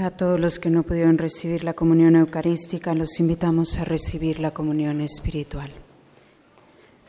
Para 0.00 0.16
todos 0.16 0.40
los 0.40 0.58
que 0.58 0.70
no 0.70 0.82
pudieron 0.82 1.18
recibir 1.18 1.62
la 1.62 1.74
comunión 1.74 2.16
eucarística, 2.16 2.94
los 2.94 3.20
invitamos 3.20 3.78
a 3.78 3.84
recibir 3.84 4.40
la 4.40 4.50
comunión 4.50 5.02
espiritual. 5.02 5.70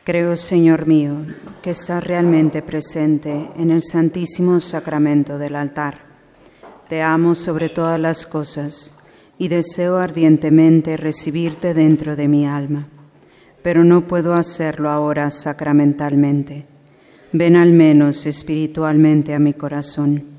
Creo, 0.04 0.36
Señor 0.36 0.86
mío, 0.86 1.24
que 1.62 1.70
estás 1.70 2.04
realmente 2.04 2.60
presente 2.60 3.48
en 3.56 3.70
el 3.70 3.80
santísimo 3.80 4.60
sacramento 4.60 5.38
del 5.38 5.56
altar. 5.56 6.00
Te 6.90 7.00
amo 7.00 7.34
sobre 7.34 7.70
todas 7.70 7.98
las 7.98 8.26
cosas 8.26 9.04
y 9.38 9.48
deseo 9.48 9.96
ardientemente 9.96 10.98
recibirte 10.98 11.72
dentro 11.72 12.14
de 12.14 12.28
mi 12.28 12.46
alma, 12.46 12.88
pero 13.62 13.84
no 13.84 14.06
puedo 14.06 14.34
hacerlo 14.34 14.90
ahora 14.90 15.30
sacramentalmente. 15.30 16.66
Ven 17.32 17.56
al 17.56 17.72
menos 17.72 18.26
espiritualmente 18.26 19.32
a 19.32 19.38
mi 19.38 19.54
corazón 19.54 20.31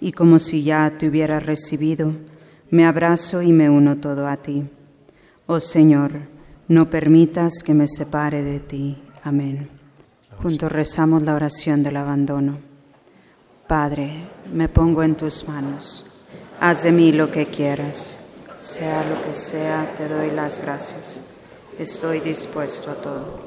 y 0.00 0.12
como 0.12 0.38
si 0.38 0.64
ya 0.64 0.90
te 0.98 1.08
hubiera 1.08 1.40
recibido, 1.40 2.12
me 2.70 2.86
abrazo 2.86 3.42
y 3.42 3.52
me 3.52 3.68
uno 3.68 3.96
todo 3.96 4.26
a 4.26 4.36
ti. 4.36 4.64
Oh 5.46 5.60
Señor, 5.60 6.12
no 6.68 6.88
permitas 6.88 7.62
que 7.64 7.74
me 7.74 7.88
separe 7.88 8.42
de 8.42 8.60
ti. 8.60 8.96
Amén. 9.24 9.68
Juntos 10.42 10.70
rezamos 10.72 11.22
la 11.22 11.34
oración 11.34 11.82
del 11.82 11.96
abandono. 11.96 12.58
Padre, 13.66 14.22
me 14.52 14.68
pongo 14.68 15.02
en 15.02 15.16
tus 15.16 15.48
manos. 15.48 16.06
Haz 16.60 16.84
de 16.84 16.92
mí 16.92 17.12
lo 17.12 17.30
que 17.30 17.46
quieras. 17.46 18.28
Sea 18.60 19.04
lo 19.04 19.22
que 19.22 19.34
sea, 19.34 19.92
te 19.96 20.08
doy 20.08 20.30
las 20.30 20.60
gracias. 20.60 21.24
Estoy 21.78 22.20
dispuesto 22.20 22.90
a 22.90 22.94
todo. 22.94 23.40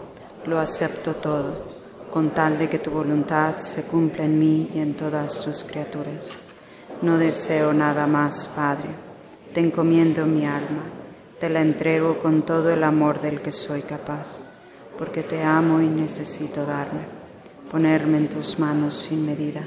Lo 0.46 0.60
acepto 0.60 1.16
todo, 1.16 1.76
con 2.12 2.32
tal 2.32 2.58
de 2.58 2.68
que 2.68 2.80
tu 2.80 2.92
voluntad 2.92 3.58
se 3.58 3.84
cumpla 3.84 4.26
en 4.26 4.38
mí 4.38 4.70
y 4.74 4.80
en 4.80 4.96
todas 4.96 5.42
tus 5.42 5.64
criaturas. 5.64 6.43
No 7.04 7.18
deseo 7.18 7.74
nada 7.74 8.08
más, 8.08 8.48
Padre. 8.56 8.88
Te 9.54 9.60
encomiendo 9.60 10.26
mi 10.26 10.46
alma, 10.46 10.86
te 11.38 11.50
la 11.50 11.60
entrego 11.60 12.18
con 12.20 12.46
todo 12.46 12.72
el 12.72 12.82
amor 12.82 13.20
del 13.20 13.42
que 13.42 13.52
soy 13.52 13.82
capaz, 13.82 14.40
porque 14.98 15.22
te 15.22 15.44
amo 15.44 15.82
y 15.82 15.88
necesito 15.88 16.66
darme, 16.66 17.02
ponerme 17.70 18.20
en 18.20 18.30
tus 18.30 18.58
manos 18.58 18.94
sin 18.94 19.26
medida, 19.26 19.64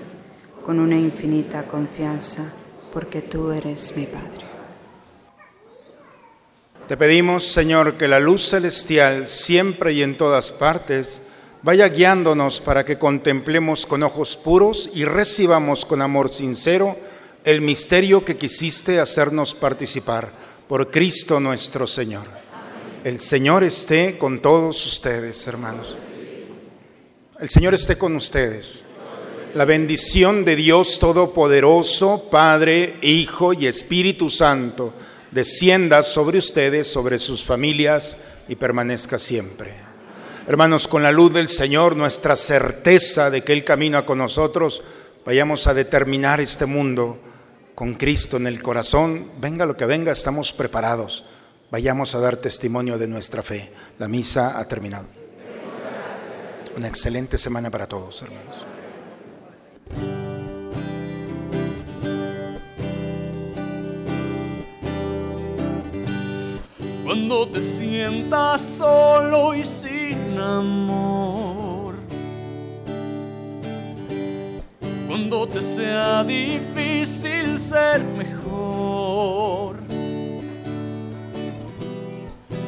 con 0.64 0.80
una 0.80 0.96
infinita 0.96 1.64
confianza, 1.64 2.54
porque 2.90 3.20
tú 3.20 3.50
eres 3.50 3.94
mi 3.98 4.06
Padre. 4.06 4.46
Te 6.88 6.96
pedimos, 6.96 7.44
Señor, 7.44 7.98
que 7.98 8.08
la 8.08 8.18
luz 8.18 8.48
celestial 8.48 9.28
siempre 9.28 9.92
y 9.92 10.02
en 10.02 10.16
todas 10.16 10.52
partes 10.52 11.20
vaya 11.62 11.86
guiándonos 11.90 12.60
para 12.60 12.82
que 12.82 12.96
contemplemos 12.96 13.84
con 13.84 14.02
ojos 14.02 14.36
puros 14.36 14.88
y 14.94 15.04
recibamos 15.04 15.84
con 15.84 16.00
amor 16.00 16.32
sincero 16.32 16.96
el 17.46 17.60
misterio 17.60 18.24
que 18.24 18.36
quisiste 18.36 18.98
hacernos 18.98 19.54
participar 19.54 20.32
por 20.66 20.90
Cristo 20.90 21.38
nuestro 21.38 21.86
Señor. 21.86 22.24
El 23.04 23.20
Señor 23.20 23.62
esté 23.62 24.18
con 24.18 24.42
todos 24.42 24.84
ustedes, 24.84 25.46
hermanos. 25.46 25.96
El 27.38 27.48
Señor 27.48 27.74
esté 27.74 27.96
con 27.96 28.16
ustedes. 28.16 28.82
La 29.54 29.64
bendición 29.64 30.44
de 30.44 30.56
Dios 30.56 30.98
Todopoderoso, 30.98 32.28
Padre, 32.32 32.96
Hijo 33.00 33.52
y 33.52 33.68
Espíritu 33.68 34.28
Santo, 34.28 34.92
descienda 35.30 36.02
sobre 36.02 36.38
ustedes, 36.38 36.88
sobre 36.88 37.20
sus 37.20 37.44
familias 37.44 38.16
y 38.48 38.56
permanezca 38.56 39.20
siempre. 39.20 39.72
Hermanos, 40.48 40.88
con 40.88 41.04
la 41.04 41.12
luz 41.12 41.32
del 41.32 41.48
Señor, 41.48 41.94
nuestra 41.94 42.34
certeza 42.34 43.30
de 43.30 43.42
que 43.42 43.52
Él 43.52 43.62
camina 43.62 44.04
con 44.04 44.18
nosotros, 44.18 44.82
vayamos 45.24 45.68
a 45.68 45.74
determinar 45.74 46.40
este 46.40 46.66
mundo 46.66 47.20
con 47.76 47.92
Cristo 47.92 48.38
en 48.38 48.46
el 48.46 48.62
corazón, 48.62 49.32
venga 49.38 49.66
lo 49.66 49.76
que 49.76 49.84
venga, 49.84 50.10
estamos 50.10 50.50
preparados. 50.54 51.24
Vayamos 51.70 52.14
a 52.14 52.20
dar 52.20 52.38
testimonio 52.38 52.96
de 52.96 53.06
nuestra 53.06 53.42
fe. 53.42 53.70
La 53.98 54.08
misa 54.08 54.58
ha 54.58 54.66
terminado. 54.66 55.06
Una 56.74 56.88
excelente 56.88 57.36
semana 57.36 57.70
para 57.70 57.86
todos, 57.86 58.22
hermanos. 58.22 58.64
Cuando 67.04 67.48
te 67.48 67.60
sientas 67.60 68.62
solo 68.78 69.54
y 69.54 69.62
sin 69.62 70.38
amor. 70.38 71.45
Cuando 75.06 75.46
te 75.46 75.60
sea 75.60 76.24
difícil 76.24 77.58
ser 77.58 78.02
mejor. 78.02 79.76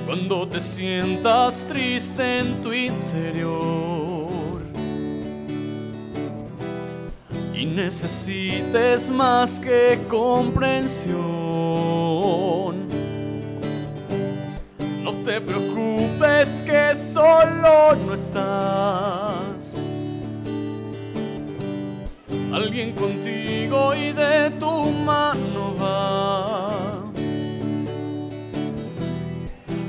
Cuando 0.07 0.47
te 0.49 0.61
sientas 0.61 1.67
triste 1.69 2.39
en 2.39 2.63
tu 2.63 2.73
interior. 2.73 4.63
Y 7.55 7.67
necesites 7.67 9.11
más 9.11 9.59
que 9.59 9.99
comprensión. 10.09 11.19
No 15.03 15.13
te 15.25 15.41
preocupes 15.41 16.49
que 16.65 16.95
solo 16.95 17.97
no 18.07 18.15
estás. 18.15 19.28
Alguien 22.53 22.93
contigo 22.93 23.95
y 23.95 24.13
de 24.13 24.51
tu 24.59 24.91
mano 24.91 25.75
va. 25.81 26.69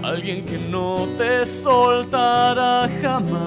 Alguien 0.03 0.45
que 0.45 0.57
no 0.69 1.07
te 1.17 1.45
soltará 1.45 2.89
jamás. 3.01 3.39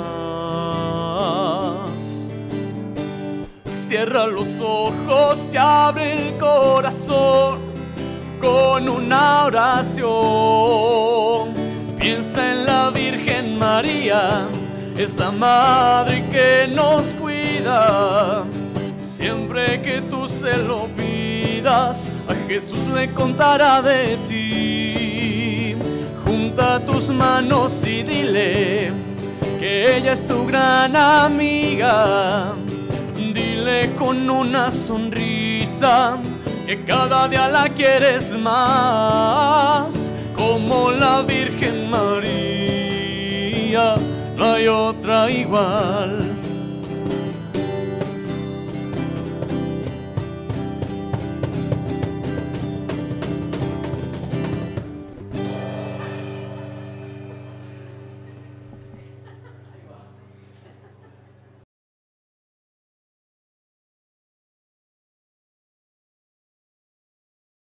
Cierra 3.66 4.26
los 4.26 4.60
ojos 4.60 5.38
y 5.52 5.56
abre 5.56 6.12
el 6.12 6.38
corazón 6.38 7.58
con 8.40 8.88
una 8.88 9.44
oración. 9.44 10.02
Piensa 11.98 12.52
en 12.52 12.64
la 12.66 12.90
Virgen 12.90 13.58
María, 13.58 14.46
es 14.96 15.16
la 15.16 15.30
madre 15.30 16.24
que 16.32 16.66
nos 16.74 17.14
cuida. 17.14 18.44
Que 19.62 20.02
tú 20.10 20.28
se 20.28 20.56
lo 20.58 20.88
pidas, 20.96 22.10
a 22.28 22.34
Jesús 22.48 22.80
le 22.94 23.10
contará 23.12 23.80
de 23.80 24.16
ti. 24.28 25.76
Junta 26.24 26.80
tus 26.80 27.10
manos 27.10 27.86
y 27.86 28.02
dile 28.02 28.92
que 29.60 29.96
ella 29.96 30.12
es 30.12 30.26
tu 30.26 30.46
gran 30.46 30.96
amiga. 30.96 32.52
Dile 33.16 33.94
con 33.96 34.28
una 34.28 34.70
sonrisa 34.70 36.16
que 36.66 36.84
cada 36.84 37.28
día 37.28 37.48
la 37.48 37.68
quieres 37.68 38.36
más, 38.38 40.12
como 40.34 40.90
la 40.90 41.22
Virgen 41.22 41.90
María, 41.90 43.94
no 44.36 44.52
hay 44.52 44.68
otra 44.68 45.30
igual. 45.30 46.21